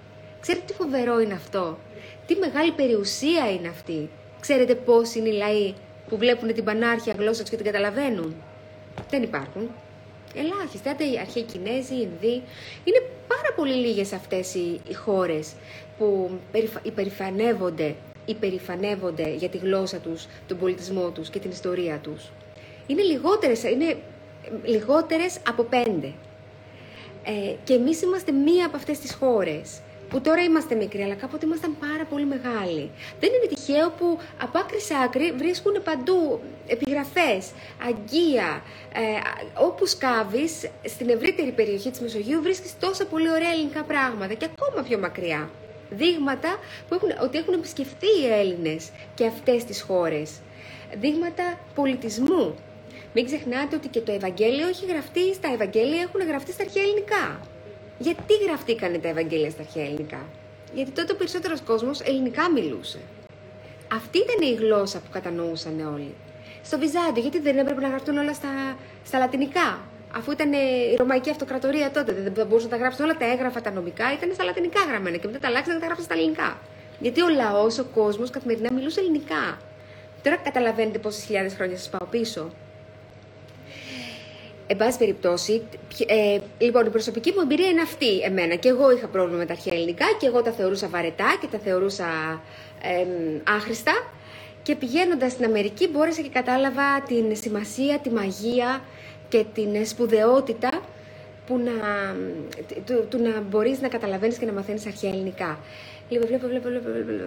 Ξέρετε 0.41 0.65
τι 0.67 0.73
φοβερό 0.73 1.21
είναι 1.21 1.35
αυτό; 1.35 1.79
Τι 2.27 2.35
μεγάλη 2.37 2.73
περιουσία 2.73 3.51
είναι 3.53 3.69
αυτή; 3.69 4.11
Ξέρετε 4.49 4.75
πώς 4.75 5.15
είναι 5.15 5.29
οι 5.29 5.33
λαοί 5.33 5.75
που 6.09 6.17
βλέπουν 6.17 6.55
την 6.55 6.65
πανάρχια 6.65 7.15
γλώσσα 7.19 7.41
τους 7.41 7.51
και 7.51 7.57
την 7.57 7.65
καταλαβαίνουν; 7.65 8.35
Δεν 9.11 9.23
υπάρχουν. 9.23 9.71
Ελάχιστα, 10.35 10.91
είτε 10.91 11.05
οι 11.05 11.19
αρχαίοι 11.19 11.43
Κινέζοι, 11.43 11.95
οι 11.95 12.09
Ινδοί. 12.13 12.43
Είναι 12.85 13.03
πάρα 13.29 13.53
πολύ 13.57 13.73
λίγες 13.75 14.13
αυτές 14.13 14.55
οι, 14.55 14.81
οι 14.89 14.95
χώρες 14.95 15.53
που 15.99 16.31
υπερηφανεύονται, 16.83 17.95
υπερηφανεύονται 18.25 19.35
για 19.35 19.49
τη 19.49 19.59
γλώσσα 19.59 19.97
τους, 19.99 20.27
τον 20.47 20.59
πολιτισμό 20.59 21.11
τους 21.11 21.31
και 21.31 21.39
την 21.39 21.51
ιστορία 21.51 21.99
τους. 21.99 22.31
Είναι 22.87 23.03
λιγότερες, 23.03 23.63
είναι 23.63 23.97
λιγότερες 24.65 25.39
από 25.49 25.63
πέντε. 25.63 26.13
Ε, 27.25 27.55
και 27.65 27.75
εμείς 27.75 28.03
είμαστε 28.03 28.33
μία 28.33 28.67
από 28.67 28.77
αυτές 28.77 28.99
τις 28.99 29.15
χώρες 29.15 29.81
που 30.11 30.21
τώρα 30.21 30.43
είμαστε 30.43 30.75
μικροί, 30.75 31.03
αλλά 31.03 31.15
κάποτε 31.15 31.47
ήμασταν 31.47 31.77
πάρα 31.79 32.05
πολύ 32.05 32.25
μεγάλοι. 32.25 32.91
Δεν 33.21 33.31
είναι 33.33 33.55
τυχαίο 33.55 33.91
που 33.91 34.19
από 34.43 34.59
άκρη 34.59 34.81
σε 34.81 34.95
άκρη 35.05 35.33
βρίσκουν 35.33 35.83
παντού 35.85 36.41
επιγραφές, 36.67 37.51
αγκία. 37.89 38.63
Ε, 38.93 39.01
όπου 39.55 39.87
σκάβεις, 39.87 40.69
στην 40.85 41.09
ευρύτερη 41.09 41.51
περιοχή 41.51 41.91
της 41.91 42.01
Μεσογείου 42.01 42.43
βρίσκεις 42.43 42.79
τόσα 42.79 43.05
πολύ 43.07 43.31
ωραία 43.31 43.51
ελληνικά 43.51 43.83
πράγματα 43.83 44.35
και 44.35 44.49
ακόμα 44.57 44.83
πιο 44.83 44.99
μακριά. 44.99 45.51
Δείγματα 45.91 46.59
που 46.89 46.95
έχουν, 46.95 47.09
ότι 47.23 47.39
έχουν 47.39 47.55
επισκεφθεί 47.55 48.07
οι 48.23 48.33
Έλληνες 48.33 48.91
και 49.15 49.27
αυτές 49.27 49.65
τις 49.65 49.83
χώρες. 49.83 50.31
Δείγματα 51.01 51.59
πολιτισμού. 51.75 52.55
Μην 53.15 53.25
ξεχνάτε 53.25 53.77
ότι 53.77 53.89
και 53.89 54.01
το 54.01 54.13
Ευαγγέλιο 54.13 54.69
έχει 54.69 54.87
γραφτεί, 54.87 55.35
στα 55.35 55.49
Ευαγγέλια 55.53 56.01
έχουν 56.01 56.27
γραφτεί 56.27 56.53
στα 56.53 56.63
αρχαία 56.63 56.83
ελληνικά. 56.83 57.41
Γιατί 57.99 58.35
γραφτήκανε 58.47 58.99
τα 58.99 59.09
Ευαγγέλια 59.09 59.51
στα 59.51 59.63
αρχαία 59.63 59.85
ελληνικά; 59.85 60.21
Γιατί 60.75 60.91
τότε 60.91 61.13
ο 61.13 61.17
περισσότερος 61.17 61.61
κόσμος 61.61 62.01
ελληνικά 62.01 62.51
μιλούσε. 62.51 62.99
Αυτή 63.93 64.19
ήταν 64.19 64.51
η 64.51 64.55
γλώσσα 64.55 64.99
που 64.99 65.11
κατανοούσαν 65.13 65.95
όλοι. 65.95 66.15
Στο 66.63 66.79
Βυζάντιο, 66.79 67.23
γιατί 67.23 67.39
δεν 67.39 67.59
έπρεπε 67.59 67.81
να 67.81 67.89
γραφτούν 67.89 68.19
όλα 68.19 68.35
στα, 68.35 68.77
στα 69.05 69.19
λατινικά; 69.19 69.79
Αφού 70.17 70.31
ήταν 70.31 70.53
η 70.53 70.95
Ρωμαϊκή 70.99 71.31
Αυτοκρατορία 71.31 71.91
τότε, 71.91 72.13
δεν 72.13 72.47
μπορούσαν 72.47 72.71
να 72.71 72.77
τα 72.77 72.83
γράψουν 72.83 73.05
όλα 73.05 73.17
τα 73.17 73.25
έγγραφα, 73.25 73.61
τα 73.61 73.71
νομικά, 73.71 74.13
ήταν 74.13 74.31
στα 74.35 74.45
λατινικά 74.45 74.81
γραμμένα 74.89 75.17
και 75.17 75.27
μετά 75.27 75.39
τα 75.39 75.49
αλλάξαν 75.49 75.75
και 75.75 75.81
τα 75.81 75.87
γράψαν 75.87 76.05
στα 76.07 76.15
ελληνικά. 76.15 76.59
Γιατί 77.01 77.23
ο 77.23 77.29
λαός, 77.29 77.79
ο 77.79 77.85
κόσμος 77.85 78.31
καθημερινά 78.31 78.73
μιλούσε 78.73 79.01
ελληνικά. 79.01 79.59
Τώρα 80.23 80.37
καταλαβαίνετε 80.37 80.99
πόσες 80.99 81.25
χιλιάδες 81.25 81.55
χρόνια 81.55 81.77
σας 81.77 81.89
πάω 81.89 82.09
πίσω. 82.09 82.51
Εν 84.71 84.77
πάση 84.77 84.99
περιπτώσει, 84.99 85.63
ε, 86.07 86.39
λοιπόν, 86.59 86.87
η 86.87 86.91
προσωπική 86.91 87.31
μου 87.31 87.41
εμπειρία 87.43 87.69
είναι 87.69 87.81
αυτή 87.81 88.21
εμένα. 88.21 88.55
Και 88.55 88.69
εγώ 88.69 88.91
είχα 88.93 89.07
πρόβλημα 89.07 89.39
με 89.39 89.47
τα 89.47 89.53
αρχαία 89.53 89.75
ελληνικά 89.75 90.05
και 90.19 90.27
εγώ 90.27 90.43
τα 90.43 90.53
θεωρούσα 90.53 90.89
βαρετά 90.89 91.39
και 91.41 91.47
τα 91.47 91.59
θεωρούσα 91.59 92.07
ε, 92.83 93.07
άχρηστα. 93.57 93.93
Και 94.63 94.75
πηγαίνοντας 94.75 95.33
στην 95.33 95.45
Αμερική 95.45 95.89
μπόρεσα 95.89 96.23
και 96.23 96.29
κατάλαβα 96.29 97.03
την 97.07 97.37
σημασία, 97.37 97.99
τη 97.99 98.11
μαγεία 98.11 98.83
και 99.29 99.45
την 99.55 99.87
σπουδαιότητα 99.87 100.71
που 101.47 101.59
να, 101.59 101.73
του, 102.85 103.07
του 103.09 103.23
να 103.23 103.41
μπορείς 103.41 103.81
να 103.81 103.89
καταλαβαίνεις 103.89 104.39
και 104.39 104.47
να 104.47 104.53
μαθαίνεις 104.53 104.87
αρχαία 104.87 105.11
ελληνικά. 105.11 105.59
Λοιπόν, 106.09 106.27
βλέπω, 106.29 106.47
βλέπω, 106.47 106.69
βλέπω, 106.69 106.89
βλέπω, 106.91 107.25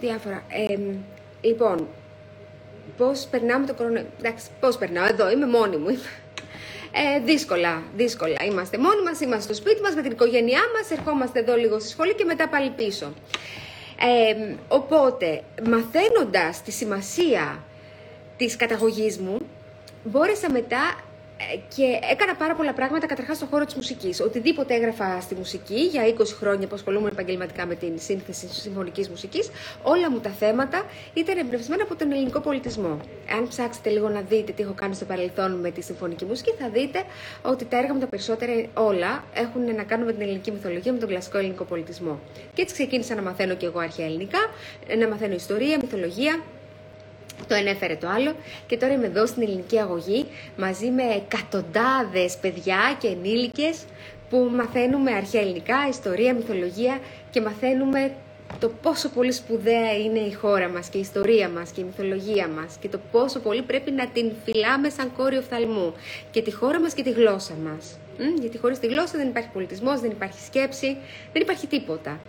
διάφορα. 0.00 0.42
Ε, 0.48 0.78
λοιπόν, 1.40 1.86
πώς 2.96 3.26
περνάμε 3.30 3.66
το 3.66 3.74
κορονοϊό. 3.74 4.06
Εντάξει, 4.18 4.46
πώς 4.60 4.76
περνάω, 4.78 5.06
εδώ 5.06 5.30
είμαι 5.30 5.46
μόνη 5.46 5.76
μου. 5.76 5.98
Ε, 6.96 7.20
δύσκολα, 7.20 7.82
δύσκολα. 7.96 8.36
Είμαστε 8.44 8.78
μόνοι 8.78 9.02
μας, 9.02 9.20
είμαστε 9.20 9.54
στο 9.54 9.62
σπίτι 9.62 9.80
μας 9.80 9.94
με 9.94 10.02
την 10.02 10.10
οικογένειά 10.10 10.60
μας, 10.76 10.90
ερχόμαστε 10.90 11.38
εδώ 11.38 11.56
λίγο 11.56 11.78
στη 11.78 11.88
σχολή 11.88 12.14
και 12.14 12.24
μετά 12.24 12.48
πάλι 12.48 12.70
πίσω. 12.70 13.12
Ε, 14.00 14.54
οπότε, 14.68 15.42
μαθαίνοντας 15.68 16.62
τη 16.62 16.70
σημασία 16.70 17.64
της 18.36 18.56
καταγωγής 18.56 19.18
μου, 19.18 19.38
μπόρεσα 20.04 20.50
μετά 20.50 20.82
ε, 20.96 21.13
και 21.76 21.98
έκανα 22.10 22.34
πάρα 22.34 22.54
πολλά 22.54 22.72
πράγματα 22.72 23.06
καταρχάς 23.06 23.36
στον 23.36 23.48
χώρο 23.48 23.64
της 23.64 23.74
μουσικής. 23.74 24.20
Οτιδήποτε 24.20 24.74
έγραφα 24.74 25.20
στη 25.20 25.34
μουσική, 25.34 25.80
για 25.80 26.02
20 26.18 26.24
χρόνια 26.38 26.66
που 26.66 26.74
ασχολούμαι 26.74 27.08
επαγγελματικά 27.08 27.66
με 27.66 27.74
την 27.74 27.92
σύνθεση 27.98 28.46
τη 28.46 28.54
συμφωνικής 28.54 29.08
μουσικής, 29.08 29.50
όλα 29.82 30.10
μου 30.10 30.20
τα 30.20 30.30
θέματα 30.30 30.82
ήταν 31.14 31.38
εμπνευσμένα 31.38 31.82
από 31.82 31.96
τον 31.96 32.12
ελληνικό 32.12 32.40
πολιτισμό. 32.40 33.00
Αν 33.36 33.48
ψάξετε 33.48 33.90
λίγο 33.90 34.08
να 34.08 34.20
δείτε 34.20 34.52
τι 34.52 34.62
έχω 34.62 34.72
κάνει 34.72 34.94
στο 34.94 35.04
παρελθόν 35.04 35.52
με 35.60 35.70
τη 35.70 35.82
συμφωνική 35.82 36.24
μουσική, 36.24 36.50
θα 36.58 36.68
δείτε 36.68 37.02
ότι 37.42 37.64
τα 37.64 37.78
έργα 37.78 37.94
μου 37.94 38.00
τα 38.00 38.06
περισσότερα 38.06 38.52
όλα 38.74 39.24
έχουν 39.34 39.74
να 39.74 39.82
κάνουν 39.82 40.06
με 40.06 40.12
την 40.12 40.22
ελληνική 40.22 40.50
μυθολογία, 40.50 40.92
με 40.92 40.98
τον 40.98 41.08
κλασικό 41.08 41.38
ελληνικό 41.38 41.64
πολιτισμό. 41.64 42.20
Και 42.54 42.62
έτσι 42.62 42.74
ξεκίνησα 42.74 43.14
να 43.14 43.22
μαθαίνω 43.22 43.54
και 43.54 43.66
εγώ 43.66 43.78
αρχαία 43.78 44.06
ελληνικά, 44.06 44.38
να 44.98 45.08
μαθαίνω 45.08 45.34
ιστορία, 45.34 45.78
μυθολογία, 45.82 46.42
το 47.48 47.54
ενέφερε 47.54 47.96
το 47.96 48.08
άλλο 48.08 48.34
και 48.66 48.76
τώρα 48.76 48.92
είμαι 48.92 49.06
εδώ 49.06 49.26
στην 49.26 49.42
ελληνική 49.42 49.78
αγωγή 49.78 50.26
μαζί 50.56 50.90
με 50.90 51.02
εκατοντάδες 51.02 52.36
παιδιά 52.40 52.96
και 52.98 53.08
ενήλικες 53.08 53.84
που 54.30 54.50
μαθαίνουμε 54.54 55.12
αρχαία 55.12 55.40
ελληνικά, 55.40 55.76
ιστορία, 55.88 56.34
μυθολογία 56.34 56.98
και 57.30 57.40
μαθαίνουμε 57.40 58.12
το 58.58 58.68
πόσο 58.82 59.08
πολύ 59.08 59.32
σπουδαία 59.32 59.96
είναι 59.98 60.18
η 60.18 60.32
χώρα 60.32 60.68
μας 60.68 60.88
και 60.88 60.98
η 60.98 61.00
ιστορία 61.00 61.48
μας 61.48 61.70
και 61.70 61.80
η 61.80 61.84
μυθολογία 61.84 62.48
μας 62.48 62.76
και 62.80 62.88
το 62.88 63.00
πόσο 63.10 63.38
πολύ 63.38 63.62
πρέπει 63.62 63.90
να 63.90 64.06
την 64.08 64.32
φυλάμε 64.44 64.88
σαν 64.88 65.12
κόριο 65.16 65.38
οφθαλμού 65.38 65.94
και 66.30 66.42
τη 66.42 66.52
χώρα 66.52 66.80
μας 66.80 66.94
και 66.94 67.02
τη 67.02 67.10
γλώσσα 67.10 67.54
μας. 67.64 67.98
Γιατί 68.40 68.58
χωρίς 68.58 68.78
τη 68.78 68.86
γλώσσα 68.86 69.18
δεν 69.18 69.28
υπάρχει 69.28 69.48
πολιτισμός, 69.52 70.00
δεν 70.00 70.10
υπάρχει 70.10 70.40
σκέψη, 70.40 70.96
δεν 71.32 71.42
υπάρχει 71.42 71.66
τίποτα. 71.66 72.20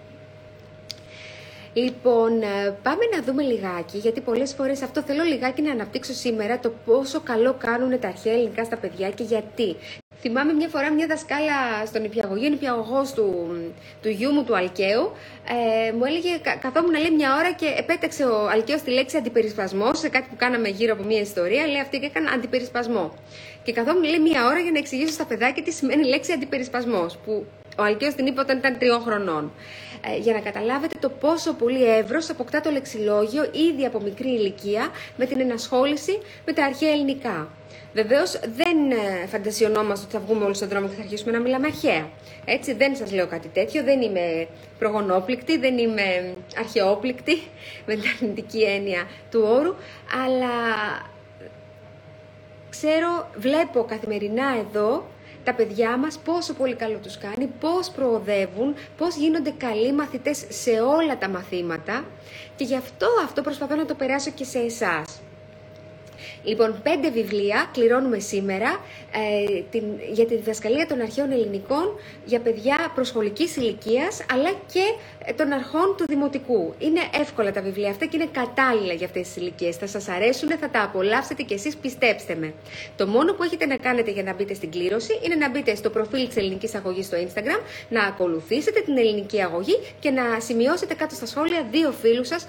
Λοιπόν, 1.77 2.41
ε, 2.41 2.77
πάμε 2.83 3.03
να 3.15 3.21
δούμε 3.21 3.43
λιγάκι, 3.43 3.97
γιατί 3.97 4.21
πολλές 4.21 4.53
φορές 4.53 4.81
αυτό 4.81 5.01
θέλω 5.01 5.23
λιγάκι 5.23 5.61
να 5.61 5.71
αναπτύξω 5.71 6.13
σήμερα, 6.13 6.59
το 6.59 6.73
πόσο 6.85 7.19
καλό 7.19 7.53
κάνουν 7.53 7.99
τα 7.99 8.07
αρχαία 8.07 8.33
ελληνικά 8.33 8.63
στα 8.63 8.77
παιδιά 8.77 9.09
και 9.09 9.23
γιατί. 9.23 9.75
Θυμάμαι 10.19 10.53
μια 10.53 10.67
φορά 10.67 10.91
μια 10.91 11.07
δασκάλα 11.07 11.85
στον 11.85 12.03
υπηαγωγείο, 12.03 12.47
υπηαγωγό 12.53 13.01
του, 13.15 13.47
του 14.01 14.09
γιού 14.09 14.31
μου 14.31 14.43
του 14.43 14.55
Αλκαίου, 14.55 15.11
ε, 15.87 15.91
μου 15.91 16.05
έλεγε, 16.05 16.29
καθόμουν 16.61 16.91
να 16.91 16.99
λέει 16.99 17.11
μια 17.11 17.35
ώρα 17.35 17.51
και 17.51 17.73
επέταξε 17.77 18.23
ο 18.25 18.49
Αλκαίος 18.49 18.81
τη 18.81 18.91
λέξη 18.91 19.17
αντιπερισπασμό 19.17 19.93
σε 19.93 20.09
κάτι 20.09 20.27
που 20.29 20.35
κάναμε 20.35 20.69
γύρω 20.69 20.93
από 20.93 21.03
μια 21.03 21.19
ιστορία, 21.19 21.67
λέει 21.67 21.81
αυτή 21.81 21.99
και 21.99 22.05
έκανε 22.05 22.29
αντιπερισπασμό. 22.33 23.13
Και 23.63 23.73
καθόμουν 23.73 24.03
λέει 24.03 24.19
μια 24.19 24.45
ώρα 24.45 24.59
για 24.59 24.71
να 24.71 24.77
εξηγήσω 24.77 25.11
στα 25.11 25.25
παιδάκια 25.25 25.63
τι 25.63 25.71
σημαίνει 25.71 26.01
η 26.07 26.09
λέξη 26.09 26.31
αντιπερισπασμός, 26.31 27.17
που 27.25 27.45
ο 27.77 27.83
Αλκαίος 27.83 28.13
την 28.13 28.25
είπε 28.25 28.39
όταν 28.39 28.57
ήταν 28.57 28.77
τριών 28.77 29.01
χρονών. 29.01 29.51
Ε, 30.13 30.17
για 30.17 30.33
να 30.33 30.39
καταλάβετε 30.39 30.97
το 30.99 31.09
πόσο 31.09 31.53
πολύ 31.53 31.85
εύρος 31.97 32.29
αποκτά 32.29 32.61
το 32.61 32.71
λεξιλόγιο 32.71 33.43
ήδη 33.43 33.85
από 33.85 33.99
μικρή 33.99 34.27
ηλικία 34.27 34.89
με 35.17 35.25
την 35.25 35.39
ενασχόληση 35.39 36.19
με 36.45 36.53
τα 36.53 36.65
αρχαία 36.65 36.91
ελληνικά. 36.91 37.49
Βεβαίως 37.93 38.31
δεν 38.31 38.91
ε, 38.91 39.25
φαντασιωνόμαστε 39.27 40.05
ότι 40.05 40.15
θα 40.15 40.21
βγούμε 40.27 40.45
όλοι 40.45 40.55
στον 40.55 40.67
δρόμο 40.67 40.87
και 40.87 40.95
θα 40.95 41.01
αρχίσουμε 41.01 41.31
να 41.31 41.39
μιλάμε 41.39 41.67
αρχαία. 41.67 42.09
Έτσι 42.45 42.73
δεν 42.73 42.95
σας 42.95 43.11
λέω 43.11 43.27
κάτι 43.27 43.47
τέτοιο, 43.47 43.83
δεν 43.83 44.01
είμαι 44.01 44.47
προγονόπληκτη, 44.79 45.57
δεν 45.57 45.77
είμαι 45.77 46.33
αρχαιόπληκτη 46.57 47.41
με 47.87 47.93
την 47.95 48.03
αρνητική 48.15 48.61
έννοια 48.63 49.07
του 49.31 49.41
όρου, 49.43 49.75
αλλά 50.25 50.53
ξέρω, 52.69 53.29
βλέπω 53.37 53.83
καθημερινά 53.83 54.45
εδώ 54.59 55.05
τα 55.45 55.53
παιδιά 55.53 55.97
μας 55.97 56.17
πόσο 56.17 56.53
πολύ 56.53 56.75
καλό 56.75 56.97
τους 56.97 57.17
κάνει, 57.17 57.49
πώς 57.59 57.89
προοδεύουν, 57.89 58.75
πώς 58.97 59.15
γίνονται 59.15 59.53
καλοί 59.57 59.93
μαθητές 59.93 60.45
σε 60.49 60.71
όλα 60.71 61.17
τα 61.17 61.29
μαθήματα 61.29 62.05
και 62.55 62.63
γι' 62.63 62.75
αυτό 62.75 63.07
αυτό 63.23 63.41
προσπαθώ 63.41 63.75
να 63.75 63.85
το 63.85 63.93
περάσω 63.93 64.31
και 64.31 64.43
σε 64.43 64.59
εσάς. 64.59 65.21
Λοιπόν, 66.43 66.79
πέντε 66.83 67.09
βιβλία 67.09 67.69
κληρώνουμε 67.73 68.19
σήμερα 68.19 68.69
ε, 69.11 69.61
την, 69.71 69.83
για 70.11 70.25
τη 70.25 70.35
διδασκαλία 70.35 70.87
των 70.87 71.01
αρχαίων 71.01 71.31
ελληνικών 71.31 71.99
για 72.25 72.39
παιδιά 72.39 72.91
προσχολικής 72.95 73.55
ηλικίας 73.55 74.25
αλλά 74.33 74.49
και 74.49 74.79
ε, 74.79 75.14
των 75.35 75.51
αρχών 75.51 75.95
του 75.97 76.05
δημοτικού. 76.07 76.73
Είναι 76.79 77.01
εύκολα 77.21 77.51
τα 77.51 77.61
βιβλία 77.61 77.89
αυτά 77.89 78.05
και 78.05 78.17
είναι 78.17 78.29
κατάλληλα 78.31 78.93
για 78.93 79.05
αυτές 79.05 79.27
τις 79.27 79.35
ηλικίες. 79.35 79.75
Θα 79.75 79.87
σας 79.87 80.07
αρέσουν, 80.07 80.49
θα 80.49 80.69
τα 80.69 80.83
απολαύσετε 80.83 81.43
και 81.43 81.53
εσείς 81.53 81.75
πιστέψτε 81.75 82.35
με. 82.35 82.53
Το 82.95 83.07
μόνο 83.07 83.33
που 83.33 83.43
έχετε 83.43 83.65
να 83.65 83.77
κάνετε 83.77 84.11
για 84.11 84.23
να 84.23 84.33
μπείτε 84.33 84.53
στην 84.53 84.71
κλήρωση 84.71 85.19
είναι 85.23 85.35
να 85.35 85.49
μπείτε 85.49 85.75
στο 85.75 85.89
προφίλ 85.89 86.27
της 86.27 86.35
ελληνικής 86.35 86.75
αγωγής 86.75 87.05
στο 87.05 87.17
Instagram, 87.17 87.59
να 87.89 88.03
ακολουθήσετε 88.03 88.79
την 88.79 88.97
ελληνική 88.97 89.41
αγωγή 89.41 89.79
και 89.99 90.09
να 90.09 90.39
σημειώσετε 90.39 90.93
κάτω 90.93 91.15
στα 91.15 91.25
σχόλια 91.25 91.67
δύο 91.71 91.91
φίλους 91.91 92.27
σας 92.27 92.43
ε, 92.43 92.47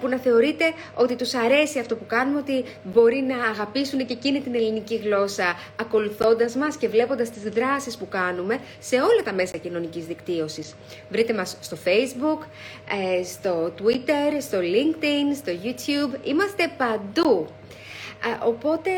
που 0.00 0.08
να 0.08 0.16
θεωρείτε 0.18 0.64
ότι 0.94 1.16
τους 1.16 1.34
αρέσει 1.34 1.78
αυτό 1.78 1.96
που 1.96 2.06
κάνουμε, 2.06 2.38
ότι 2.38 2.64
μπορεί 2.82 3.24
να 3.28 3.48
αγαπήσουν 3.48 4.06
και 4.06 4.12
εκείνη 4.12 4.40
την 4.40 4.54
ελληνική 4.54 4.96
γλώσσα 4.96 5.56
ακολουθώντας 5.80 6.54
μας 6.54 6.76
και 6.76 6.88
βλέποντας 6.88 7.30
τις 7.30 7.42
δράσεις 7.42 7.96
που 7.96 8.08
κάνουμε 8.08 8.58
σε 8.78 8.96
όλα 8.96 9.22
τα 9.24 9.32
μέσα 9.32 9.56
κοινωνικής 9.56 10.04
δικτύωσης. 10.04 10.74
Βρείτε 11.10 11.32
μας 11.34 11.56
στο 11.60 11.76
Facebook, 11.84 12.17
ε, 13.18 13.24
στο 13.24 13.72
Twitter, 13.78 14.36
στο 14.40 14.58
LinkedIn, 14.58 15.36
στο 15.36 15.52
YouTube. 15.64 16.26
Είμαστε 16.26 16.72
παντού. 16.76 17.46
Ε, 18.24 18.46
οπότε 18.46 18.90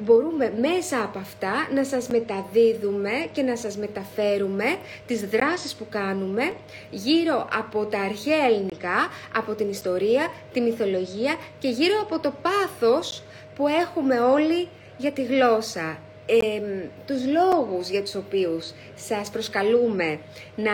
μπορούμε 0.00 0.52
μέσα 0.60 1.02
από 1.02 1.18
αυτά 1.18 1.68
να 1.74 1.84
σας 1.84 2.08
μεταδίδουμε 2.08 3.10
και 3.32 3.42
να 3.42 3.56
σας 3.56 3.76
μεταφέρουμε 3.76 4.64
τις 5.06 5.20
δράσεις 5.20 5.74
που 5.74 5.86
κάνουμε 5.90 6.52
γύρω 6.90 7.48
από 7.52 7.84
τα 7.84 8.00
αρχαία 8.00 8.44
ελληνικά, 8.44 9.08
από 9.36 9.54
την 9.54 9.68
ιστορία, 9.68 10.28
τη 10.52 10.60
μυθολογία 10.60 11.36
και 11.58 11.68
γύρω 11.68 11.94
από 12.02 12.18
το 12.18 12.32
πάθος 12.42 13.22
που 13.54 13.66
έχουμε 13.68 14.18
όλοι 14.18 14.68
για 14.96 15.12
τη 15.12 15.24
γλώσσα. 15.24 15.98
Ε, 16.26 16.60
τους 17.06 17.22
λόγους 17.26 17.88
για 17.88 18.02
τους 18.02 18.14
οποίους 18.14 18.72
σας 18.94 19.30
προσκαλούμε 19.30 20.18
να 20.56 20.72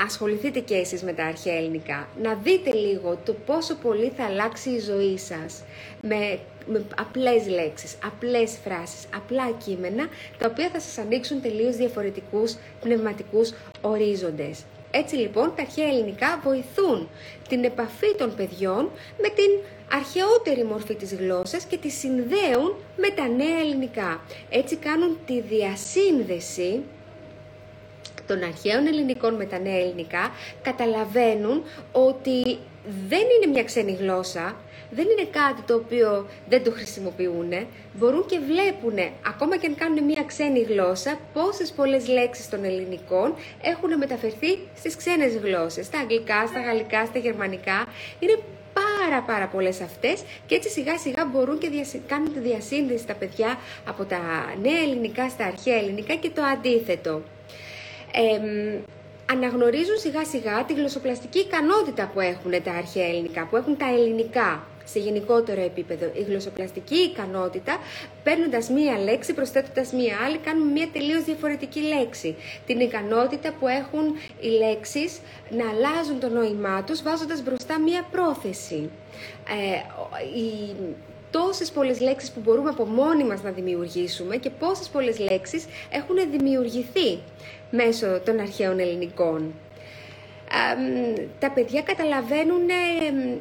ασχοληθείτε 0.00 0.60
και 0.60 0.74
εσείς 0.74 1.02
με 1.02 1.12
τα 1.12 1.24
αρχαία 1.24 1.56
ελληνικά. 1.56 2.08
Να 2.22 2.34
δείτε 2.34 2.72
λίγο 2.72 3.18
το 3.24 3.34
πόσο 3.46 3.74
πολύ 3.74 4.12
θα 4.16 4.24
αλλάξει 4.24 4.70
η 4.70 4.78
ζωή 4.78 5.18
σας 5.18 5.62
με, 6.02 6.38
με 6.66 6.84
απλές 6.96 7.48
λέξεις, 7.48 7.96
απλές 8.04 8.58
φράσεις, 8.64 9.04
απλά 9.14 9.50
κείμενα, 9.64 10.08
τα 10.38 10.48
οποία 10.50 10.70
θα 10.70 10.80
σας 10.80 10.98
ανοίξουν 10.98 11.42
τελείως 11.42 11.76
διαφορετικούς 11.76 12.56
πνευματικούς 12.80 13.52
ορίζοντες. 13.80 14.64
Έτσι 14.90 15.16
λοιπόν 15.16 15.52
τα 15.56 15.62
αρχαία 15.62 15.88
ελληνικά 15.88 16.40
βοηθούν 16.44 17.08
την 17.48 17.64
επαφή 17.64 18.14
των 18.18 18.34
παιδιών 18.36 18.90
με 19.22 19.28
την 19.28 19.50
αρχαιότερη 19.92 20.64
μορφή 20.64 20.94
της 20.94 21.14
γλώσσας 21.14 21.64
και 21.64 21.76
τη 21.76 21.88
συνδέουν 21.90 22.74
με 22.96 23.08
τα 23.08 23.28
νέα 23.28 23.58
ελληνικά. 23.60 24.20
Έτσι 24.50 24.76
κάνουν 24.76 25.18
τη 25.26 25.40
διασύνδεση 25.40 26.82
των 28.26 28.42
αρχαίων 28.42 28.86
ελληνικών 28.86 29.34
με 29.34 29.44
τα 29.44 29.58
νέα 29.58 29.78
ελληνικά, 29.78 30.30
καταλαβαίνουν 30.62 31.62
ότι 31.92 32.58
δεν 33.08 33.20
είναι 33.20 33.52
μια 33.52 33.64
ξένη 33.64 33.92
γλώσσα, 33.92 34.56
δεν 34.90 35.04
είναι 35.04 35.28
κάτι 35.30 35.62
το 35.62 35.74
οποίο 35.74 36.26
δεν 36.48 36.64
το 36.64 36.70
χρησιμοποιούν, 36.70 37.52
μπορούν 37.92 38.26
και 38.26 38.38
βλέπουν, 38.38 39.12
ακόμα 39.26 39.56
και 39.56 39.66
αν 39.66 39.74
κάνουν 39.74 40.04
μια 40.04 40.22
ξένη 40.26 40.60
γλώσσα, 40.60 41.18
πόσες 41.32 41.72
πολλές 41.72 42.08
λέξεις 42.08 42.48
των 42.48 42.64
ελληνικών 42.64 43.34
έχουν 43.62 43.96
μεταφερθεί 43.98 44.58
στις 44.76 44.96
ξένες 44.96 45.36
γλώσσες, 45.36 45.86
στα 45.86 45.98
αγγλικά, 45.98 46.46
στα 46.46 46.60
γαλλικά, 46.60 47.06
στα 47.06 47.18
γερμανικά. 47.18 47.86
Είναι 48.18 48.38
πάρα 48.74 49.22
πάρα 49.22 49.46
πολλές 49.46 49.80
αυτές 49.80 50.22
και 50.46 50.54
έτσι 50.54 50.68
σιγά 50.68 50.98
σιγά 50.98 51.24
μπορούν 51.24 51.58
και 51.58 51.68
κάνουν 52.06 52.32
τη 52.32 52.38
διασύνδεση 52.38 53.06
τα 53.06 53.14
παιδιά 53.14 53.58
από 53.88 54.04
τα 54.04 54.18
νέα 54.62 54.80
ελληνικά 54.82 55.28
στα 55.28 55.44
αρχαία 55.44 55.76
ελληνικά 55.76 56.14
και 56.14 56.30
το 56.30 56.42
αντίθετο. 56.42 57.22
Ε, 58.16 58.78
αναγνωρίζουν 59.32 59.98
σιγά 59.98 60.24
σιγά 60.24 60.64
τη 60.64 60.74
γλωσσοπλαστική 60.74 61.38
ικανότητα 61.38 62.10
που 62.14 62.20
έχουν 62.20 62.62
τα 62.62 62.72
αρχαία 62.72 63.06
ελληνικά, 63.06 63.46
που 63.46 63.56
έχουν 63.56 63.76
τα 63.76 63.86
ελληνικά 63.86 64.66
σε 64.84 64.98
γενικότερο 64.98 65.60
επίπεδο. 65.60 66.10
Η 66.14 66.22
γλωσσοπλαστική 66.22 66.94
ικανότητα, 66.94 67.78
παίρνοντας 68.22 68.68
μία 68.68 68.98
λέξη, 68.98 69.34
προσθέτοντας 69.34 69.92
μία 69.92 70.16
άλλη, 70.26 70.38
κάνουμε 70.38 70.70
μία 70.72 70.88
τελείως 70.92 71.24
διαφορετική 71.24 71.80
λέξη. 71.80 72.36
Την 72.66 72.80
ικανότητα 72.80 73.52
που 73.60 73.68
έχουν 73.68 74.04
οι 74.40 74.48
λέξεις 74.48 75.20
να 75.50 75.68
αλλάζουν 75.68 76.20
το 76.20 76.28
νόημά 76.28 76.82
τους, 76.84 77.02
βάζοντας 77.02 77.42
μπροστά 77.42 77.78
μία 77.80 78.06
πρόθεση. 78.10 78.90
Ε, 79.48 79.76
η, 80.38 80.74
τόσες 81.30 81.70
πολλές 81.70 82.00
λέξεις 82.00 82.30
που 82.30 82.40
μπορούμε 82.44 82.68
από 82.70 82.84
μόνοι 82.84 83.24
μας 83.24 83.42
να 83.42 83.50
δημιουργήσουμε 83.50 84.36
και 84.36 84.50
πόσες 84.50 84.88
πολλές 84.88 85.18
λέξεις 85.18 85.64
έχουν 85.90 86.16
δημιουργηθεί 86.30 87.18
μέσω 87.76 88.20
των 88.24 88.40
αρχαίων 88.40 88.78
ελληνικών 88.78 89.52
τα 91.38 91.50
παιδιά 91.50 91.82
καταλαβαίνουν, 91.82 92.62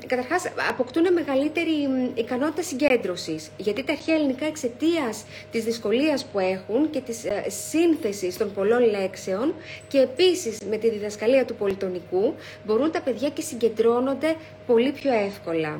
καταρχάς 0.07 0.43
αποκτούν 0.69 1.13
μεγαλύτερη 1.13 1.71
ικανότητα 2.13 2.61
συγκέντρωσης, 2.61 3.49
γιατί 3.57 3.83
τα 3.83 3.91
αρχαία 3.91 4.15
ελληνικά 4.15 4.45
εξαιτίας 4.45 5.25
της 5.51 5.63
δυσκολίας 5.63 6.25
που 6.25 6.39
έχουν 6.39 6.89
και 6.89 7.01
της 7.01 7.25
ε, 7.25 7.49
σύνθεσης 7.69 8.37
των 8.37 8.53
πολλών 8.53 8.89
λέξεων 8.89 9.53
και 9.87 9.99
επίσης 9.99 10.57
με 10.69 10.77
τη 10.77 10.89
διδασκαλία 10.89 11.45
του 11.45 11.55
πολιτονικού 11.55 12.33
μπορούν 12.65 12.91
τα 12.91 13.01
παιδιά 13.01 13.29
και 13.29 13.41
συγκεντρώνονται 13.41 14.35
πολύ 14.65 14.91
πιο 14.91 15.13
εύκολα. 15.13 15.79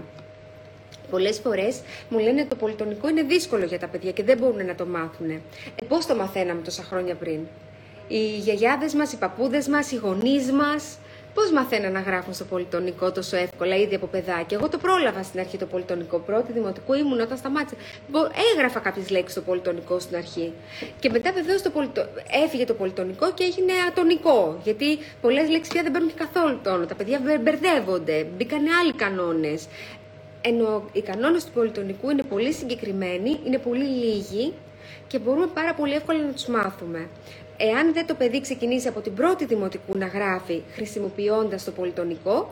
Πολλές 1.09 1.39
φορές 1.39 1.81
μου 2.09 2.19
λένε 2.19 2.39
ότι 2.39 2.49
το 2.49 2.55
πολιτονικό 2.55 3.09
είναι 3.09 3.23
δύσκολο 3.23 3.65
για 3.65 3.79
τα 3.79 3.87
παιδιά 3.87 4.11
και 4.11 4.23
δεν 4.23 4.37
μπορούν 4.37 4.65
να 4.65 4.75
το 4.75 4.85
μάθουν. 4.85 5.29
Ε, 5.29 5.41
Πώς 5.87 6.05
το 6.05 6.15
μαθαίναμε 6.15 6.61
τόσα 6.61 6.83
χρόνια 6.83 7.15
πριν; 7.15 7.39
Οι 8.07 8.37
γιαγιάδες 8.37 8.93
μας, 8.93 9.13
οι 9.13 9.17
παππούδες 9.17 9.67
μας, 9.67 9.91
οι 9.91 9.95
γονείς 9.95 10.51
μας, 10.51 10.97
Πώς 11.33 11.51
μαθαίνουν 11.51 11.91
να 11.91 11.99
γράφουν 11.99 12.33
στο 12.33 12.43
πολιτονικό 12.43 13.11
τόσο 13.11 13.35
εύκολα 13.37 13.75
ήδη 13.75 13.95
από 13.95 14.05
παιδάκι. 14.05 14.53
Εγώ 14.53 14.69
το 14.69 14.77
πρόλαβα 14.77 15.23
στην 15.23 15.39
αρχή 15.39 15.57
το 15.57 15.65
πολιτονικό. 15.65 16.17
Πρώτη 16.17 16.51
δημοτικού 16.51 16.93
ήμουν 16.93 17.19
όταν 17.19 17.37
σταμάτησα. 17.37 17.75
Έγραφα 18.53 18.79
κάποιες 18.79 19.09
λέξεις 19.09 19.31
στο 19.31 19.41
πολιτονικό 19.41 19.99
στην 19.99 20.15
αρχή. 20.15 20.53
Και 20.99 21.09
μετά 21.09 21.31
βεβαίως 21.31 21.61
το 21.61 21.69
πολιτο... 21.69 22.05
έφυγε 22.45 22.65
το 22.65 22.73
πολιτονικό 22.73 23.31
και 23.33 23.43
έγινε 23.43 23.73
ατονικό. 23.89 24.59
Γιατί 24.63 24.97
πολλές 25.21 25.49
λέξεις 25.49 25.73
πια 25.73 25.83
δεν 25.83 25.91
παίρνουν 25.91 26.09
και 26.09 26.23
καθόλου 26.25 26.59
τόνο. 26.63 26.85
Τα 26.85 26.95
παιδιά 26.95 27.21
μπερδεύονται. 27.43 28.27
Μπήκανε 28.37 28.69
άλλοι 28.81 28.93
κανόνες. 28.93 29.67
Ενώ 30.41 30.89
οι 30.91 31.01
κανόνες 31.01 31.45
του 31.45 31.51
πολιτονικού 31.51 32.09
είναι 32.09 32.23
πολύ 32.23 32.53
συγκεκριμένοι, 32.53 33.39
είναι 33.45 33.57
πολύ 33.57 33.85
λίγοι 33.85 34.53
και 35.07 35.19
μπορούμε 35.19 35.47
πάρα 35.47 35.73
πολύ 35.73 35.93
εύκολα 35.93 36.19
να 36.19 36.31
τους 36.31 36.45
μάθουμε. 36.45 37.09
Εάν 37.57 37.93
δεν 37.93 38.05
το 38.05 38.13
παιδί 38.13 38.41
ξεκινήσει 38.41 38.87
από 38.87 39.01
την 39.01 39.13
πρώτη 39.13 39.45
δημοτικού 39.45 39.97
να 39.97 40.05
γράφει 40.05 40.61
χρησιμοποιώντας 40.73 41.63
το 41.63 41.71
πολιτονικό, 41.71 42.49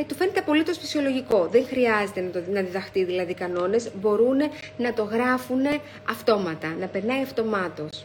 ε, 0.00 0.04
του 0.04 0.14
φαίνεται 0.14 0.38
απολύτως 0.38 0.78
φυσιολογικό. 0.78 1.48
Δεν 1.50 1.66
χρειάζεται 1.66 2.20
να, 2.20 2.30
το, 2.30 2.42
να 2.52 2.60
διδαχτεί 2.60 3.04
δηλαδή 3.04 3.34
κανόνες, 3.34 3.90
μπορούν 4.00 4.38
να 4.76 4.92
το 4.92 5.02
γράφουν 5.02 5.60
αυτόματα, 6.10 6.68
να 6.80 6.86
περνάει 6.86 7.22
αυτομάτως. 7.22 8.04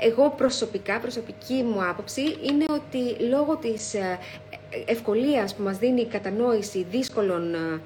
Ε, 0.00 0.06
εγώ 0.06 0.34
προσωπικά, 0.36 0.98
προσωπική 1.00 1.62
μου 1.62 1.84
άποψη 1.84 2.22
είναι 2.22 2.64
ότι 2.70 3.24
λόγω 3.24 3.56
της 3.56 3.94
ε, 3.94 4.18
ευκολίας 4.86 5.54
που 5.54 5.62
μας 5.62 5.78
δίνει 5.78 6.00
η 6.00 6.06
κατανόηση 6.06 6.86
δύσκολων 6.90 7.54
ε, 7.54 7.80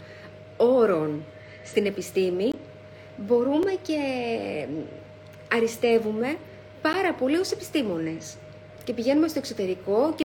όρων 0.56 1.24
στην 1.64 1.86
επιστήμη, 1.86 2.50
μπορούμε 3.16 3.72
και 3.82 3.98
αριστεύουμε 5.54 6.36
πάρα 6.82 7.14
πολύ 7.14 7.36
ως 7.36 7.50
επιστήμονες. 7.50 8.36
Και 8.84 8.92
πηγαίνουμε 8.92 9.28
στο 9.28 9.38
εξωτερικό 9.38 10.12
και 10.16 10.24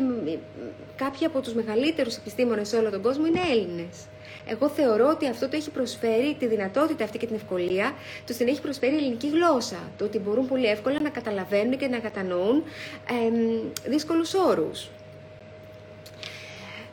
κάποιοι 0.95 1.26
από 1.26 1.41
τους 1.41 1.53
μεγαλύτερους 1.53 2.16
επιστήμονες 2.16 2.68
σε 2.68 2.76
όλο 2.76 2.89
τον 2.89 3.01
κόσμο 3.01 3.26
είναι 3.26 3.39
Έλληνες. 3.51 4.06
Εγώ 4.47 4.70
θεωρώ 4.70 5.08
ότι 5.10 5.28
αυτό 5.28 5.49
το 5.49 5.56
έχει 5.56 5.70
προσφέρει 5.70 6.36
τη 6.39 6.47
δυνατότητα 6.47 7.03
αυτή 7.03 7.18
και 7.18 7.26
την 7.26 7.36
ευκολία, 7.36 7.93
το 8.26 8.34
την 8.34 8.47
έχει 8.47 8.62
προσφέρει 8.62 8.93
η 8.93 8.97
ελληνική 8.97 9.28
γλώσσα. 9.30 9.78
Το 9.97 10.06
ότι 10.06 10.20
μπορούν 10.20 10.47
πολύ 10.47 10.66
εύκολα 10.66 10.99
να 10.99 11.10
καταλαβαίνουν 11.10 11.78
και 11.78 11.88
να 11.88 11.99
κατανοούν 11.99 12.64
ε, 13.10 13.89
δύσκολους 13.89 14.34
όρους. 14.34 14.89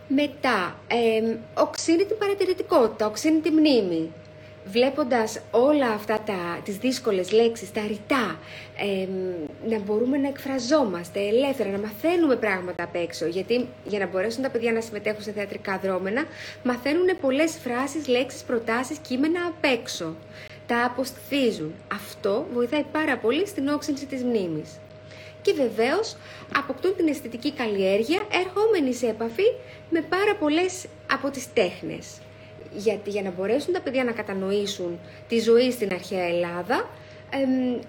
Μετά, 0.08 0.76
ε, 0.88 1.36
οξύνει 1.54 2.04
την 2.04 2.18
παρατηρητικότητα, 2.18 3.06
οξύνει 3.06 3.40
τη 3.40 3.50
μνήμη 3.50 4.12
βλέποντας 4.64 5.40
όλα 5.50 5.88
αυτά 5.88 6.20
τα, 6.20 6.60
τις 6.64 6.76
δύσκολες 6.76 7.32
λέξεις, 7.32 7.72
τα 7.72 7.82
ρητά, 7.86 8.38
να 9.68 9.78
μπορούμε 9.78 10.16
να 10.18 10.28
εκφραζόμαστε 10.28 11.20
ελεύθερα, 11.20 11.70
να 11.70 11.78
μαθαίνουμε 11.78 12.36
πράγματα 12.36 12.82
απ' 12.82 12.94
έξω. 12.94 13.26
Γιατί 13.26 13.68
για 13.84 13.98
να 13.98 14.06
μπορέσουν 14.06 14.42
τα 14.42 14.50
παιδιά 14.50 14.72
να 14.72 14.80
συμμετέχουν 14.80 15.22
σε 15.22 15.32
θεατρικά 15.32 15.78
δρόμενα, 15.82 16.24
μαθαίνουν 16.62 17.06
πολλές 17.20 17.58
φράσεις, 17.62 18.06
λέξεις, 18.08 18.42
προτάσεις, 18.42 18.98
κείμενα 18.98 19.40
απ' 19.46 19.64
έξω. 19.64 20.16
Τα 20.66 20.84
αποστηθίζουν. 20.84 21.74
Αυτό 21.92 22.46
βοηθάει 22.52 22.84
πάρα 22.92 23.18
πολύ 23.18 23.46
στην 23.46 23.68
όξυνση 23.68 24.06
της 24.06 24.22
μνήμης. 24.22 24.70
και 25.42 25.52
βεβαίως 25.52 26.16
αποκτούν 26.56 26.96
την 26.96 27.08
αισθητική 27.08 27.52
καλλιέργεια 27.52 28.20
ερχόμενοι 28.30 28.94
σε 28.94 29.06
επαφή 29.06 29.46
με 29.90 30.00
πάρα 30.00 30.36
πολλές 30.38 30.84
από 31.12 31.30
τις 31.30 31.52
τέχνες. 31.52 32.20
Γιατί 32.76 33.10
για 33.10 33.22
να 33.22 33.30
μπορέσουν 33.30 33.72
τα 33.72 33.80
παιδιά 33.80 34.04
να 34.04 34.12
κατανοήσουν 34.12 34.98
τη 35.28 35.38
ζωή 35.40 35.70
στην 35.70 35.92
αρχαία 35.92 36.24
Ελλάδα, 36.24 36.88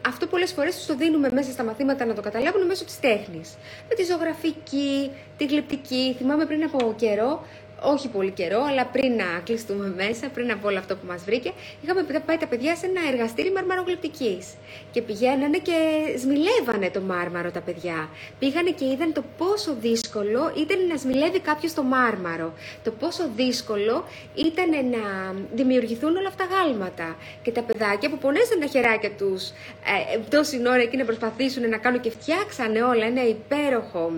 αυτό 0.07 0.27
πολλές 0.27 0.51
φορές 0.51 0.75
τους 0.75 0.85
το 0.85 0.95
δίνουμε 0.95 1.29
μέσα 1.33 1.51
στα 1.51 1.63
μαθήματα 1.63 2.05
να 2.05 2.13
το 2.13 2.21
καταλάβουν 2.21 2.65
μέσω 2.65 2.85
της 2.85 2.99
τέχνης. 2.99 3.57
Με 3.89 3.95
τη 3.95 4.03
ζωγραφική, 4.03 5.11
τη 5.37 5.45
γλυπτική. 5.45 6.15
Θυμάμαι 6.17 6.45
πριν 6.45 6.63
από 6.63 6.93
καιρό 6.97 7.45
όχι 7.83 8.07
πολύ 8.07 8.31
καιρό, 8.31 8.63
αλλά 8.69 8.85
πριν 8.85 9.15
να 9.15 9.39
κλειστούμε 9.43 9.93
μέσα, 9.95 10.27
πριν 10.33 10.51
από 10.51 10.67
όλο 10.67 10.77
αυτό 10.77 10.95
που 10.95 11.05
μας 11.07 11.23
βρήκε, 11.23 11.51
είχαμε 11.81 12.03
πάει 12.25 12.37
τα 12.37 12.47
παιδιά 12.47 12.75
σε 12.75 12.85
ένα 12.85 13.01
εργαστήρι 13.11 13.51
μαρμαρογλυπτικής. 13.51 14.47
Και 14.91 15.01
πηγαίνανε 15.01 15.57
και 15.57 15.77
σμιλεύανε 16.17 16.89
το 16.89 17.01
μάρμαρο 17.01 17.51
τα 17.51 17.61
παιδιά. 17.61 18.09
Πήγανε 18.39 18.69
και 18.69 18.85
είδαν 18.85 19.13
το 19.13 19.23
πόσο 19.37 19.75
δύσκολο 19.79 20.51
ήταν 20.57 20.87
να 20.87 20.97
σμιλεύει 20.97 21.39
κάποιος 21.39 21.73
το 21.73 21.83
μάρμαρο. 21.83 22.53
Το 22.83 22.91
πόσο 22.91 23.23
δύσκολο 23.35 24.03
ήταν 24.35 24.69
να 24.69 25.33
δημιουργηθούν 25.53 26.15
όλα 26.15 26.27
αυτά 26.27 26.43
γάλματα. 26.43 27.15
Και 27.41 27.51
τα 27.51 27.61
παιδάκια 27.61 28.09
που 28.09 28.17
πονέσαν 28.17 28.59
τα 28.59 28.65
χεράκια 28.65 29.11
τους 29.11 29.49
ε, 29.49 30.19
τόση 30.29 30.61
ώρα 30.67 30.81
εκεί 30.81 30.97
να 30.97 31.05
προσπαθήσουν 31.05 31.69
να 31.69 31.77
κάνουν 31.77 32.01
και 32.01 32.09
φτιάξανε 32.09 32.83
όλα 32.83 33.05
ένα 33.05 33.27
υπέροχο 33.27 34.11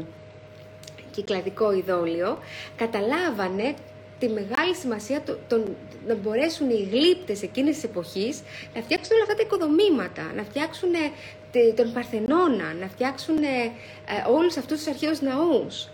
κυκλαδικό 1.16 1.74
ειδόλιο, 1.74 2.40
καταλάβανε 2.76 3.74
τη 4.20 4.28
μεγάλη 4.30 4.76
σημασία 4.76 5.22
το, 5.48 5.64
να 6.08 6.16
μπορέσουν 6.16 6.70
οι 6.70 6.90
γλύπτες 6.92 7.42
εκείνης 7.44 7.76
της 7.76 7.84
εποχής 7.84 8.42
να 8.76 8.82
φτιάξουν 8.82 9.16
όλα 9.16 9.24
αυτά 9.24 9.36
τα 9.36 9.42
οικοδομήματα, 9.42 10.32
να 10.36 10.44
φτιάξουν 10.44 10.94
ε, 10.94 11.74
τον 11.76 11.94
Παρθενώνα, 11.94 12.74
να 12.80 12.88
φτιάξουν 12.88 13.38
ε, 13.44 13.48
ε, 13.48 14.32
όλους 14.32 14.58
αυτούς 14.58 14.78
τους 14.78 14.88
αρχαίους 14.88 15.22
ναούς 15.22 15.90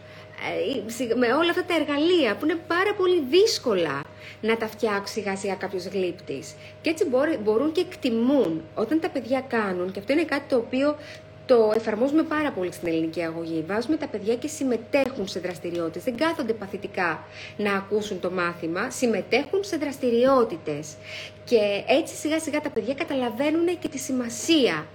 ε, 1.00 1.16
με 1.16 1.34
όλα 1.34 1.50
αυτά 1.50 1.66
τα 1.66 1.76
εργαλεία 1.76 2.36
που 2.36 2.46
είναι 2.46 2.60
πάρα 2.68 2.94
πολύ 2.98 3.22
δύσκολα 3.30 4.02
να 4.42 4.58
τα 4.58 4.68
φτιάξει 4.68 5.14
σιγά 5.14 5.36
σιγά 5.36 5.56
κάποιος 5.56 5.86
γλύπτης. 5.86 6.56
Και 6.82 6.90
έτσι 6.90 7.06
μπορούν 7.44 7.72
και 7.72 7.82
εκτιμούν 7.82 8.62
όταν 8.76 9.00
τα 9.00 9.10
παιδιά 9.10 9.42
κάνουν, 9.42 9.92
και 9.92 10.00
αυτό 10.00 10.14
είναι 10.14 10.24
κάτι 10.24 10.44
το 10.50 10.56
οποίο 10.56 10.96
το 11.52 11.72
εφαρμόζουμε 11.76 12.24
πάρα 12.24 12.52
πολύ 12.52 12.72
στην 12.72 12.88
ελληνική 12.88 13.22
αγωγή. 13.24 13.64
Βάζουμε 13.68 13.98
τα 13.98 14.08
παιδιά 14.08 14.36
και 14.36 14.48
συμμετέχουν 14.48 15.28
σε 15.28 15.40
δραστηριότητες. 15.40 16.04
Δεν 16.04 16.18
κάθονται 16.18 16.54
παθητικά 16.54 17.24
να 17.58 17.74
ακούσουν 17.74 18.20
το 18.20 18.32
μάθημα, 18.32 18.90
συμμετέχουν 18.90 19.64
σε 19.64 19.78
δραστηριότητες. 19.78 20.94
Και 21.44 21.84
έτσι 21.88 22.16
σιγά 22.16 22.40
σιγά 22.40 22.62
τα 22.62 22.70
παιδιά 22.70 22.94
καταλαβαίνουν 22.94 23.80
και 23.80 23.88
τη 23.88 23.98
σημασία 23.98 24.88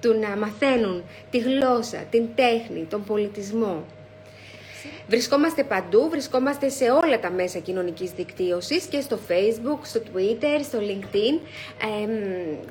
του 0.00 0.18
να 0.20 0.36
μαθαίνουν 0.36 1.02
τη 1.30 1.38
γλώσσα, 1.38 1.98
την 2.10 2.24
τέχνη, 2.34 2.84
τον 2.90 3.04
πολιτισμό. 3.04 3.84
Βρισκόμαστε 5.08 5.64
παντού, 5.64 6.08
βρισκόμαστε 6.10 6.68
σε 6.68 6.84
όλα 6.84 7.20
τα 7.20 7.30
μέσα 7.30 7.58
κοινωνικής 7.58 8.10
δικτύωσης 8.10 8.84
και 8.84 9.00
στο 9.00 9.18
facebook, 9.28 9.78
στο 9.82 10.00
twitter, 10.00 10.60
στο 10.62 10.78
linkedin. 10.78 11.40
Ε, 11.82 12.08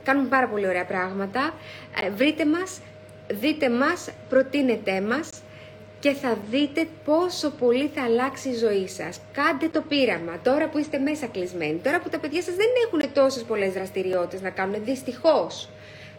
κάνουμε 0.03 0.28
πάρα 0.28 0.47
πολύ 0.47 0.67
ωραία 0.67 0.86
πράγματα. 0.86 1.53
Ε, 2.05 2.09
βρείτε 2.09 2.45
μας 2.45 2.80
δείτε 3.28 3.69
μας, 3.69 4.09
προτείνετε 4.30 5.01
μας 5.01 5.30
και 5.99 6.11
θα 6.11 6.38
δείτε 6.49 6.88
πόσο 7.05 7.49
πολύ 7.49 7.91
θα 7.95 8.03
αλλάξει 8.03 8.49
η 8.49 8.55
ζωή 8.55 8.88
σας. 8.88 9.19
Κάντε 9.34 9.67
το 9.67 9.82
πείραμα, 9.82 10.39
τώρα 10.43 10.69
που 10.69 10.78
είστε 10.78 10.97
μέσα 10.97 11.26
κλεισμένοι, 11.28 11.80
τώρα 11.84 11.99
που 11.99 12.09
τα 12.09 12.19
παιδιά 12.19 12.41
σας 12.41 12.55
δεν 12.55 12.67
έχουν 12.86 13.13
τόσες 13.13 13.43
πολλές 13.43 13.73
δραστηριότητες 13.73 14.41
να 14.41 14.49
κάνουν, 14.49 14.84
δυστυχώς. 14.84 15.69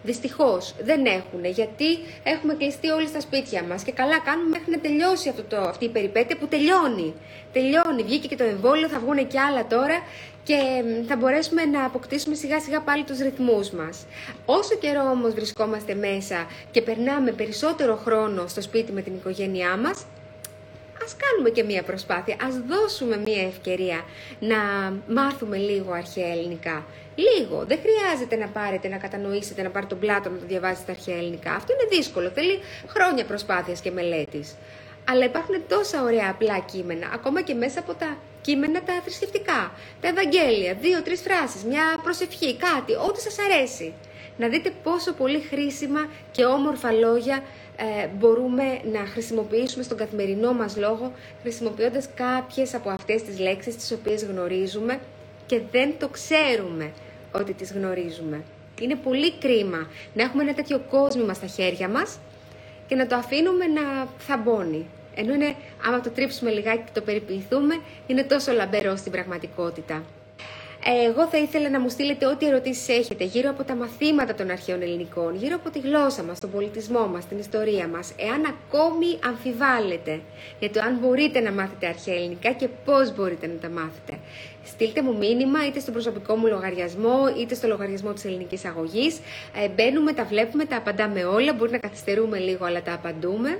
Δυστυχώς 0.02 0.74
δεν 0.82 1.07
έχουν, 1.07 1.44
γιατί 1.44 1.98
έχουμε 2.22 2.54
κλειστεί 2.54 2.88
όλοι 2.88 3.07
στα 3.07 3.20
σπίτια 3.20 3.62
μας 3.62 3.82
και 3.82 3.92
καλά 3.92 4.18
κάνουμε 4.18 4.48
μέχρι 4.48 4.70
να 4.70 4.78
τελειώσει 4.78 5.28
αυτό 5.28 5.42
το, 5.42 5.57
αυτή 5.57 5.84
η 5.84 5.88
περιπέτεια 5.88 6.36
που 6.36 6.46
τελειώνει. 6.46 7.14
Τελειώνει, 7.52 8.02
βγήκε 8.02 8.28
και 8.28 8.36
το 8.36 8.44
εμβόλιο, 8.44 8.88
θα 8.88 8.98
βγουν 8.98 9.26
και 9.26 9.40
άλλα 9.40 9.66
τώρα 9.66 10.02
και 10.47 10.59
θα 11.09 11.16
μπορέσουμε 11.16 11.64
να 11.64 11.84
αποκτήσουμε 11.84 12.34
σιγά 12.34 12.61
σιγά 12.61 12.80
πάλι 12.80 13.05
τους 13.05 13.18
ρυθμούς 13.18 13.70
μας. 13.70 14.05
Όσο 14.44 14.74
καιρό 14.76 15.11
όμως 15.11 15.34
βρισκόμαστε 15.34 15.94
μέσα 15.94 16.47
και 16.70 16.82
περνάμε 16.82 17.32
περισσότερο 17.32 17.97
χρόνο 17.97 18.47
στο 18.47 18.61
σπίτι 18.61 18.92
με 18.92 19.03
την 19.03 19.14
οικογένειά 19.14 19.76
μας, 19.76 20.05
ας 21.05 21.16
κάνουμε 21.16 21.51
και 21.51 21.62
μία 21.62 21.82
προσπάθεια, 21.82 22.36
ας 22.47 22.55
δώσουμε 22.59 23.16
μία 23.16 23.42
ευκαιρία 23.42 24.05
να 24.40 24.57
μάθουμε 25.09 25.57
λίγο 25.57 25.92
αρχαία 25.92 26.30
ελληνικά. 26.32 26.84
Λίγο. 27.14 27.64
Δεν 27.66 27.78
χρειάζεται 27.84 28.36
να 28.36 28.47
πάρετε, 28.47 28.88
να 28.88 28.97
κατανοήσετε, 28.97 29.62
να 29.62 29.70
πάρετε 29.70 29.94
τον 29.94 29.99
πλάτο 29.99 30.30
να 30.30 30.38
το 30.38 30.47
διαβάσετε 30.47 30.92
αρχαία 30.92 31.16
ελληνικά. 31.16 31.53
Αυτό 31.53 31.72
είναι 31.72 31.97
δύσκολο. 31.97 32.30
Θέλει 32.30 32.59
χρόνια 32.86 33.24
προσπάθειας 33.24 33.80
και 33.80 33.90
μελέτης. 33.90 34.57
Αλλά 35.09 35.24
υπάρχουν 35.24 35.55
τόσα 35.68 36.03
ωραία 36.03 36.28
απλά 36.30 36.59
κείμενα, 36.59 37.11
ακόμα 37.14 37.42
και 37.42 37.55
μέσα 37.55 37.78
από 37.80 37.94
τα 37.94 38.16
κείμενα 38.47 38.82
τα 38.82 39.01
θρησκευτικά. 39.05 39.72
Τα 40.01 40.09
Ευαγγέλια, 40.09 40.74
δύο-τρει 40.74 41.16
φράσεις, 41.16 41.62
μια 41.64 41.84
προσευχή, 42.03 42.57
κάτι, 42.57 42.92
ό,τι 43.09 43.20
σας 43.20 43.36
αρέσει. 43.38 43.92
Να 44.36 44.49
δείτε 44.49 44.72
πόσο 44.82 45.12
πολύ 45.12 45.40
χρήσιμα 45.40 46.03
και 46.30 46.44
όμορφα 46.44 46.92
λόγια 46.92 47.42
ε, 47.76 48.07
μπορούμε 48.18 48.64
να 48.92 48.99
χρησιμοποιήσουμε 49.07 49.82
στον 49.82 49.97
καθημερινό 49.97 50.53
μας 50.53 50.76
λόγο, 50.76 51.12
χρησιμοποιώντας 51.42 52.09
κάποιες 52.14 52.74
από 52.74 52.90
αυτές 52.90 53.22
τις 53.22 53.38
λέξεις 53.38 53.76
τις 53.76 53.92
οποίες 53.92 54.24
γνωρίζουμε 54.24 55.01
και 55.47 55.61
δεν 55.70 55.94
το 55.99 56.09
ξέρουμε 56.09 56.92
ότι 57.32 57.53
τις 57.53 57.72
γνωρίζουμε. 57.72 58.42
Είναι 58.80 58.94
πολύ 58.94 59.32
κρίμα 59.38 59.88
να 60.14 60.22
έχουμε 60.22 60.42
ένα 60.42 60.55
τέτοιο 60.55 60.78
κόσμο 60.90 61.34
στα 61.34 61.47
χέρια 61.47 61.88
μας 61.88 62.18
και 62.86 62.94
να 62.94 63.07
το 63.07 63.16
αφήνουμε 63.16 63.66
να 63.66 63.82
θαμπώνει. 64.18 64.86
Ενώ 65.19 65.35
είναι, 65.35 65.55
άμα 65.87 66.01
το 66.01 66.11
τρίψουμε 66.11 66.51
λιγάκι 66.51 66.83
και 66.85 66.91
το 66.93 67.01
περιποιηθούμε, 67.01 67.81
είναι 68.07 68.23
τόσο 68.23 68.53
λαμπερό 68.53 68.97
στην 68.97 69.12
πραγματικότητα. 69.12 70.03
Εγώ 70.89 71.27
θα 71.27 71.39
ήθελα 71.39 71.71
να 71.71 71.81
μου 71.81 71.89
στείλετε 71.89 72.27
ό,τι 72.27 72.47
ερωτήσεις 72.47 72.89
έχετε 72.89 73.25
γύρω 73.25 73.51
από 73.51 73.64
τα 73.64 73.75
μαθήματα 73.75 74.35
των 74.35 74.51
αρχαίων 74.51 74.83
ελληνικών, 74.83 75.37
γύρω 75.37 75.55
από 75.55 75.71
τη 75.71 75.79
γλώσσα 75.79 76.23
μας, 76.23 76.41
τον 76.41 76.51
πολιτισμό 76.51 77.07
μας, 77.07 77.27
την 77.27 77.39
ιστορία 77.39 77.89
μας, 77.89 78.12
εάν 78.17 78.45
ακόμη 78.45 79.19
αμφιβάλλετε 79.25 80.21
για 80.59 80.71
το 80.71 80.81
αν 80.81 80.99
μπορείτε 81.01 81.41
να 81.41 81.53
μάθετε 81.53 81.87
αρχαία 81.87 82.14
ελληνικά 82.14 82.53
και 82.53 82.69
πώς 82.85 83.14
μπορείτε 83.14 83.47
να 83.47 83.55
τα 83.55 83.69
μάθετε. 83.69 84.19
Στείλτε 84.67 85.03
μου 85.03 85.17
μήνυμα 85.17 85.67
είτε 85.67 85.81
στον 85.81 85.93
προσωπικό 85.93 86.37
μου 86.37 86.47
λογαριασμό 86.47 87.19
είτε 87.41 87.55
στο 87.55 87.67
λογαριασμό 87.67 88.12
της 88.12 88.25
ελληνικής 88.25 88.64
αγωγής. 88.64 89.19
Ε, 89.64 89.69
μπαίνουμε, 89.69 90.12
τα 90.12 90.25
βλέπουμε, 90.25 90.64
τα 90.64 90.77
απαντάμε 90.77 91.25
όλα. 91.25 91.53
Μπορεί 91.55 91.71
να 91.71 91.79
καθυστερούμε 91.79 92.39
λίγο, 92.39 92.64
αλλά 92.64 92.83
τα 92.83 92.93
απαντούμε. 92.93 93.59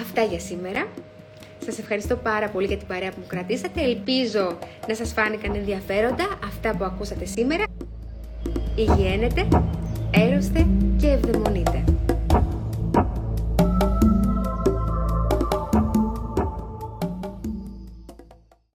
Αυτά 0.00 0.22
για 0.22 0.38
σήμερα. 0.38 0.86
Σας 1.64 1.78
ευχαριστώ 1.78 2.16
πάρα 2.16 2.48
πολύ 2.48 2.66
για 2.66 2.76
την 2.76 2.86
παρέα 2.86 3.10
που 3.10 3.16
μου 3.20 3.26
κρατήσατε. 3.26 3.82
Ελπίζω 3.82 4.58
να 4.88 4.94
σας 4.94 5.12
φάνηκαν 5.12 5.54
ενδιαφέροντα 5.54 6.38
αυτά 6.44 6.76
που 6.76 6.84
ακούσατε 6.84 7.24
σήμερα. 7.24 7.64
Υγιένετε, 8.76 9.48
έρωστε 10.10 10.66
και 11.00 11.06
ευδαιμονείτε. 11.06 11.93